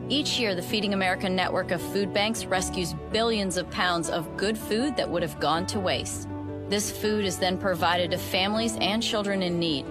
Each 0.07 0.39
year, 0.39 0.55
the 0.55 0.61
Feeding 0.61 0.93
America 0.93 1.29
network 1.29 1.71
of 1.71 1.81
food 1.81 2.13
banks 2.13 2.45
rescues 2.45 2.93
billions 3.11 3.57
of 3.57 3.69
pounds 3.69 4.09
of 4.09 4.37
good 4.37 4.57
food 4.57 4.95
that 4.95 5.09
would 5.09 5.23
have 5.23 5.39
gone 5.41 5.65
to 5.67 5.79
waste. 5.79 6.29
This 6.69 6.89
food 6.89 7.25
is 7.25 7.37
then 7.37 7.57
provided 7.57 8.11
to 8.11 8.17
families 8.17 8.77
and 8.79 9.03
children 9.03 9.41
in 9.41 9.59
need. 9.59 9.85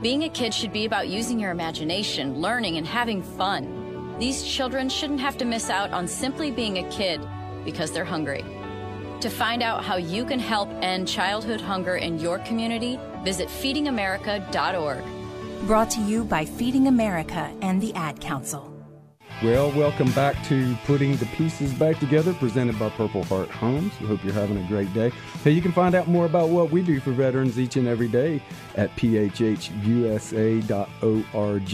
Being 0.00 0.22
a 0.24 0.28
kid 0.28 0.54
should 0.54 0.72
be 0.72 0.84
about 0.84 1.08
using 1.08 1.40
your 1.40 1.50
imagination, 1.50 2.40
learning, 2.40 2.76
and 2.76 2.86
having 2.86 3.20
fun. 3.20 4.16
These 4.20 4.44
children 4.44 4.88
shouldn't 4.88 5.20
have 5.20 5.36
to 5.38 5.44
miss 5.44 5.70
out 5.70 5.90
on 5.90 6.06
simply 6.06 6.52
being 6.52 6.78
a 6.78 6.90
kid 6.90 7.20
because 7.64 7.90
they're 7.90 8.04
hungry. 8.04 8.44
To 9.22 9.30
find 9.30 9.62
out 9.62 9.84
how 9.84 9.98
you 9.98 10.24
can 10.24 10.40
help 10.40 10.68
end 10.82 11.06
childhood 11.06 11.60
hunger 11.60 11.94
in 11.94 12.18
your 12.18 12.40
community, 12.40 12.98
visit 13.22 13.46
feedingamerica.org. 13.46 15.04
Brought 15.68 15.90
to 15.90 16.00
you 16.00 16.24
by 16.24 16.44
Feeding 16.44 16.88
America 16.88 17.48
and 17.62 17.80
the 17.80 17.94
Ad 17.94 18.20
Council. 18.20 18.71
Well, 19.42 19.72
welcome 19.72 20.10
back 20.12 20.40
to 20.44 20.76
Putting 20.86 21.16
the 21.16 21.26
Pieces 21.26 21.72
Back 21.72 21.98
Together, 21.98 22.32
presented 22.32 22.78
by 22.78 22.90
Purple 22.90 23.24
Heart 23.24 23.50
Homes. 23.50 23.92
We 24.00 24.06
hope 24.06 24.22
you're 24.22 24.32
having 24.32 24.56
a 24.56 24.68
great 24.68 24.94
day. 24.94 25.10
Hey, 25.42 25.50
you 25.50 25.60
can 25.60 25.72
find 25.72 25.96
out 25.96 26.06
more 26.06 26.26
about 26.26 26.50
what 26.50 26.70
we 26.70 26.80
do 26.80 27.00
for 27.00 27.10
veterans 27.10 27.58
each 27.58 27.74
and 27.74 27.88
every 27.88 28.06
day 28.06 28.40
at 28.76 28.94
phhusa.org. 28.94 29.34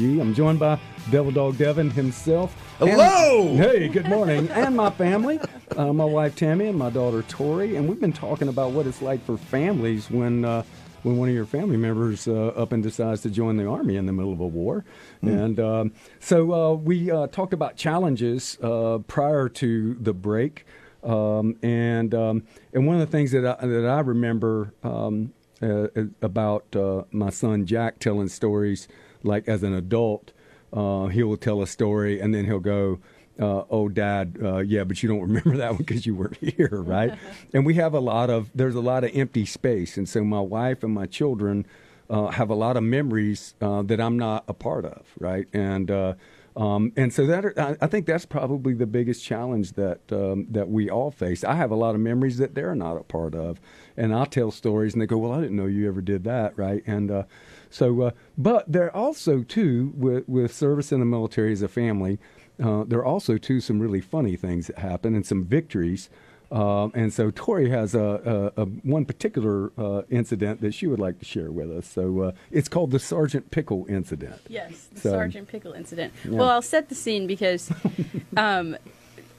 I'm 0.00 0.34
joined 0.34 0.58
by 0.58 0.80
Devil 1.10 1.30
Dog 1.30 1.58
Devin 1.58 1.90
himself. 1.90 2.56
Hello! 2.78 3.48
And, 3.48 3.58
hey, 3.58 3.88
good 3.88 4.08
morning. 4.08 4.48
and 4.52 4.74
my 4.74 4.88
family, 4.88 5.38
uh, 5.76 5.92
my 5.92 6.06
wife 6.06 6.36
Tammy 6.36 6.68
and 6.68 6.78
my 6.78 6.88
daughter 6.88 7.20
Tori. 7.24 7.76
And 7.76 7.86
we've 7.86 8.00
been 8.00 8.14
talking 8.14 8.48
about 8.48 8.70
what 8.70 8.86
it's 8.86 9.02
like 9.02 9.22
for 9.26 9.36
families 9.36 10.10
when. 10.10 10.46
Uh, 10.46 10.62
when 11.02 11.16
one 11.16 11.28
of 11.28 11.34
your 11.34 11.46
family 11.46 11.76
members 11.76 12.26
uh, 12.26 12.48
up 12.48 12.72
and 12.72 12.82
decides 12.82 13.22
to 13.22 13.30
join 13.30 13.56
the 13.56 13.66
army 13.66 13.96
in 13.96 14.06
the 14.06 14.12
middle 14.12 14.32
of 14.32 14.40
a 14.40 14.46
war. 14.46 14.84
Mm. 15.22 15.44
And 15.44 15.60
um, 15.60 15.92
so 16.20 16.52
uh, 16.52 16.74
we 16.74 17.10
uh, 17.10 17.28
talked 17.28 17.52
about 17.52 17.76
challenges 17.76 18.58
uh, 18.62 18.98
prior 19.06 19.48
to 19.50 19.94
the 19.94 20.12
break. 20.12 20.66
Um, 21.04 21.56
and 21.62 22.12
um, 22.14 22.42
and 22.72 22.86
one 22.86 23.00
of 23.00 23.00
the 23.00 23.10
things 23.10 23.30
that 23.30 23.46
I, 23.46 23.66
that 23.66 23.86
I 23.86 24.00
remember 24.00 24.74
um, 24.82 25.32
uh, 25.62 25.86
about 26.20 26.74
uh, 26.74 27.04
my 27.12 27.30
son 27.30 27.66
Jack 27.66 28.00
telling 28.00 28.28
stories, 28.28 28.88
like 29.22 29.48
as 29.48 29.62
an 29.62 29.74
adult, 29.74 30.32
he 30.72 31.22
will 31.22 31.36
tell 31.36 31.62
a 31.62 31.66
story 31.66 32.20
and 32.20 32.34
then 32.34 32.46
he'll 32.46 32.58
go, 32.58 32.98
uh, 33.38 33.64
oh, 33.70 33.88
dad, 33.88 34.38
uh, 34.42 34.58
yeah, 34.58 34.84
but 34.84 35.02
you 35.02 35.08
don't 35.08 35.20
remember 35.32 35.56
that 35.56 35.70
one 35.70 35.78
because 35.78 36.06
you 36.06 36.14
weren't 36.14 36.36
here, 36.56 36.82
right? 36.82 37.18
and 37.52 37.64
we 37.64 37.74
have 37.74 37.94
a 37.94 38.00
lot 38.00 38.30
of, 38.30 38.50
there's 38.54 38.74
a 38.74 38.80
lot 38.80 39.04
of 39.04 39.10
empty 39.14 39.46
space. 39.46 39.96
And 39.96 40.08
so 40.08 40.24
my 40.24 40.40
wife 40.40 40.82
and 40.82 40.92
my 40.92 41.06
children 41.06 41.66
uh, 42.10 42.28
have 42.28 42.50
a 42.50 42.54
lot 42.54 42.76
of 42.76 42.82
memories 42.82 43.54
uh, 43.60 43.82
that 43.82 44.00
I'm 44.00 44.18
not 44.18 44.44
a 44.48 44.54
part 44.54 44.84
of, 44.84 45.06
right? 45.18 45.46
And, 45.52 45.90
uh, 45.90 46.14
um, 46.58 46.92
and 46.96 47.12
so 47.12 47.24
that 47.26 47.78
I 47.80 47.86
think 47.86 48.06
that's 48.06 48.26
probably 48.26 48.74
the 48.74 48.86
biggest 48.86 49.24
challenge 49.24 49.74
that 49.74 50.00
um, 50.10 50.48
that 50.50 50.68
we 50.68 50.90
all 50.90 51.12
face. 51.12 51.44
I 51.44 51.54
have 51.54 51.70
a 51.70 51.76
lot 51.76 51.94
of 51.94 52.00
memories 52.00 52.38
that 52.38 52.56
they're 52.56 52.74
not 52.74 52.96
a 52.96 53.04
part 53.04 53.36
of, 53.36 53.60
and 53.96 54.12
I'll 54.12 54.26
tell 54.26 54.50
stories, 54.50 54.92
and 54.92 55.00
they 55.00 55.06
go, 55.06 55.18
"Well, 55.18 55.30
I 55.30 55.40
didn't 55.40 55.56
know 55.56 55.66
you 55.66 55.86
ever 55.86 56.00
did 56.00 56.24
that," 56.24 56.58
right? 56.58 56.82
And 56.84 57.12
uh, 57.12 57.22
so, 57.70 58.00
uh, 58.00 58.10
but 58.36 58.70
there 58.70 58.94
also 58.94 59.44
too 59.44 59.92
with 59.94 60.28
with 60.28 60.52
service 60.52 60.90
in 60.90 60.98
the 60.98 61.06
military 61.06 61.52
as 61.52 61.62
a 61.62 61.68
family, 61.68 62.18
uh, 62.62 62.84
there 62.84 62.98
are 62.98 63.04
also 63.04 63.38
too 63.38 63.60
some 63.60 63.78
really 63.78 64.00
funny 64.00 64.36
things 64.36 64.66
that 64.66 64.78
happen 64.78 65.14
and 65.14 65.26
some 65.26 65.44
victories. 65.44 66.08
Uh, 66.50 66.88
and 66.94 67.12
so 67.12 67.30
Tori 67.30 67.68
has 67.68 67.94
a, 67.94 68.52
a, 68.56 68.62
a 68.62 68.64
one 68.64 69.04
particular 69.04 69.70
uh, 69.76 70.02
incident 70.08 70.60
that 70.62 70.72
she 70.72 70.86
would 70.86 70.98
like 70.98 71.18
to 71.18 71.24
share 71.24 71.50
with 71.50 71.70
us. 71.70 71.86
So 71.86 72.20
uh, 72.20 72.32
it's 72.50 72.68
called 72.68 72.90
the 72.90 72.98
Sergeant 72.98 73.50
Pickle 73.50 73.84
incident. 73.88 74.40
Yes, 74.48 74.88
the 74.92 75.00
so, 75.00 75.10
Sergeant 75.10 75.48
Pickle 75.48 75.74
incident. 75.74 76.14
Yeah. 76.24 76.38
Well, 76.38 76.48
I'll 76.48 76.62
set 76.62 76.88
the 76.88 76.94
scene 76.94 77.26
because 77.26 77.70
um, 78.36 78.76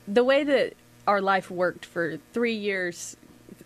the 0.07 0.23
way 0.23 0.43
that 0.43 0.73
our 1.07 1.21
life 1.21 1.49
worked 1.49 1.85
for 1.85 2.17
three 2.31 2.53
years 2.53 3.17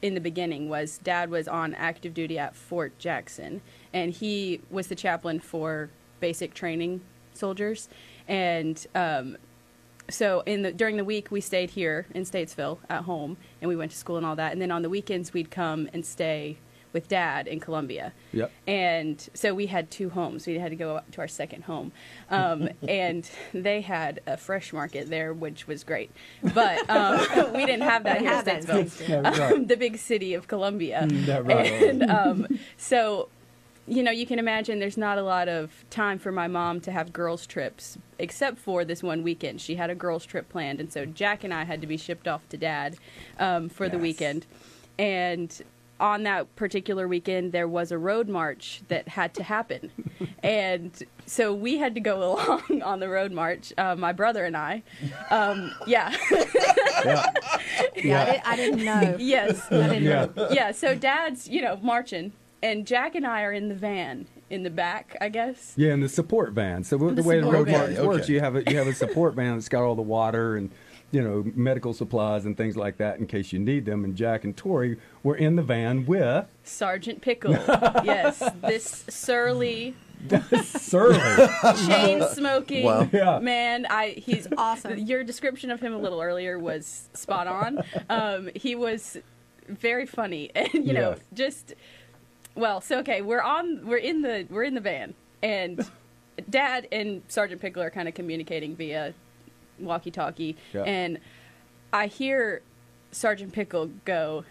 in 0.02 0.14
the 0.14 0.22
beginning 0.22 0.70
was 0.70 1.00
Dad 1.00 1.30
was 1.30 1.48
on 1.48 1.74
active 1.74 2.14
duty 2.14 2.40
at 2.40 2.56
Fort 2.56 2.98
Jackson, 2.98 3.62
and 3.92 4.14
he 4.14 4.62
was 4.70 4.88
the 4.88 4.96
chaplain 4.96 5.40
for 5.42 5.90
basic 6.22 6.54
training 6.54 7.02
soldiers 7.34 7.90
and 8.28 8.86
um, 8.96 9.38
so 10.10 10.42
in 10.46 10.64
the 10.64 10.72
during 10.72 10.98
the 10.98 11.06
week 11.06 11.32
we 11.32 11.42
stayed 11.42 11.72
here 11.72 12.06
in 12.14 12.24
Statesville 12.24 12.80
at 12.90 13.04
home, 13.04 13.38
and 13.62 13.70
we 13.70 13.76
went 13.76 13.92
to 13.92 13.98
school 13.98 14.18
and 14.18 14.26
all 14.26 14.36
that. 14.36 14.52
And 14.52 14.62
then 14.62 14.72
on 14.72 14.82
the 14.82 14.90
weekends 14.90 15.34
we'd 15.34 15.52
come 15.52 15.90
and 15.94 16.06
stay 16.06 16.58
with 16.94 17.08
Dad 17.08 17.48
in 17.48 17.60
Columbia. 17.60 18.14
Yep. 18.32 18.52
And 18.68 19.30
so 19.34 19.54
we 19.54 19.66
had 19.66 19.90
two 19.90 20.12
homes. 20.12 20.46
We 20.46 20.60
had 20.60 20.70
to 20.70 20.76
go 20.76 21.02
to 21.12 21.22
our 21.22 21.28
second 21.28 21.64
home, 21.64 21.92
um, 22.30 22.70
and 22.88 23.30
they 23.54 23.82
had 23.82 24.22
a 24.28 24.38
fresh 24.38 24.72
market 24.72 25.10
there, 25.10 25.34
which 25.34 25.68
was 25.68 25.84
great. 25.84 26.12
But 26.54 26.88
um, 26.90 27.20
we 27.54 27.66
didn't 27.66 27.82
have 27.82 28.04
that 28.04 28.22
here 28.22 28.32
in 28.32 28.46
Statesville, 28.46 29.40
um, 29.54 29.66
the 29.66 29.78
big 29.78 29.98
city 29.98 30.36
of 30.36 30.48
Columbia. 30.48 31.08
Mm, 31.10 31.48
right. 31.48 31.84
And 31.84 32.04
um, 32.04 32.60
so 32.78 33.30
you 33.88 34.02
know, 34.02 34.12
you 34.12 34.26
can 34.26 34.40
imagine 34.40 34.80
there's 34.80 34.98
not 34.98 35.18
a 35.18 35.24
lot 35.24 35.50
of 35.50 35.84
time 35.90 36.18
for 36.18 36.32
my 36.32 36.48
mom 36.48 36.80
to 36.82 36.92
have 36.92 37.12
girls' 37.12 37.46
trips, 37.46 37.98
except 38.18 38.58
for 38.58 38.86
this 38.86 39.04
one 39.04 39.24
weekend. 39.24 39.60
She 39.60 39.76
had 39.76 39.90
a 39.90 39.96
girls' 39.96 40.26
trip 40.26 40.48
planned, 40.50 40.80
and 40.80 40.92
so 40.92 41.06
Jack 41.06 41.44
and 41.44 41.54
I 41.54 41.66
had 41.66 41.82
to 41.82 41.88
be 41.88 41.98
shipped 41.98 42.28
off 42.28 42.48
to 42.50 42.58
dad 42.58 42.98
um, 43.40 43.70
for 43.70 43.86
yes. 43.86 43.94
the 43.94 44.00
weekend. 44.00 44.46
And 44.98 45.62
on 46.00 46.24
that 46.24 46.54
particular 46.56 47.08
weekend, 47.08 47.52
there 47.52 47.68
was 47.68 47.92
a 47.92 47.98
road 47.98 48.28
march 48.28 48.82
that 48.88 49.08
had 49.08 49.34
to 49.36 49.44
happen. 49.44 49.92
and 50.44 51.04
so 51.26 51.54
we 51.54 51.78
had 51.78 51.94
to 51.96 52.02
go 52.02 52.24
along 52.34 52.82
on 52.82 53.00
the 53.00 53.10
road 53.10 53.32
march, 53.32 53.74
uh, 53.78 53.96
my 53.96 54.12
brother 54.12 54.46
and 54.46 54.56
I. 54.56 54.84
Um, 55.30 55.74
yeah. 55.88 56.16
yeah. 56.32 57.32
yeah. 57.96 58.42
I, 58.46 58.56
did, 58.56 58.78
not 58.78 59.04
know. 59.04 59.16
Yes. 59.20 59.72
I 59.72 59.88
didn't 59.88 60.04
yeah. 60.04 60.28
know. 60.36 60.50
Yeah. 60.52 60.72
So 60.72 60.96
dad's, 60.96 61.48
you 61.48 61.62
know, 61.62 61.78
marching 61.82 62.34
and 62.64 62.88
Jack 62.88 63.14
and 63.14 63.28
I 63.28 63.44
are 63.44 63.52
in 63.52 63.68
the 63.68 63.76
van 63.76 64.26
in 64.50 64.64
the 64.64 64.70
back, 64.70 65.18
I 65.20 65.30
guess. 65.30 65.74
Yeah, 65.76 65.94
in 65.94 66.00
the 66.00 66.10
support 66.10 66.54
van. 66.54 66.84
So 66.84 66.98
the, 66.98 67.12
the 67.12 67.24
way 67.24 67.42
the 67.42 67.52
road 67.52 67.68
march 67.68 67.98
works, 67.98 68.30
you 68.30 68.40
have 68.40 68.56
a 68.56 68.64
you 68.70 68.78
have 68.78 68.88
a 68.88 68.94
support 68.94 69.36
van 69.36 69.56
that's 69.56 69.70
got 69.70 69.84
all 69.84 69.96
the 69.96 70.02
water 70.02 70.56
and 70.56 70.72
you 71.12 71.22
know 71.22 71.44
medical 71.56 71.94
supplies 71.94 72.46
and 72.46 72.56
things 72.56 72.78
like 72.78 72.98
that 72.98 73.20
in 73.20 73.28
case 73.28 73.52
you 73.52 73.60
need 73.60 73.86
them. 73.86 74.04
And 74.06 74.16
Jack 74.16 74.46
and 74.46 74.56
Tori 74.56 74.98
were 75.22 75.36
in 75.36 75.58
the 75.58 75.62
van 75.62 76.06
with 76.06 76.46
Sergeant 76.64 77.22
Pickle. 77.22 77.52
yes, 78.04 78.42
this 78.62 79.06
surly. 79.10 79.96
surly, 80.64 81.20
chain 81.86 82.24
smoking 82.32 82.86
wow. 82.86 83.10
yeah. 83.12 83.40
man. 83.40 83.86
I 83.90 84.12
he's 84.12 84.48
awesome. 84.58 84.98
Your 84.98 85.24
description 85.26 85.70
of 85.70 85.82
him 85.82 85.94
a 85.94 85.98
little 85.98 86.22
earlier 86.22 86.58
was 86.58 87.10
spot 87.14 87.48
on. 87.48 87.84
Um, 88.10 88.50
he 88.56 88.74
was 88.74 89.18
very 89.68 90.06
funny, 90.06 90.50
and 90.56 90.74
you 90.74 90.94
know, 90.94 91.16
just 91.34 91.74
well, 92.56 92.82
so 92.82 93.00
okay, 93.00 93.22
we're 93.22 93.42
on 93.42 93.86
we're 93.86 93.98
in 93.98 94.22
the 94.22 94.48
we're 94.50 94.64
in 94.64 94.74
the 94.74 94.82
van 94.82 95.14
and 95.42 95.88
dad 96.50 96.88
and 96.92 97.22
Sergeant 97.28 97.62
Pickle 97.62 97.84
are 97.84 97.90
kind 97.90 98.08
of 98.08 98.14
communicating 98.14 98.76
via 98.76 99.14
walkie-talkie 99.80 100.56
yeah. 100.72 100.84
and 100.84 101.20
I 101.92 102.08
hear 102.08 102.62
Sergeant 103.12 103.54
Pickle 103.54 103.90
go 104.06 104.46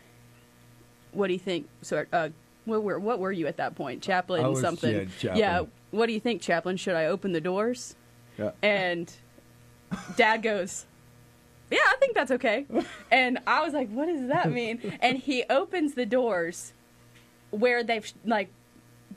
what 1.13 1.29
do 1.29 1.33
you 1.33 1.39
think 1.39 1.69
sir 1.83 2.07
uh, 2.13 2.31
what 2.65 2.83
were 2.83 2.99
what 2.99 3.19
were 3.19 3.33
you 3.33 3.47
at 3.47 3.57
that 3.57 3.75
point? 3.75 4.03
Chaplain 4.03 4.47
was, 4.47 4.61
something. 4.61 4.95
Yeah, 4.95 5.05
chaplain. 5.19 5.39
yeah, 5.39 5.63
what 5.91 6.07
do 6.07 6.13
you 6.13 6.21
think, 6.21 6.43
Chaplain? 6.43 6.77
Should 6.77 6.95
I 6.95 7.07
open 7.07 7.33
the 7.33 7.41
doors? 7.41 7.97
Yeah. 8.39 8.53
And 8.63 9.13
dad 10.17 10.43
goes 10.43 10.87
yeah, 11.71 11.79
I 11.89 11.97
think 11.99 12.15
that's 12.15 12.31
okay. 12.33 12.67
and 13.11 13.39
I 13.47 13.65
was 13.65 13.73
like, 13.73 13.91
what 13.91 14.07
does 14.07 14.29
that 14.29 14.53
mean? 14.53 14.99
and 15.01 15.19
he 15.19 15.45
opens 15.49 15.95
the 15.95 16.07
doors 16.07 16.73
where 17.53 17.85
they've 17.85 18.13
like 18.25 18.49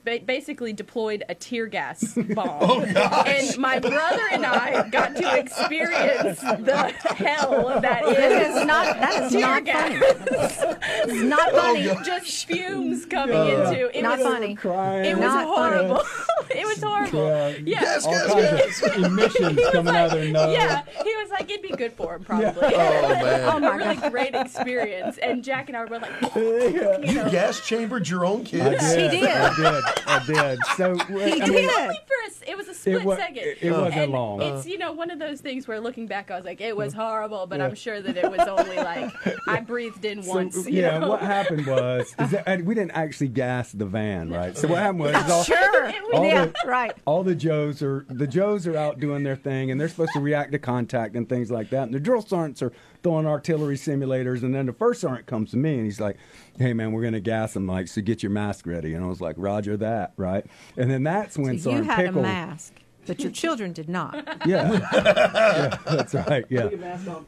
ba- 0.04 0.20
basically 0.26 0.72
deployed 0.72 1.24
a 1.28 1.34
tear 1.36 1.66
gas 1.66 2.14
bomb. 2.36 2.48
Oh, 2.62 2.86
gosh. 2.94 3.28
And 3.28 3.58
my 3.58 3.80
brother 3.80 4.22
and 4.32 4.46
I 4.46 4.88
got 4.90 5.16
to 5.16 5.38
experience 5.40 6.40
the 6.42 6.94
hell 7.18 7.80
that 7.82 8.06
is. 8.06 8.16
That 8.18 8.32
is 8.60 8.66
not- 8.66 9.00
that 9.00 9.24
is 9.24 9.32
tear 9.32 9.42
not 9.42 9.66
gas. 9.66 10.76
It's 11.08 11.22
not 11.24 11.52
funny. 11.52 11.84
Just 12.06 12.46
fumes 12.46 13.06
coming 13.06 13.36
Uh, 13.36 13.70
into 13.72 13.98
it. 13.98 14.02
Not 14.04 14.20
was, 14.20 14.28
funny. 14.28 14.56
Crying. 14.56 15.06
It 15.06 15.16
was 15.16 15.22
Not 15.26 15.48
funny. 15.56 15.88
horrible. 15.88 16.04
it 16.52 16.66
was 16.66 16.82
horrible. 16.82 17.28
Yeah. 17.64 17.82
Yeah. 17.82 18.00
all 18.06 18.28
kinds 18.28 18.82
of 18.84 18.96
emissions 19.04 19.60
coming 19.72 19.96
out 19.96 20.08
of 20.08 20.12
their 20.14 20.32
nose. 20.32 20.54
Yeah, 20.54 20.84
he 21.04 21.16
was 21.16 21.30
like, 21.32 21.50
it'd 21.50 21.62
be 21.62 21.70
good 21.70 21.94
for 21.94 22.16
him, 22.16 22.24
probably. 22.24 22.50
Oh, 22.64 22.70
man. 23.10 23.64
oh 23.64 23.68
a 23.68 23.76
really 23.78 24.10
great 24.10 24.36
experience. 24.36 25.18
And 25.18 25.44
Jack 25.44 25.68
and 25.70 25.78
I 25.78 25.82
were 25.82 25.88
both 25.88 26.02
like, 26.02 26.36
You 26.36 27.14
gas 27.32 27.66
chambered 27.66 28.08
your 28.08 28.26
own 28.26 28.42
I 28.42 28.44
did. 28.44 29.12
He 29.12 29.20
did. 29.20 29.30
I 29.30 29.56
did. 29.56 29.84
I 30.08 30.26
did. 30.56 30.60
So 30.78 30.96
he 31.08 31.42
I 31.42 31.48
mean, 31.48 31.70
Only 31.70 32.00
for 32.08 32.14
a 32.24 32.28
s 32.28 32.42
it 32.48 32.56
was 32.56 32.68
a 32.68 32.74
split 32.74 33.04
wa- 33.04 33.16
second. 33.16 33.38
it- 33.38 33.58
it 33.62 33.72
wasn't 33.72 33.96
and 33.96 34.12
long. 34.12 34.42
It's 34.42 34.66
you 34.68 34.78
know 34.78 34.92
one 34.94 35.10
of 35.10 35.18
those 35.20 35.42
things 35.42 35.68
where 35.68 35.80
looking 35.80 36.06
back, 36.08 36.30
I 36.32 36.36
was 36.36 36.46
like, 36.46 36.62
it 36.62 36.76
was 36.78 36.94
horrible, 36.94 37.48
but 37.48 37.60
Yeah. 37.60 37.66
I'm 37.66 37.76
sure 37.76 38.02
that 38.02 38.18
it 38.18 38.30
was 38.30 38.42
only 38.48 38.76
like 38.78 39.12
I 39.48 39.60
breathed 39.62 40.06
in 40.06 40.22
So, 40.24 40.30
once. 40.34 40.56
you 40.68 40.82
yeah, 40.82 41.00
know? 41.00 41.10
what 41.10 41.22
happened 41.22 41.66
was 41.66 42.14
is 42.20 42.32
that, 42.32 42.44
and 42.48 42.66
we 42.66 42.76
didn't 42.76 42.92
actually 42.92 43.30
gas 43.30 43.72
the 43.72 43.86
van, 43.86 44.30
right? 44.30 44.56
So 44.58 44.68
what 44.68 44.80
happened 44.80 45.00
was 45.02 45.16
is 45.16 45.32
all, 45.32 45.44
Sure. 45.44 45.92
all 46.14 46.24
yeah, 46.36 46.46
the- 46.46 46.54
right. 46.70 46.96
all 47.06 47.24
the 47.24 47.36
Joes 47.36 47.82
are 47.82 48.06
the 48.10 48.28
Joes 48.28 48.68
are 48.68 48.78
out 48.78 49.00
doing 49.00 49.24
their 49.24 49.36
thing, 49.36 49.72
and 49.72 49.80
they're 49.80 49.90
supposed 49.90 50.14
to 50.14 50.20
react 50.20 50.52
to 50.52 50.60
contact 50.60 51.16
and 51.16 51.28
things 51.28 51.50
like 51.52 51.70
that. 51.72 51.84
And 51.84 51.94
the 51.94 52.00
drill 52.00 52.22
sergeants 52.22 52.62
are 52.62 52.72
throwing 53.04 53.26
artillery 53.26 53.76
simulators, 53.76 54.44
and 54.44 54.54
then 54.54 54.66
the 54.66 54.74
first 54.74 55.02
sergeant 55.02 55.26
comes 55.28 55.52
to 55.52 55.58
me 55.58 55.76
and 55.76 55.86
he's 55.86 56.00
like, 56.00 56.18
"Hey 56.58 56.74
man, 56.74 56.92
we're 56.92 57.04
gonna 57.04 57.20
gas 57.20 57.54
them, 57.54 57.68
like 57.68 57.88
so 57.88 58.02
get 58.02 58.22
your 58.24 58.32
mask 58.32 58.66
ready." 58.68 58.94
And 58.94 59.04
I 59.04 59.08
was 59.08 59.22
like, 59.22 59.36
"Roger 59.38 59.78
that," 59.78 60.14
right? 60.18 60.46
And 60.78 60.90
then 60.90 61.04
that's 61.04 61.38
when 61.38 61.60
So 61.60 61.70
you 61.72 61.78
Sergeant 61.78 61.86
had 61.92 62.06
Pickle, 62.08 62.20
a 62.20 62.24
mask, 62.24 62.74
but 63.08 63.20
your 63.20 63.32
children 63.32 63.72
did 63.74 63.88
not. 63.90 64.16
yeah, 64.48 64.72
yeah, 64.94 65.78
that's 65.86 66.14
right. 66.16 66.46
Yeah, 66.50 66.70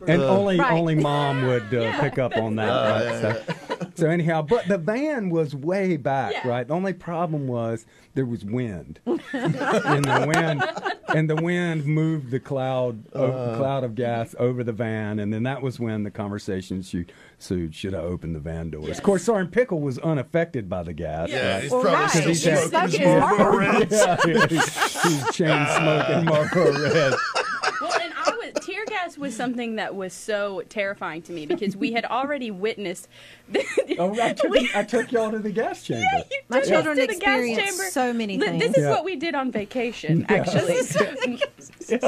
and 0.08 0.22
only 0.22 0.58
Right. 0.60 0.72
only 0.72 0.96
mom 0.96 1.46
would 1.46 1.74
uh, 1.74 2.00
pick 2.02 2.18
up 2.18 2.36
on 2.38 2.56
that. 2.56 2.68
right? 2.68 3.22
So, 3.22 3.88
so 3.96 4.08
anyhow, 4.10 4.42
but 4.42 4.68
the 4.68 4.78
van 4.78 5.30
was 5.30 5.56
way 5.56 5.98
back, 5.98 6.34
Yeah. 6.34 6.48
right? 6.48 6.68
The 6.68 6.74
only 6.74 6.94
problem 6.94 7.48
was 7.48 7.86
there 8.18 8.26
was 8.26 8.44
wind, 8.44 9.00
and 9.06 9.54
the 9.54 10.26
wind 10.28 10.64
and 11.10 11.30
the 11.30 11.36
wind 11.36 11.86
moved 11.86 12.32
the 12.32 12.40
cloud 12.40 13.06
o- 13.14 13.26
uh-huh. 13.26 13.58
cloud 13.58 13.84
of 13.84 13.94
gas 13.94 14.34
over 14.40 14.64
the 14.64 14.74
van, 14.74 15.20
and 15.20 15.32
then 15.32 15.44
that 15.44 15.62
was 15.62 15.80
when 15.80 16.02
the 16.02 16.10
conversation 16.10 16.82
should 16.82 17.14
sued 17.38 17.76
should 17.76 17.94
I 17.94 18.00
open 18.00 18.34
the 18.34 18.40
van 18.40 18.72
doors. 18.72 18.98
Of 18.98 19.04
course, 19.04 19.24
Sergeant 19.24 19.52
Pickle 19.52 19.82
was 19.82 20.00
unaffected 20.00 20.68
by 20.68 20.82
the 20.82 20.94
gas. 20.94 21.30
Yeah, 21.30 21.54
right? 21.54 21.64
he's 21.64 21.72
Well, 21.72 21.82
probably 21.82 22.00
right. 22.00 22.10
still 22.10 22.28
He's 22.28 22.42
smoking 22.42 22.70
smoking 22.70 22.90
his 22.90 23.00
his 23.00 23.20
Marlboro 23.20 23.46
Marlboro. 23.46 23.60
Reds. 23.60 23.92
yeah, 24.26 24.48
he's, 24.48 25.04
he's 25.04 25.36
chain 25.36 25.68
smoking 25.78 26.16
ah. 26.16 26.24
Marlboro 26.26 26.72
Red. 26.72 27.14
well, 27.80 27.94
and 28.02 28.14
I 28.16 28.32
was 28.32 28.66
tear 29.18 29.22
was 29.22 29.36
something 29.36 29.76
that 29.76 29.96
was 29.96 30.14
so 30.14 30.62
terrifying 30.70 31.22
to 31.24 31.32
me 31.32 31.46
because 31.46 31.76
we 31.76 31.92
had 31.94 32.06
already 32.06 32.52
witnessed. 32.52 33.08
Oh, 34.00 34.14
I 34.22 34.34
took, 34.34 34.76
I 34.76 34.84
took 34.84 35.12
y'all 35.12 35.32
to 35.32 35.40
the 35.40 35.50
gas 35.50 35.82
chamber. 35.84 36.02
Yeah, 36.14 36.22
you 36.30 36.42
My 36.50 36.58
took 36.58 36.64
us 36.66 36.70
children 36.70 36.98
to 36.98 37.02
the 37.02 37.08
gas 37.08 37.16
experienced 37.18 37.66
chamber. 37.66 37.84
so 37.90 38.14
many 38.14 38.38
things. 38.38 38.60
This 38.62 38.78
is 38.78 38.84
Yeah. 38.84 38.92
what 38.92 39.04
we 39.06 39.16
did 39.16 39.34
on 39.34 39.52
vacation, 39.52 40.20
Yeah. 40.30 40.36
actually. 40.46 41.40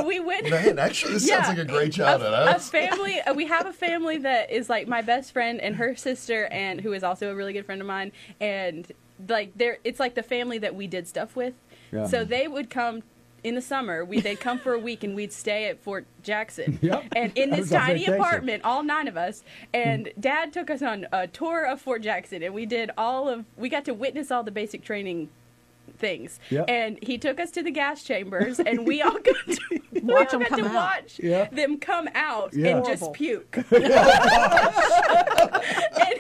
we 0.05 0.19
went. 0.19 0.49
Man, 0.51 0.77
actually, 0.77 1.13
this 1.13 1.27
sounds 1.27 1.47
like 1.47 1.57
a 1.57 1.65
great 1.65 1.93
childhood. 1.93 2.33
A, 2.33 2.43
a 2.49 2.51
huh? 2.53 2.59
family. 2.59 3.19
uh, 3.21 3.33
We 3.33 3.47
have 3.47 3.65
a 3.65 3.73
family 3.73 4.19
that 4.19 4.51
is 4.51 4.69
like 4.69 4.87
my 4.87 5.01
best 5.01 5.31
friend 5.31 5.59
and 5.59 5.77
her 5.77 5.95
sister, 5.95 6.45
and 6.51 6.79
who 6.81 6.93
is 6.93 7.03
also 7.03 7.31
a 7.31 7.35
really 7.35 7.53
good 7.53 7.65
friend 7.65 7.81
of 7.81 7.87
mine. 7.87 8.11
And 8.39 8.91
like, 9.27 9.51
they're 9.55 9.79
it's 9.83 9.99
like 9.99 10.13
the 10.13 10.23
family 10.23 10.59
that 10.59 10.75
we 10.75 10.85
did 10.85 11.07
stuff 11.07 11.35
with. 11.35 11.55
Yeah. 11.91 12.05
So 12.05 12.23
they 12.23 12.47
would 12.47 12.69
come 12.69 13.01
in 13.43 13.55
the 13.55 13.61
summer. 13.61 14.03
We 14.05 14.19
they'd 14.21 14.39
come 14.39 14.59
for 14.59 14.73
a 14.73 14.79
week, 14.89 15.03
and 15.03 15.15
we'd 15.15 15.33
stay 15.33 15.65
at 15.65 15.79
Fort 15.79 16.05
Jackson. 16.23 16.79
Yep. 16.89 17.03
And 17.15 17.31
in 17.37 17.49
this 17.51 17.69
tiny 17.69 17.99
vacation. 17.99 18.13
apartment, 18.15 18.63
all 18.63 18.83
nine 18.83 19.07
of 19.07 19.17
us. 19.17 19.43
And 19.73 20.05
mm. 20.07 20.19
Dad 20.21 20.53
took 20.53 20.69
us 20.69 20.81
on 20.81 21.07
a 21.11 21.27
tour 21.27 21.65
of 21.65 21.81
Fort 21.81 22.01
Jackson, 22.01 22.41
and 22.43 22.53
we 22.53 22.65
did 22.65 22.91
all 22.97 23.27
of. 23.29 23.45
We 23.57 23.69
got 23.69 23.85
to 23.85 23.93
witness 23.93 24.31
all 24.31 24.43
the 24.43 24.51
basic 24.51 24.83
training 24.83 25.29
things. 25.97 26.39
Yep. 26.49 26.65
And 26.69 26.99
he 27.01 27.17
took 27.17 27.39
us 27.39 27.51
to 27.51 27.63
the 27.63 27.71
gas 27.71 28.03
chambers, 28.03 28.59
and 28.65 28.85
we 28.87 29.01
all 29.01 29.11
got 29.19 29.35
to 29.47 29.59
we 29.91 29.99
Watch 30.01 30.33
all 30.33 30.39
them 30.39 30.47
got 30.49 30.55
to 30.57 30.61
come 30.63 30.71
out. 30.71 30.73
watch 30.73 31.19
Yeah. 31.21 31.49
them 31.49 31.77
come 31.79 32.07
out 32.15 32.53
Yeah. 32.53 32.77
and 32.77 32.85
just 32.85 33.11
puke. 33.13 33.57
and 33.57 33.65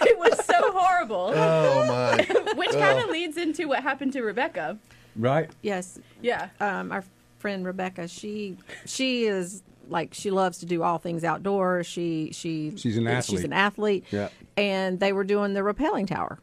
it 0.01 0.17
was 0.17 0.45
so 0.45 0.71
horrible. 0.73 1.31
Oh 1.35 1.85
my! 1.87 2.17
Which 2.55 2.71
kind 2.71 2.99
of 2.99 3.09
leads 3.09 3.37
into 3.37 3.67
what 3.67 3.83
happened 3.83 4.13
to 4.13 4.21
Rebecca. 4.21 4.77
Right. 5.19 5.51
Yes, 5.61 5.99
Yeah. 6.21 6.49
um, 6.59 6.91
our 6.91 7.03
friend 7.37 7.65
Rebecca, 7.65 8.07
she 8.07 8.57
she 8.85 9.25
is 9.25 9.61
like 9.89 10.13
she 10.13 10.31
loves 10.31 10.59
to 10.59 10.65
do 10.65 10.81
all 10.83 10.97
things 10.97 11.23
outdoors. 11.23 11.85
She 11.87 12.31
she 12.33 12.73
She's 12.77 12.97
an 12.97 13.05
athlete. 13.07 13.25
She's 13.25 13.33
athlete. 13.39 13.45
an 13.45 13.53
athlete. 13.53 14.05
Yeah. 14.11 14.29
And 14.57 14.99
they 14.99 15.13
were 15.13 15.23
doing 15.23 15.53
the 15.53 15.61
rappelling 15.61 16.07
tower. 16.07 16.39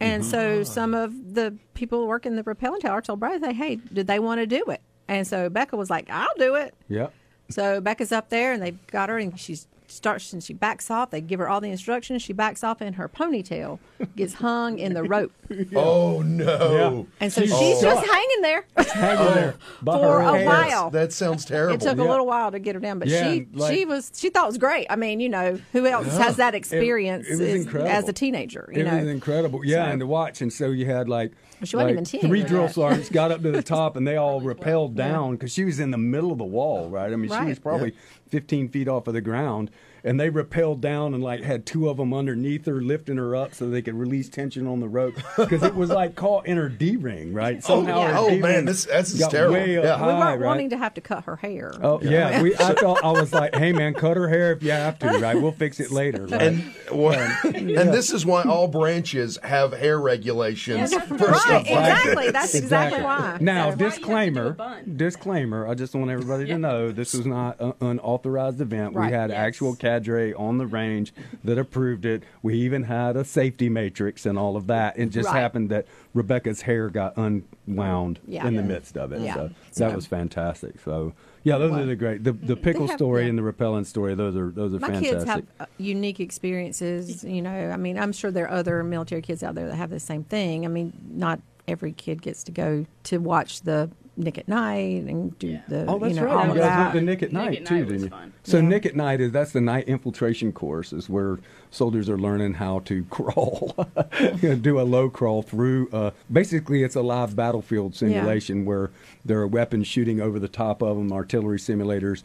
And 0.00 0.22
Mm-hmm. 0.22 0.30
so 0.30 0.62
some 0.62 0.92
of 0.94 1.34
the 1.34 1.54
people 1.74 2.06
working 2.06 2.36
the 2.36 2.42
rappelling 2.42 2.80
tower 2.80 3.00
told 3.00 3.18
Brad, 3.20 3.40
they, 3.42 3.54
hey, 3.54 3.76
did 3.76 4.06
they 4.06 4.18
want 4.18 4.40
to 4.40 4.46
do 4.46 4.62
it? 4.66 4.80
And 5.08 5.26
so 5.26 5.48
Becca 5.48 5.76
was 5.76 5.88
like, 5.88 6.10
I'll 6.10 6.28
do 6.38 6.54
it. 6.56 6.74
Yep. 6.88 7.12
So 7.48 7.80
Becca's 7.80 8.12
up 8.12 8.28
there, 8.28 8.52
and 8.52 8.60
they've 8.62 8.86
got 8.88 9.08
her, 9.08 9.18
and 9.18 9.38
she 9.38 9.56
starts 9.96 10.32
and 10.32 10.42
she 10.42 10.52
backs 10.54 10.90
off. 10.90 11.10
They 11.10 11.20
give 11.20 11.40
her 11.40 11.48
all 11.48 11.60
the 11.60 11.70
instructions. 11.70 12.22
She 12.22 12.32
backs 12.32 12.62
off, 12.62 12.80
and 12.80 12.94
her 12.96 13.08
ponytail 13.08 13.78
gets 14.14 14.34
hung 14.34 14.78
in 14.78 14.94
the 14.94 15.02
rope, 15.02 15.32
Oh 15.74 16.22
no! 16.22 17.06
and 17.20 17.32
so 17.32 17.40
She's 17.42 17.58
she's 17.58 17.80
just 17.80 18.06
hanging 18.06 18.42
there 18.42 18.66
Hanging 18.76 19.34
there 19.34 19.54
by 19.82 19.98
for 19.98 20.20
her 20.20 20.20
a 20.20 20.38
hair. 20.38 20.46
while. 20.46 20.90
That 20.90 21.12
sounds 21.12 21.44
terrible. 21.44 21.74
It 21.74 21.80
took 21.80 21.98
a 21.98 22.04
little 22.04 22.26
while 22.26 22.50
to 22.52 22.58
get 22.58 22.74
her 22.74 22.80
down, 22.80 22.98
but 22.98 23.08
Yeah, 23.08 23.32
she 23.32 23.46
like- 23.52 23.74
she 23.74 23.84
was 23.84 24.12
she 24.14 24.30
thought 24.30 24.44
it 24.44 24.48
was 24.48 24.58
great. 24.58 24.86
I 24.90 24.96
mean, 24.96 25.20
you 25.20 25.28
know, 25.28 25.58
who 25.72 25.86
else 25.86 26.06
Yeah. 26.06 26.24
has 26.24 26.36
that 26.36 26.54
experience 26.54 27.26
it 27.26 27.32
was 27.32 27.40
is- 27.40 27.64
incredible. 27.64 27.90
as 27.90 28.08
a 28.08 28.12
teenager? 28.12 28.68
You 28.72 28.80
it 28.82 28.84
know, 28.86 28.96
was 28.98 29.08
incredible. 29.08 29.64
Yeah, 29.64 29.84
So- 29.86 29.90
and 29.92 30.00
to 30.00 30.06
watch. 30.06 30.40
And 30.42 30.52
so 30.52 30.70
you 30.70 30.86
had 30.86 31.08
like, 31.08 31.32
She 31.64 31.76
wasn't 31.76 31.78
like 31.78 31.92
even 31.92 32.04
10 32.04 32.20
three 32.28 32.42
drill 32.42 32.68
sergeants 32.68 33.08
got 33.08 33.30
up 33.32 33.42
to 33.42 33.50
the 33.50 33.62
top 33.76 33.96
and 33.96 34.06
they 34.06 34.16
all 34.16 34.40
rappelled 34.40 34.94
down 34.94 35.32
because 35.32 35.52
she 35.52 35.64
was 35.64 35.80
in 35.80 35.90
the 35.90 35.98
middle 35.98 36.32
of 36.32 36.38
the 36.38 36.44
wall, 36.44 36.88
right? 36.90 37.12
I 37.12 37.16
mean, 37.16 37.30
she 37.30 37.44
was 37.44 37.58
probably 37.58 37.94
15 38.30 38.68
feet 38.68 38.88
off 38.88 39.06
of 39.06 39.14
the 39.14 39.20
ground. 39.20 39.70
And 40.06 40.18
they 40.20 40.30
rappelled 40.30 40.80
down 40.80 41.12
and 41.14 41.22
like 41.22 41.42
had 41.42 41.66
two 41.66 41.88
of 41.88 41.96
them 41.96 42.14
underneath 42.14 42.64
her, 42.66 42.80
lifting 42.80 43.16
her 43.16 43.34
up 43.36 43.54
so 43.54 43.68
they 43.68 43.82
could 43.82 43.94
release 43.94 44.28
tension 44.28 44.66
on 44.66 44.80
the 44.80 44.88
rope 44.88 45.16
because 45.36 45.62
it 45.64 45.74
was 45.74 45.90
like 45.90 46.14
caught 46.14 46.46
in 46.46 46.56
her 46.56 46.68
D 46.68 46.96
ring, 46.96 47.34
right? 47.34 47.56
Oh, 47.58 47.60
Somehow 47.82 48.00
yeah. 48.02 48.12
her 48.12 48.16
Oh, 48.18 48.36
man, 48.38 48.64
this- 48.64 48.84
that's 48.86 49.12
got 49.18 49.30
terrible. 49.32 49.54
way 49.54 49.76
up 49.78 49.82
we 49.84 49.88
high, 50.06 50.18
weren't 50.18 50.40
right? 50.40 50.46
wanting 50.46 50.70
to 50.70 50.78
have 50.78 50.94
to 50.94 51.00
cut 51.00 51.24
her 51.24 51.36
hair. 51.36 51.72
Oh 51.82 52.00
yeah, 52.02 52.40
we. 52.40 52.54
I 52.54 52.72
thought 52.80 53.02
I 53.04 53.10
was 53.10 53.32
like, 53.32 53.54
"Hey 53.56 53.72
man, 53.72 53.94
cut 53.94 54.16
her 54.16 54.28
hair 54.28 54.52
if 54.52 54.62
you 54.62 54.70
have 54.70 54.98
to, 55.00 55.08
right? 55.18 55.34
We'll 55.40 55.52
fix 55.52 55.80
it 55.80 55.90
later." 55.90 56.26
Right? 56.26 56.40
And 56.42 56.72
well, 56.92 57.18
and 57.44 57.92
this 57.92 58.12
is 58.12 58.24
why 58.24 58.42
all 58.44 58.68
branches 58.68 59.38
have 59.42 59.72
hair 59.72 59.98
regulations 60.00 60.94
for 60.94 61.14
right, 61.16 61.36
stuff 61.36 61.50
like 61.52 61.66
exactly. 61.68 62.24
this. 62.24 62.32
That's 62.32 62.54
exactly 62.54 63.02
why. 63.02 63.38
Now, 63.40 63.40
That's 63.40 63.46
why 63.46 63.64
you 63.64 63.66
have 63.66 63.72
to 63.72 63.78
do 63.78 63.84
a 63.86 63.88
disclaimer, 63.90 64.50
bun. 64.52 64.96
disclaimer. 64.96 65.68
I 65.68 65.74
just 65.74 65.94
want 65.94 66.10
everybody 66.10 66.46
to 66.46 66.58
know 66.58 66.92
this 66.92 67.12
was 67.14 67.26
not 67.26 67.60
an 67.60 67.72
unauthorized 67.80 68.60
event. 68.60 68.94
Right. 68.94 69.06
We 69.10 69.16
had 69.16 69.30
Yes. 69.30 69.38
actual 69.38 69.74
cadre 69.96 70.34
on 70.34 70.58
the 70.58 70.66
range 70.66 71.12
that 71.44 71.58
approved 71.58 72.04
it. 72.04 72.22
We 72.42 72.54
even 72.56 72.84
had 72.84 73.16
a 73.16 73.24
safety 73.24 73.68
matrix 73.68 74.26
and 74.26 74.38
all 74.38 74.56
of 74.56 74.66
that. 74.66 74.98
It 74.98 75.06
just 75.10 75.28
Right. 75.28 75.40
happened 75.40 75.70
that 75.70 75.86
Rebecca's 76.14 76.62
hair 76.62 76.88
got 76.88 77.14
unwound 77.16 78.20
Yeah. 78.26 78.46
in 78.46 78.56
the 78.56 78.62
midst 78.62 78.96
of 78.96 79.12
it. 79.12 79.20
Yeah. 79.22 79.48
So, 79.70 79.88
that 79.88 79.94
was 79.96 80.06
fantastic. 80.06 80.80
So 80.80 81.12
yeah, 81.42 81.58
those 81.58 81.72
are 81.72 81.86
the 81.86 81.96
great. 81.96 82.24
The 82.24 82.32
the 82.32 82.56
pickle 82.56 82.88
have- 82.88 82.96
story 82.96 83.22
yeah. 83.22 83.28
and 83.30 83.38
the 83.38 83.42
rappelling 83.42 83.86
story. 83.86 84.14
Those 84.14 84.36
are 84.36 84.50
those 84.50 84.74
are 84.74 84.78
My 84.80 84.88
fantastic. 84.88 85.12
kids 85.12 85.24
have 85.24 85.44
uh, 85.60 85.66
unique 85.78 86.20
experiences. 86.20 87.22
You 87.24 87.42
know, 87.42 87.70
I 87.70 87.76
mean, 87.76 87.98
I'm 87.98 88.12
sure 88.12 88.30
there 88.30 88.46
are 88.46 88.50
other 88.58 88.82
military 88.82 89.22
kids 89.22 89.42
out 89.42 89.54
there 89.54 89.66
that 89.68 89.76
have 89.76 89.90
the 89.90 90.00
same 90.00 90.24
thing. 90.24 90.64
I 90.64 90.68
mean, 90.68 90.92
not 91.08 91.40
every 91.68 91.92
kid 91.92 92.22
gets 92.22 92.42
to 92.44 92.52
go 92.52 92.86
to 93.04 93.18
watch 93.18 93.62
the 93.62 93.90
Nick 94.16 94.38
at 94.38 94.48
Night 94.48 95.04
and 95.04 95.38
do 95.38 95.58
the 95.68 95.84
Oh, 95.86 95.98
that's 95.98 96.14
you 96.14 96.20
know 96.20 96.26
right. 96.26 96.48
all 96.48 96.54
You 96.54 96.60
guys 96.60 96.68
that. 96.68 96.78
went 96.78 96.94
to 96.94 97.00
Nick 97.02 97.22
at 97.22 97.32
Nick 97.32 97.44
Night 97.44 97.58
at 97.60 97.66
too, 97.66 97.74
Night 97.80 97.88
didn't 97.88 98.02
you? 98.04 98.08
fun. 98.08 98.32
So 98.44 98.56
Yeah. 98.58 98.62
Nick 98.68 98.86
at 98.86 98.96
Night 98.96 99.20
is 99.20 99.32
that's 99.32 99.52
the 99.52 99.60
night 99.60 99.88
infiltration 99.88 100.52
course, 100.52 100.92
is 100.92 101.08
where 101.10 101.38
soldiers 101.70 102.08
are 102.08 102.16
learning 102.18 102.54
how 102.54 102.78
to 102.86 103.04
crawl, 103.10 103.74
you 104.20 104.48
know, 104.50 104.54
do 104.56 104.80
a 104.80 104.82
low 104.82 105.10
crawl 105.10 105.42
through. 105.42 105.88
Uh, 105.92 106.10
basically, 106.32 106.82
it's 106.82 106.96
a 106.96 107.02
live 107.02 107.36
battlefield 107.36 107.94
simulation 107.94 108.64
where 108.64 108.90
there 109.24 109.38
are 109.40 109.46
weapons 109.46 109.86
shooting 109.86 110.20
over 110.20 110.38
the 110.38 110.48
top 110.48 110.82
of 110.82 110.96
them, 110.96 111.12
artillery 111.12 111.58
simulators, 111.58 112.22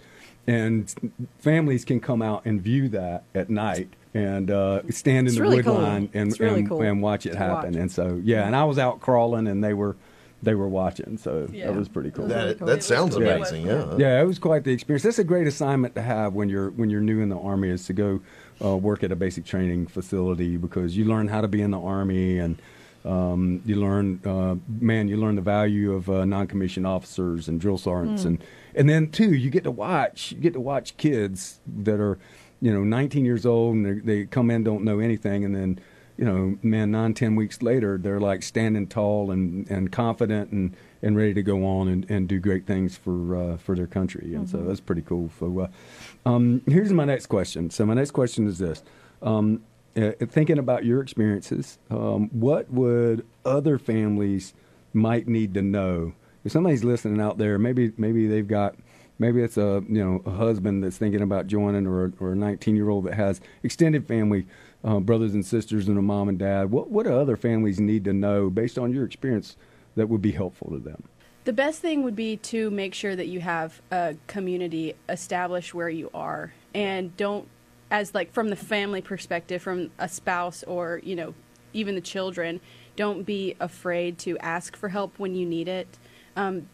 and 0.48 0.94
families 1.40 1.86
can 1.86 2.00
come 2.00 2.22
out 2.22 2.46
and 2.46 2.62
view 2.62 2.88
that 2.90 3.24
at 3.36 3.50
night. 3.50 3.90
And 4.14 4.52
uh, 4.52 4.82
stand 4.90 5.20
in 5.20 5.26
It's 5.28 5.36
the 5.36 5.42
really 5.42 5.56
wood 5.58 5.66
cool. 5.66 5.74
line 5.76 6.10
and, 6.14 6.38
really 6.38 6.60
and, 6.60 6.70
cool 6.70 6.82
and 6.82 7.02
watch 7.02 7.26
it 7.26 7.34
happen. 7.36 7.72
watch. 7.72 7.76
And 7.82 7.90
so, 7.90 8.20
yeah, 8.22 8.46
and 8.46 8.56
I 8.58 8.66
was 8.66 8.78
out 8.78 9.00
crawling, 9.00 9.48
and 9.48 9.64
they 9.64 9.74
were 9.74 9.96
they 10.44 10.56
were 10.56 10.68
watching. 10.68 11.18
So 11.18 11.48
Yeah. 11.52 11.68
that 11.68 11.76
was 11.76 11.88
pretty 11.90 12.12
cool. 12.12 12.28
That, 12.28 12.58
cool. 12.58 12.68
that 12.68 12.84
sounds 12.84 13.16
It 13.16 13.22
amazing. 13.22 13.66
cool. 13.66 14.00
Yeah. 14.00 14.16
Yeah, 14.18 14.22
it 14.22 14.26
was 14.26 14.40
quite 14.40 14.64
the 14.64 14.72
experience. 14.72 15.04
That's 15.04 15.20
a 15.20 15.24
great 15.24 15.48
assignment 15.48 15.94
to 15.96 16.02
have 16.02 16.34
when 16.34 16.50
you're 16.50 16.72
when 16.72 16.90
you're 16.90 17.02
new 17.02 17.20
in 17.22 17.30
the 17.30 17.38
army 17.38 17.70
is 17.70 17.86
to 17.86 17.94
go 17.94 18.22
uh, 18.64 18.76
work 18.78 19.04
at 19.04 19.12
a 19.12 19.16
basic 19.16 19.46
training 19.46 19.88
facility 19.88 20.58
because 20.58 20.96
you 20.98 21.06
learn 21.06 21.28
how 21.28 21.42
to 21.42 21.48
be 21.48 21.62
in 21.62 21.72
the 21.72 21.80
army 21.80 22.38
and 22.40 22.58
Um, 23.04 23.64
you 23.66 23.78
learn, 23.78 24.20
uh, 24.26 24.56
man, 24.80 25.08
you 25.08 25.18
learn 25.18 25.36
the 25.36 25.42
value 25.42 25.92
of 25.94 26.08
uh, 26.08 26.24
non-commissioned 26.24 26.86
officers 26.86 27.48
and 27.48 27.60
drill 27.60 27.80
sergeants, 27.80 28.22
Mm. 28.24 28.28
and 28.28 28.44
and 28.76 28.88
then 28.88 29.08
too, 29.10 29.34
you 29.34 29.50
get 29.50 29.64
to 29.64 29.72
watch, 29.72 30.32
you 30.34 30.38
get 30.38 30.54
to 30.54 30.60
watch 30.60 30.96
kids 30.98 31.60
that 31.84 32.00
are, 32.00 32.20
you 32.62 32.72
know, 32.72 32.84
19 32.84 33.26
years 33.26 33.44
old 33.44 33.74
and 33.76 33.86
they, 33.88 33.94
they 34.06 34.26
come 34.28 34.52
in 34.52 34.64
don't 34.64 34.84
know 34.84 35.00
anything, 35.00 35.44
and 35.44 35.56
then, 35.56 35.80
you 36.22 36.28
know, 36.28 36.56
man, 36.62 36.92
nine, 36.92 37.16
ten 37.16 37.36
weeks 37.36 37.64
later, 37.64 37.98
they're 37.98 38.20
like 38.20 38.44
standing 38.44 38.86
tall 38.86 39.32
and, 39.32 39.68
and 39.72 39.92
confident 39.92 40.52
and, 40.52 40.76
and 41.02 41.18
ready 41.18 41.34
to 41.34 41.42
go 41.42 41.66
on 41.66 41.88
and, 41.88 42.08
and 42.12 42.28
do 42.28 42.40
great 42.40 42.68
things 42.68 42.96
for 42.96 43.36
uh, 43.36 43.58
for 43.58 43.76
their 43.76 43.88
country, 43.88 44.36
and 44.36 44.48
so 44.48 44.60
Mhm. 44.60 44.68
that's 44.68 44.80
pretty 44.80 45.02
cool. 45.02 45.32
So, 45.40 45.62
uh, 45.62 46.30
um, 46.30 46.62
here's 46.68 46.94
my 46.94 47.06
next 47.06 47.26
question. 47.26 47.72
So 47.72 47.88
my 47.88 47.96
next 47.96 48.12
question 48.12 48.46
is 48.48 48.60
this. 48.60 48.84
Um, 49.24 49.64
uh, 49.98 50.12
thinking 50.28 50.60
about 50.60 50.86
your 50.86 51.02
experiences, 51.02 51.80
um, 51.90 52.30
what 52.32 52.72
would 52.72 53.26
other 53.44 53.80
families 53.80 54.54
might 54.94 55.28
need 55.28 55.56
to 55.56 55.64
know? 55.64 56.14
If 56.46 56.52
somebody's 56.52 56.84
listening 56.84 57.20
out 57.20 57.40
there, 57.40 57.58
maybe 57.58 57.94
maybe 57.98 58.28
they've 58.28 58.48
got 58.48 58.76
maybe 59.18 59.42
it's 59.42 59.58
a 59.58 59.84
you 59.90 60.04
know 60.06 60.22
a 60.28 60.36
husband 60.36 60.84
that's 60.84 60.98
thinking 61.00 61.22
about 61.22 61.48
joining, 61.48 61.88
or 61.88 62.14
or 62.20 62.34
a 62.34 62.36
19 62.36 62.76
year 62.76 62.90
old 62.90 63.06
that 63.06 63.16
has 63.16 63.42
extended 63.64 64.08
family, 64.08 64.46
uh, 64.84 65.00
brothers 65.00 65.34
and 65.34 65.46
sisters, 65.46 65.88
and 65.88 65.98
a 65.98 66.02
mom 66.02 66.30
and 66.30 66.40
dad. 66.40 66.72
What 66.72 66.90
what 66.90 67.06
do 67.06 67.14
other 67.14 67.38
families 67.38 67.80
need 67.80 68.04
to 68.06 68.14
know 68.14 68.50
based 68.50 68.78
on 68.78 68.94
your 68.94 69.06
experience 69.06 69.58
that 69.96 70.10
would 70.10 70.22
be 70.22 70.32
helpful 70.32 70.70
to 70.72 70.80
them? 70.80 71.04
The 71.44 71.54
best 71.54 71.80
thing 71.80 72.04
would 72.04 72.16
be 72.16 72.38
to 72.38 72.70
make 72.70 72.94
sure 72.94 73.16
that 73.16 73.28
you 73.28 73.40
have 73.40 73.82
a 73.92 74.16
community 74.28 74.96
established 75.10 75.74
where 75.74 75.90
you 75.90 76.12
are 76.14 76.54
and 76.74 77.16
don't 77.18 77.48
as 77.90 78.16
like 78.16 78.32
from 78.32 78.50
the 78.50 78.56
family 78.56 79.02
perspective 79.02 79.62
from 79.62 79.92
a 80.00 80.08
spouse 80.08 80.64
or, 80.64 81.02
you 81.04 81.16
know, 81.16 81.34
even 81.74 81.96
the 81.96 82.02
children, 82.02 82.62
don't 82.96 83.24
be 83.24 83.56
afraid 83.60 84.18
to 84.20 84.38
ask 84.40 84.76
for 84.76 84.90
help 84.90 85.18
when 85.18 85.36
you 85.36 85.46
need 85.46 85.68
it. 85.68 85.88
Um, 86.36 86.70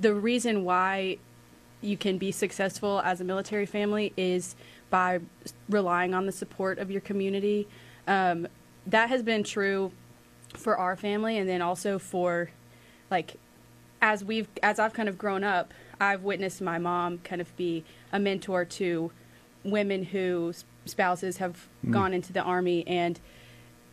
the 0.00 0.14
reason 0.14 0.64
why 0.64 1.18
you 1.80 1.96
can 1.96 2.16
be 2.16 2.32
successful 2.32 3.00
as 3.04 3.20
a 3.20 3.24
military 3.24 3.66
family 3.66 4.12
is 4.16 4.56
by 4.94 5.18
relying 5.68 6.14
on 6.14 6.24
the 6.24 6.30
support 6.30 6.78
of 6.78 6.88
your 6.88 7.00
community. 7.00 7.66
Um, 8.06 8.46
that 8.86 9.08
has 9.08 9.24
been 9.24 9.42
true 9.42 9.90
for 10.52 10.76
our 10.76 10.94
family 10.94 11.36
and 11.36 11.48
then 11.48 11.60
also 11.60 11.98
for 11.98 12.50
like 13.10 13.34
as 14.00 14.24
we've 14.24 14.46
as 14.62 14.78
I've 14.78 14.92
kind 14.92 15.08
of 15.08 15.18
grown 15.18 15.42
up, 15.42 15.74
I've 16.00 16.22
witnessed 16.22 16.62
my 16.62 16.78
mom 16.78 17.18
kind 17.24 17.40
of 17.40 17.56
be 17.56 17.82
a 18.12 18.20
mentor 18.20 18.64
to 18.64 19.10
women 19.64 20.04
whose 20.04 20.64
spouses 20.86 21.38
have 21.38 21.66
Mm. 21.84 21.90
gone 21.90 22.14
into 22.14 22.32
the 22.32 22.42
army 22.42 22.86
and 22.86 23.18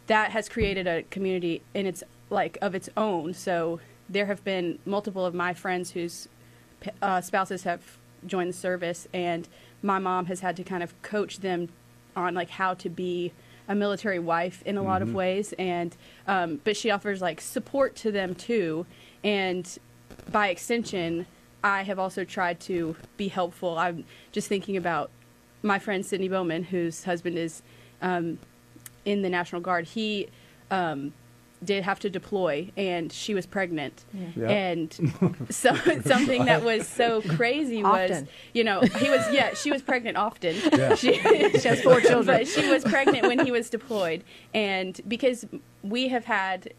that 0.05 0.29
has 0.31 0.47
created 0.49 0.85
a 0.85 1.01
community 1.09 1.63
in 1.73 1.87
its 1.87 2.03
like 2.29 2.59
of 2.61 2.75
its 2.75 2.89
own. 2.95 3.33
So 3.33 3.79
there 4.07 4.27
have 4.27 4.43
been 4.43 4.77
multiple 4.85 5.25
of 5.25 5.33
my 5.33 5.55
friends 5.55 5.91
whose 5.91 6.29
uh, 7.01 7.21
spouses 7.21 7.63
have 7.63 7.81
joined 8.27 8.49
the 8.49 8.57
service, 8.67 9.07
and 9.13 9.47
my 9.81 9.99
mom 9.99 10.25
has 10.27 10.39
had 10.41 10.55
to 10.57 10.63
kind 10.63 10.83
of 10.83 10.99
coach 11.01 11.39
them 11.39 11.69
on 12.15 12.33
like 12.33 12.49
how 12.49 12.73
to 12.75 12.89
be 12.89 13.31
a 13.67 13.75
military 13.75 14.19
wife 14.19 14.61
in 14.65 14.77
a 14.77 14.83
lot 14.83 15.01
of 15.01 15.09
Mhm. 15.09 15.13
ways, 15.13 15.53
and 15.57 15.95
um, 16.27 16.59
but 16.63 16.75
she 16.75 16.91
offers 16.91 17.21
like 17.21 17.39
support 17.39 17.95
to 17.97 18.11
them 18.11 18.35
too, 18.35 18.85
and 19.23 19.77
by 20.31 20.49
extension, 20.49 21.25
I 21.63 21.83
have 21.83 21.99
also 21.99 22.23
tried 22.25 22.59
to 22.61 22.95
be 23.17 23.27
helpful. 23.29 23.77
I'm 23.77 24.03
just 24.31 24.47
thinking 24.47 24.75
about 24.77 25.09
my 25.63 25.77
friend 25.79 26.05
Sydney 26.05 26.27
Bowman, 26.27 26.63
whose 26.65 27.03
husband 27.03 27.37
is 27.37 27.61
um, 28.01 28.39
in 29.05 29.21
the 29.21 29.29
National 29.29 29.61
Guard. 29.61 29.85
He 29.85 30.27
um, 30.71 31.13
did 31.63 31.83
have 31.83 31.99
to 31.99 32.09
deploy, 32.09 32.71
and 32.75 33.11
she 33.13 33.33
was 33.35 33.45
pregnant. 33.45 34.03
Yeah. 34.13 34.27
Yeah. 34.35 34.49
And 34.49 35.45
so, 35.49 35.75
something 35.75 36.45
that 36.45 36.63
was 36.63 36.87
so 36.87 37.21
crazy 37.21 37.83
was, 37.83 38.11
Often. 38.11 38.27
you 38.53 38.63
know, 38.63 38.81
he 38.81 39.09
was 39.09 39.25
yeah, 39.31 39.53
she 39.53 39.69
was 39.71 39.81
pregnant 39.81 40.17
often. 40.17 40.55
Yeah. 40.73 40.95
She, 41.01 41.13
She 41.59 41.67
has 41.67 41.81
four 41.81 42.01
children. 42.01 42.25
but 42.39 42.47
she 42.47 42.69
was 42.69 42.83
pregnant 42.83 43.27
when 43.27 43.45
he 43.45 43.51
was 43.51 43.69
deployed, 43.69 44.23
and 44.53 44.99
because 45.07 45.45
we 45.83 46.07
have 46.09 46.25
had 46.25 46.73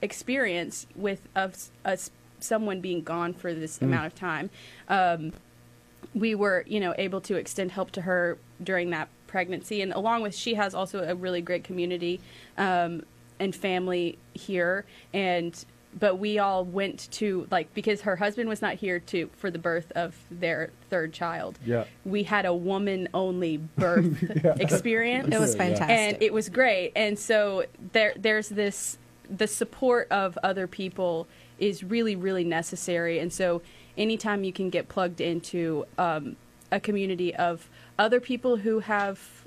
experience 0.00 0.86
with 0.96 1.20
of 1.36 1.56
us 1.84 2.10
someone 2.40 2.80
being 2.80 3.02
gone 3.02 3.32
for 3.32 3.54
this 3.54 3.78
Mm. 3.78 3.82
amount 3.82 4.06
of 4.06 4.14
time. 4.14 4.50
Um, 4.88 5.32
we 6.14 6.34
were, 6.34 6.64
you 6.66 6.80
know, 6.80 6.94
able 6.98 7.20
to 7.22 7.36
extend 7.36 7.72
help 7.72 7.90
to 7.92 8.02
her 8.02 8.36
during 8.62 8.90
that 8.90 9.08
pregnancy, 9.28 9.80
and 9.80 9.92
along 9.92 10.22
with 10.22 10.34
she 10.34 10.54
has 10.54 10.74
also 10.74 11.02
a 11.08 11.14
really 11.14 11.40
great 11.40 11.64
community 11.64 12.20
um, 12.58 13.02
and 13.42 13.54
family 13.54 14.18
here, 14.34 14.84
and 15.12 15.64
but 15.98 16.16
we 16.16 16.38
all 16.38 16.64
went 16.64 17.10
to 17.10 17.46
like 17.50 17.74
because 17.74 18.02
her 18.02 18.16
husband 18.16 18.48
was 18.48 18.62
not 18.62 18.76
here 18.76 18.98
to 18.98 19.28
for 19.36 19.50
the 19.50 19.58
birth 19.58 19.90
of 19.94 20.16
their 20.30 20.70
third 20.88 21.12
child. 21.12 21.58
Yeah. 21.64 21.84
we 22.04 22.22
had 22.22 22.46
a 22.46 22.54
woman 22.54 23.08
only 23.12 23.58
birth 23.58 24.22
experience. 24.60 25.34
It 25.34 25.40
was 25.40 25.54
fantastic. 25.54 25.90
and 25.90 26.22
it 26.22 26.32
was 26.32 26.48
great. 26.48 26.92
And 26.96 27.18
so 27.18 27.64
there, 27.92 28.14
there's 28.16 28.48
this 28.48 28.98
the 29.28 29.46
support 29.46 30.08
of 30.10 30.38
other 30.42 30.66
people 30.66 31.26
is 31.58 31.82
really 31.82 32.16
really 32.16 32.44
necessary 32.44 33.18
and 33.18 33.32
so 33.32 33.62
anytime 33.96 34.44
you 34.44 34.52
can 34.52 34.68
get 34.68 34.88
plugged 34.88 35.20
into 35.20 35.86
um, 35.96 36.36
a 36.70 36.80
community 36.80 37.34
of 37.34 37.70
other 37.98 38.20
people 38.20 38.56
who 38.56 38.80
have 38.80 39.41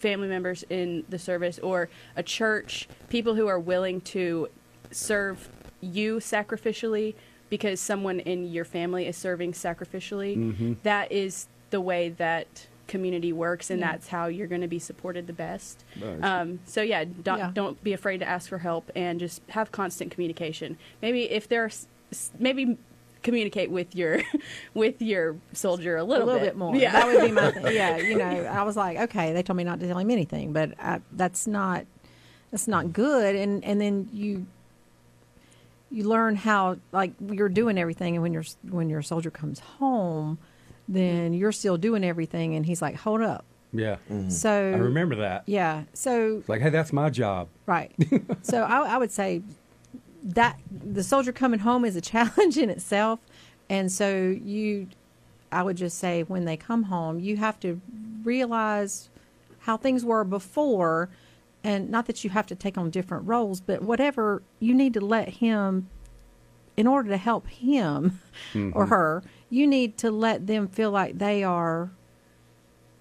family 0.00 0.28
members 0.28 0.64
in 0.70 1.04
the 1.08 1.18
service 1.18 1.58
or 1.60 1.88
a 2.16 2.22
church 2.22 2.88
people 3.08 3.34
who 3.34 3.46
are 3.46 3.60
willing 3.60 4.00
to 4.00 4.48
serve 4.90 5.48
you 5.80 6.16
sacrificially 6.16 7.14
because 7.48 7.80
someone 7.80 8.20
in 8.20 8.44
your 8.50 8.64
family 8.64 9.06
is 9.06 9.16
serving 9.16 9.52
sacrificially 9.52 10.36
Mhm. 10.36 10.76
that 10.82 11.10
is 11.12 11.46
the 11.70 11.80
way 11.80 12.08
that 12.08 12.66
community 12.88 13.32
works 13.32 13.70
and 13.70 13.78
Yeah. 13.78 13.92
that's 13.92 14.08
how 14.08 14.26
you're 14.26 14.48
going 14.48 14.62
to 14.62 14.66
be 14.68 14.80
supported 14.80 15.28
the 15.28 15.32
best 15.32 15.84
Nice. 16.00 16.22
um, 16.22 16.58
so 16.64 16.82
yeah 16.82 17.04
don't, 17.04 17.38
Yeah. 17.38 17.50
don't 17.54 17.82
be 17.84 17.92
afraid 17.92 18.18
to 18.18 18.28
ask 18.28 18.48
for 18.48 18.58
help 18.58 18.90
and 18.96 19.20
just 19.20 19.42
have 19.50 19.70
constant 19.70 20.10
communication 20.10 20.76
maybe 21.00 21.30
if 21.30 21.46
there's 21.48 21.86
maybe 22.38 22.76
communicate 23.22 23.70
with 23.70 23.94
your 23.94 24.20
with 24.74 25.00
your 25.02 25.36
soldier 25.52 25.96
a 25.96 26.04
little, 26.04 26.24
a 26.24 26.26
little 26.26 26.40
bit, 26.40 26.56
more. 26.56 26.74
yeah 26.76 26.92
That 26.92 27.06
would 27.06 27.24
be 27.26 27.32
my 27.32 27.50
thing. 27.52 27.74
Yeah, 27.74 27.96
you 27.98 28.16
know, 28.16 28.24
I 28.24 28.62
was 28.62 28.76
like, 28.76 28.98
okay, 28.98 29.32
they 29.32 29.42
told 29.42 29.56
me 29.56 29.64
not 29.64 29.80
to 29.80 29.86
tell 29.86 29.98
him 29.98 30.10
anything, 30.10 30.52
but 30.52 30.72
I, 30.80 31.00
that's 31.12 31.46
not 31.46 31.84
that's 32.50 32.66
not 32.68 32.92
good. 32.92 33.36
And 33.36 33.64
and 33.64 33.80
then 33.80 34.08
you 34.12 34.46
you 35.90 36.04
learn 36.04 36.36
how 36.36 36.76
like 36.92 37.12
you're 37.32 37.48
doing 37.48 37.78
everything, 37.78 38.14
and 38.14 38.22
when 38.22 38.32
your 38.32 38.44
when 38.68 38.88
your 38.88 39.02
soldier 39.02 39.30
comes 39.30 39.58
home, 39.58 40.38
then 40.88 41.32
you're 41.32 41.52
still 41.52 41.76
doing 41.76 42.04
everything, 42.04 42.54
and 42.54 42.64
he's 42.66 42.80
like, 42.80 42.96
hold 42.96 43.22
up. 43.22 43.44
Yeah. 43.72 43.96
Mm-hmm. 44.10 44.30
So 44.30 44.50
I 44.50 44.76
remember 44.78 45.16
that. 45.16 45.44
Yeah. 45.46 45.84
So 45.94 46.38
It's 46.38 46.48
like, 46.48 46.60
hey, 46.60 46.70
that's 46.70 46.92
my 46.92 47.08
job. 47.10 47.48
Right. 47.66 47.92
so 48.42 48.62
I, 48.62 48.94
I 48.94 48.98
would 48.98 49.12
say 49.12 49.42
that 50.22 50.58
the 50.70 51.02
soldier 51.02 51.32
coming 51.32 51.60
home 51.60 51.84
is 51.84 51.96
a 51.96 52.00
challenge 52.12 52.56
in 52.58 52.70
itself, 52.70 53.20
and 53.68 53.90
so 53.90 54.36
you, 54.42 54.88
I 55.52 55.62
would 55.62 55.76
just 55.76 55.98
say 55.98 56.22
when 56.22 56.44
they 56.44 56.56
come 56.56 56.84
home, 56.84 57.20
you 57.20 57.36
have 57.36 57.58
to 57.60 57.80
realize 58.22 59.08
how 59.60 59.76
things 59.76 60.04
were 60.04 60.24
before, 60.24 61.08
and 61.62 61.90
not 61.90 62.06
that 62.06 62.24
you 62.24 62.30
have 62.30 62.46
to 62.46 62.54
take 62.54 62.76
on 62.78 62.90
different 62.90 63.26
roles, 63.26 63.60
but 63.60 63.82
whatever 63.82 64.42
you 64.58 64.74
need 64.74 64.94
to 64.94 65.00
let 65.00 65.28
him. 65.28 65.88
In 66.76 66.86
order 66.86 67.10
to 67.10 67.18
help 67.18 67.46
him 67.48 68.20
or 68.72 68.86
Mhm. 68.86 68.88
her, 68.88 69.22
you 69.50 69.66
need 69.66 69.98
to 69.98 70.10
let 70.10 70.46
them 70.46 70.66
feel 70.66 70.90
like 70.90 71.18
they 71.18 71.44
are 71.44 71.90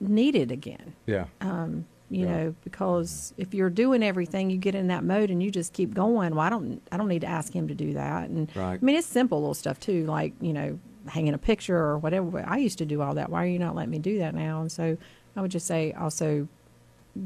needed 0.02 0.52
again 0.52 0.96
Yeah. 1.06 1.26
um, 1.40 1.86
you 2.10 2.26
know, 2.26 2.56
because 2.64 3.34
if 3.38 3.54
you're 3.54 3.70
doing 3.70 4.04
everything, 4.04 4.50
you 4.50 4.58
get 4.58 4.76
in 4.76 4.88
that 4.88 5.04
mode 5.04 5.30
and 5.30 5.42
you 5.44 5.52
just 5.52 5.74
keep 5.74 5.94
going. 5.94 6.36
Well, 6.36 6.46
I 6.46 6.50
don't, 6.50 6.82
I 6.92 6.98
don't 6.98 7.08
need 7.08 7.22
to 7.22 7.28
ask 7.28 7.54
him 7.54 7.68
to 7.68 7.76
do 7.76 7.94
that. 7.94 8.30
And 8.30 8.50
Right. 8.56 8.80
I 8.82 8.84
mean, 8.86 8.96
it's 8.96 9.08
simple 9.08 9.40
little 9.40 9.54
stuff 9.54 9.80
too, 9.80 10.06
like 10.06 10.34
you 10.42 10.54
know, 10.54 10.80
hanging 11.08 11.34
a 11.34 11.38
picture 11.38 11.78
or 11.78 11.98
whatever. 11.98 12.44
I 12.46 12.58
used 12.58 12.80
to 12.80 12.86
do 12.86 13.02
all 13.02 13.14
that. 13.16 13.30
Why 13.30 13.44
are 13.44 13.48
you 13.48 13.60
not 13.60 13.76
letting 13.76 13.92
me 13.92 14.00
do 14.00 14.20
that 14.20 14.34
now? 14.34 14.62
And 14.62 14.72
so 14.72 14.98
I 15.36 15.42
would 15.42 15.52
just 15.52 15.68
say 15.68 15.94
also 15.94 16.48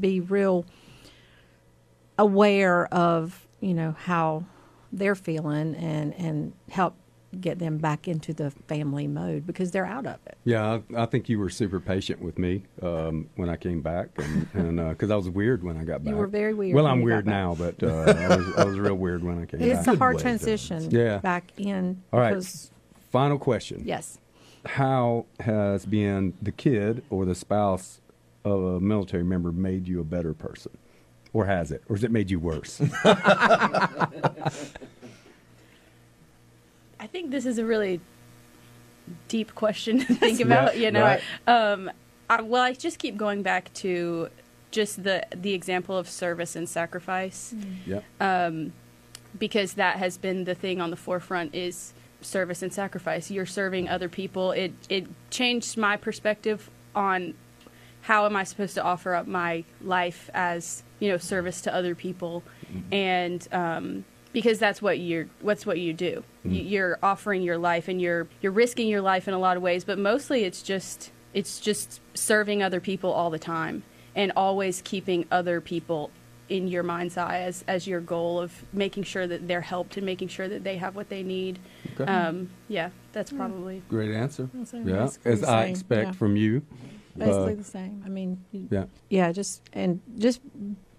be 0.00 0.20
real 0.20 0.64
aware 2.18 2.86
of 2.94 3.46
you 3.60 3.74
know 3.74 3.92
how 3.98 4.44
they're 4.92 5.14
feeling 5.14 5.74
and 5.74 6.14
and 6.14 6.52
help 6.70 6.94
get 7.40 7.58
them 7.58 7.78
back 7.78 8.08
into 8.08 8.32
the 8.32 8.50
family 8.68 9.06
mode 9.06 9.46
because 9.46 9.70
they're 9.70 9.86
out 9.86 10.06
of 10.06 10.18
it. 10.26 10.36
Yeah, 10.44 10.80
I, 10.96 11.02
I 11.02 11.06
think 11.06 11.28
you 11.28 11.38
were 11.38 11.50
super 11.50 11.80
patient 11.80 12.20
with 12.22 12.38
me 12.38 12.64
um, 12.82 13.28
when 13.36 13.48
I 13.48 13.56
came 13.56 13.80
back, 13.82 14.08
and 14.18 14.46
and 14.54 14.88
because 14.90 15.10
I 15.10 15.16
was 15.16 15.28
weird 15.28 15.62
when 15.62 15.76
I 15.76 15.84
got 15.84 16.04
back. 16.04 16.12
You 16.12 16.16
were 16.16 16.26
very 16.26 16.54
weird 16.54 16.74
Well, 16.74 16.84
when 16.84 16.92
I'm 16.92 17.00
you 17.00 17.08
got 17.08 17.14
weird 17.14 17.24
back. 17.26 17.32
now, 17.32 17.54
but 17.54 17.82
uh, 17.82 17.86
I, 18.32 18.36
was, 18.36 18.56
I 18.56 18.64
was 18.64 18.78
real 18.78 18.94
weird 18.94 19.22
when 19.24 19.40
I 19.42 19.46
came 19.46 19.60
back. 19.60 19.68
It's 19.68 19.86
back. 19.86 19.94
a 19.96 19.98
hard 19.98 20.18
transition 20.18 20.90
Yeah. 20.90 21.18
back 21.18 21.52
in. 21.58 22.02
All 22.12 22.20
right. 22.20 22.30
because- 22.30 22.70
Final 23.10 23.38
question. 23.38 23.82
Yes. 23.84 24.18
How 24.66 25.26
has 25.40 25.86
being 25.86 26.32
the 26.42 26.50
kid 26.50 27.04
or 27.10 27.24
the 27.24 27.34
spouse 27.36 28.00
of 28.44 28.62
a 28.64 28.80
military 28.80 29.22
member 29.22 29.52
made 29.52 29.86
you 29.86 30.00
a 30.00 30.04
better 30.04 30.34
person? 30.34 30.72
or 31.32 31.46
has 31.46 31.72
it, 31.72 31.82
or 31.88 31.96
has 31.96 32.04
it 32.04 32.12
made 32.12 32.30
you 32.30 32.38
worse? 32.38 32.80
I 37.04 37.06
think 37.06 37.30
this 37.30 37.44
is 37.44 37.58
a 37.58 37.66
really 37.66 38.00
deep 39.28 39.54
question 39.54 39.98
to 40.06 40.14
think 40.14 40.38
Yeah, 40.40 40.46
about. 40.46 40.78
You 40.78 40.90
know, 40.90 41.02
right. 41.02 41.20
um, 41.46 41.90
I, 42.30 42.40
well, 42.40 42.62
I 42.62 42.72
just 42.72 42.98
keep 42.98 43.18
going 43.18 43.42
back 43.42 43.72
to 43.74 44.30
just 44.70 45.04
the 45.04 45.26
the 45.36 45.52
example 45.52 45.98
of 45.98 46.08
service 46.08 46.56
and 46.56 46.66
sacrifice. 46.66 47.54
Yeah. 47.86 48.00
Um, 48.20 48.72
because 49.38 49.74
that 49.74 49.96
has 49.96 50.16
been 50.16 50.44
the 50.44 50.54
thing 50.54 50.80
on 50.80 50.88
the 50.90 50.96
forefront 50.96 51.54
is 51.54 51.92
service 52.22 52.62
and 52.62 52.72
sacrifice. 52.72 53.30
You're 53.30 53.44
serving 53.44 53.86
other 53.86 54.08
people. 54.08 54.52
It 54.52 54.72
it 54.88 55.06
changed 55.30 55.76
my 55.76 55.98
perspective 55.98 56.70
on 56.94 57.34
how 58.02 58.24
am 58.24 58.34
I 58.34 58.44
supposed 58.44 58.74
to 58.76 58.82
offer 58.82 59.14
up 59.14 59.26
my 59.26 59.64
life 59.82 60.30
as 60.32 60.82
you 61.00 61.10
know 61.10 61.18
service 61.18 61.60
to 61.62 61.74
other 61.74 61.94
people, 61.94 62.42
and 62.90 63.46
um, 63.52 64.06
because 64.34 64.58
that's 64.58 64.82
what 64.82 64.98
you're 64.98 65.28
what's 65.40 65.64
what 65.64 65.78
you 65.78 65.94
do. 65.94 66.22
You, 66.44 66.60
you're 66.62 66.98
offering 67.02 67.40
your 67.40 67.56
life 67.56 67.88
and 67.88 68.02
you're 68.02 68.28
you're 68.42 68.52
risking 68.52 68.88
your 68.88 69.00
life 69.00 69.26
in 69.26 69.32
a 69.32 69.38
lot 69.38 69.56
of 69.56 69.62
ways, 69.62 69.84
but 69.84 69.98
mostly 69.98 70.44
it's 70.44 70.60
just 70.62 71.10
it's 71.32 71.58
just 71.58 72.02
serving 72.12 72.62
other 72.62 72.80
people 72.80 73.10
all 73.10 73.30
the 73.30 73.38
time 73.38 73.82
and 74.14 74.30
always 74.36 74.82
keeping 74.82 75.24
other 75.30 75.60
people 75.62 76.10
in 76.50 76.68
your 76.68 76.82
mind's 76.82 77.16
eye 77.16 77.38
as, 77.40 77.64
as 77.66 77.86
your 77.86 78.00
goal 78.02 78.38
of 78.38 78.52
making 78.72 79.02
sure 79.02 79.26
that 79.26 79.48
they're 79.48 79.62
helped 79.62 79.96
and 79.96 80.04
making 80.04 80.28
sure 80.28 80.46
that 80.46 80.62
they 80.62 80.76
have 80.76 80.94
what 80.94 81.08
they 81.08 81.22
need. 81.22 81.58
Okay. 81.98 82.04
Um, 82.04 82.50
yeah, 82.68 82.90
that's 83.12 83.32
probably 83.32 83.82
Great 83.88 84.12
answer. 84.12 84.50
Yeah, 84.84 85.08
as 85.24 85.42
I 85.42 85.64
same, 85.64 85.70
expect 85.70 86.06
yeah. 86.08 86.12
from 86.12 86.36
you. 86.36 86.60
Basically 87.16 87.52
Uh, 87.54 87.56
the 87.56 87.64
same. 87.64 88.02
I 88.04 88.08
mean, 88.10 88.44
you- 88.52 88.68
yeah. 88.70 88.84
yeah, 89.08 89.32
just 89.32 89.62
and 89.72 90.00
just 90.18 90.40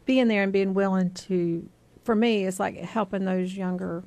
being 0.05 0.27
there 0.29 0.41
and 0.43 0.51
being 0.51 0.73
willing 0.73 1.11
to. 1.11 1.69
For 2.05 2.15
me, 2.15 2.45
it's 2.45 2.59
like 2.59 2.77
helping 2.77 3.25
those 3.25 3.53
younger 3.57 4.03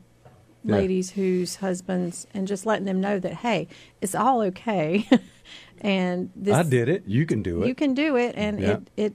Yeah. 0.64 0.76
ladies 0.76 1.10
whose 1.10 1.56
husbands 1.56 2.26
and 2.32 2.48
just 2.48 2.64
letting 2.66 2.84
them 2.86 3.00
know 3.00 3.18
that 3.20 3.34
hey, 3.34 3.68
it's 4.00 4.14
all 4.14 4.40
okay, 4.42 5.08
and 5.80 6.30
this 6.34 6.54
I 6.54 6.62
did 6.62 6.88
it. 6.88 7.04
You 7.06 7.26
can 7.26 7.42
do 7.42 7.62
it. 7.62 7.68
you 7.68 7.74
can 7.74 7.94
do 7.94 8.16
it, 8.16 8.34
and 8.36 8.60
Yeah. 8.60 8.78
it, 8.96 9.14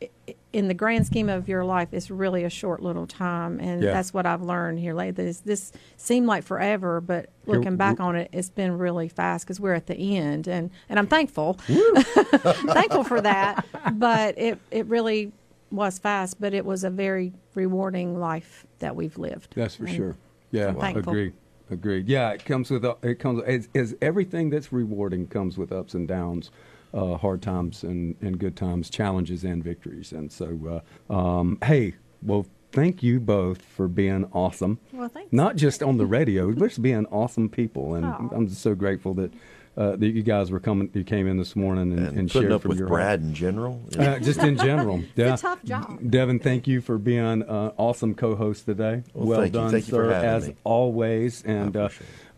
it, 0.00 0.10
it 0.26 0.36
in 0.52 0.68
the 0.68 0.74
grand 0.74 1.06
scheme 1.06 1.28
of 1.30 1.48
your 1.48 1.64
life, 1.64 1.88
it's 1.92 2.10
really 2.10 2.44
a 2.44 2.50
short 2.50 2.82
little 2.82 3.06
time, 3.06 3.58
and 3.58 3.82
Yeah. 3.82 3.92
that's 3.94 4.12
what 4.12 4.26
I've 4.26 4.42
learned 4.42 4.78
here 4.80 4.92
lately. 4.92 5.24
This, 5.24 5.38
this 5.40 5.72
seemed 5.96 6.26
like 6.26 6.44
forever, 6.44 7.00
but 7.00 7.30
Here- 7.46 7.54
looking 7.56 7.76
back 7.76 8.00
on 8.00 8.16
it, 8.16 8.28
it's 8.32 8.50
been 8.50 8.76
really 8.76 9.08
fast 9.08 9.46
because 9.46 9.58
we're 9.60 9.72
at 9.74 9.86
the 9.86 9.96
end, 10.16 10.46
and 10.48 10.70
and 10.90 10.98
I'm 10.98 11.06
thankful, 11.06 11.54
thankful 12.04 13.04
for 13.04 13.20
that. 13.20 13.64
But 13.94 14.36
it 14.38 14.58
it 14.70 14.86
really 14.86 15.32
was 15.72 15.98
fast, 15.98 16.40
but 16.40 16.54
it 16.54 16.64
was 16.64 16.84
a 16.84 16.90
very 16.90 17.32
rewarding 17.54 18.18
life 18.18 18.66
that 18.78 18.94
we've 18.94 19.16
lived. 19.18 19.54
That's 19.56 19.76
for 19.76 19.86
And 19.86 19.94
sure. 19.96 20.16
Yeah, 20.50 20.72
thankful. 20.74 21.12
agree. 21.12 21.32
Agreed. 21.70 22.06
Yeah, 22.08 22.30
it 22.30 22.44
comes 22.44 22.70
with 22.70 22.84
it 23.02 23.18
comes 23.18 23.42
as, 23.44 23.68
as 23.74 23.94
everything 24.02 24.50
that's 24.50 24.72
rewarding 24.72 25.26
comes 25.26 25.56
with 25.56 25.72
ups 25.72 25.94
and 25.94 26.06
downs, 26.06 26.50
uh, 26.92 27.16
hard 27.16 27.40
times 27.40 27.82
and, 27.82 28.14
and 28.20 28.38
good 28.38 28.56
times, 28.56 28.90
challenges 28.90 29.44
and 29.44 29.64
victories. 29.64 30.12
And 30.12 30.30
so, 30.30 30.82
uh, 31.10 31.12
um, 31.14 31.56
hey, 31.64 31.94
well, 32.22 32.44
thank 32.72 33.02
you 33.02 33.20
both 33.20 33.62
for 33.62 33.88
being 33.88 34.28
awesome. 34.32 34.78
Well, 34.92 35.08
thanks. 35.08 35.32
Not 35.32 35.56
just 35.56 35.82
on 35.82 35.96
the 35.96 36.04
radio, 36.04 36.52
but 36.52 36.68
just 36.68 36.82
being 36.82 37.06
awesome 37.06 37.48
people. 37.48 37.94
And 37.94 38.04
Aw. 38.04 38.28
I'm 38.32 38.48
just 38.48 38.60
so 38.60 38.74
grateful 38.74 39.14
that 39.14 39.32
uh, 39.76 39.96
that 39.96 40.06
you 40.08 40.22
guys 40.22 40.50
were 40.50 40.60
coming. 40.60 40.90
You 40.92 41.04
came 41.04 41.26
in 41.26 41.36
this 41.38 41.56
morning 41.56 41.92
and, 41.92 42.08
and, 42.08 42.18
And 42.18 42.30
shared 42.30 42.52
up 42.52 42.62
from 42.62 42.70
with 42.70 42.78
your 42.78 42.88
Brad 42.88 43.20
heart. 43.20 43.20
in 43.20 43.34
general. 43.34 43.82
Uh, 43.98 44.18
just 44.18 44.40
in 44.40 44.56
general. 44.58 45.02
yeah. 45.16 45.34
a 45.34 45.36
tough 45.38 45.62
job. 45.64 45.98
Devin, 46.10 46.38
thank 46.40 46.66
you 46.66 46.80
for 46.80 46.98
being 46.98 47.42
uh, 47.42 47.72
awesome 47.76 48.14
co-host 48.14 48.66
today. 48.66 49.02
Well, 49.14 49.40
thank 49.40 49.54
you. 49.54 49.60
done, 49.60 49.70
Thank 49.70 49.86
you 49.86 49.92
sir, 49.92 50.04
for 50.08 50.12
as 50.12 50.48
me. 50.48 50.56
always. 50.64 51.42
And 51.44 51.76
uh, 51.76 51.88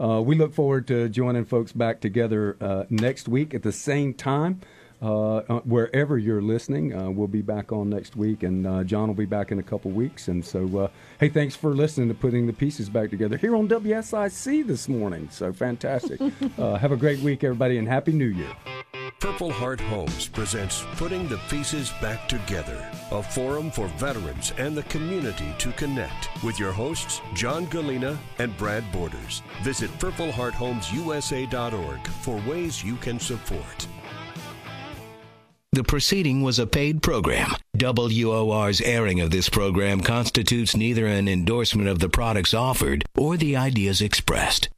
uh, 0.00 0.22
we 0.22 0.36
look 0.36 0.54
forward 0.54 0.86
to 0.88 1.08
joining 1.08 1.44
folks 1.44 1.72
back 1.72 2.00
together 2.00 2.56
uh, 2.60 2.84
next 2.90 3.28
week 3.28 3.52
at 3.54 3.62
the 3.62 3.72
same 3.72 4.14
time. 4.14 4.60
Uh, 5.04 5.42
uh, 5.50 5.60
wherever 5.64 6.16
you're 6.16 6.40
listening, 6.40 6.94
uh, 6.94 7.10
we'll 7.10 7.28
be 7.28 7.42
back 7.42 7.72
on 7.72 7.90
next 7.90 8.16
week, 8.16 8.42
and 8.42 8.66
uh, 8.66 8.82
John 8.84 9.08
will 9.08 9.14
be 9.14 9.26
back 9.26 9.52
in 9.52 9.58
a 9.58 9.62
couple 9.62 9.90
weeks. 9.90 10.28
And 10.28 10.42
so, 10.42 10.78
uh, 10.78 10.88
hey, 11.20 11.28
thanks 11.28 11.54
for 11.54 11.74
listening 11.74 12.08
to 12.08 12.14
putting 12.14 12.46
the 12.46 12.54
pieces 12.54 12.88
back 12.88 13.10
together 13.10 13.36
here 13.36 13.54
on 13.54 13.68
WSIC 13.68 14.66
this 14.66 14.88
morning. 14.88 15.28
So 15.30 15.52
fantastic! 15.52 16.22
uh, 16.58 16.76
have 16.76 16.92
a 16.92 16.96
great 16.96 17.20
week, 17.20 17.44
everybody, 17.44 17.76
and 17.76 17.86
happy 17.86 18.12
New 18.12 18.28
Year. 18.28 18.48
Purple 19.20 19.50
Heart 19.50 19.82
Homes 19.82 20.28
presents 20.28 20.82
Putting 20.96 21.28
the 21.28 21.36
Pieces 21.50 21.90
Back 22.00 22.26
Together, 22.26 22.90
a 23.10 23.22
forum 23.22 23.70
for 23.70 23.88
veterans 23.88 24.54
and 24.56 24.74
the 24.74 24.84
community 24.84 25.54
to 25.58 25.70
connect 25.72 26.30
with 26.42 26.58
your 26.58 26.72
hosts, 26.72 27.20
John 27.34 27.66
Gallina 27.66 28.16
and 28.38 28.56
Brad 28.56 28.90
Borders. 28.90 29.42
Visit 29.62 29.90
purplehearthomesusa.org 29.98 32.06
for 32.06 32.36
ways 32.48 32.82
you 32.82 32.96
can 32.96 33.18
support. 33.18 33.86
The 35.74 35.82
proceeding 35.82 36.42
was 36.42 36.60
a 36.60 36.68
paid 36.68 37.02
program. 37.02 37.50
WOR's 37.76 38.80
airing 38.80 39.20
of 39.20 39.32
this 39.32 39.48
program 39.48 40.02
constitutes 40.02 40.76
neither 40.76 41.08
an 41.08 41.26
endorsement 41.26 41.88
of 41.88 41.98
the 41.98 42.08
products 42.08 42.54
offered 42.54 43.04
or 43.16 43.36
the 43.36 43.56
ideas 43.56 44.00
expressed. 44.00 44.68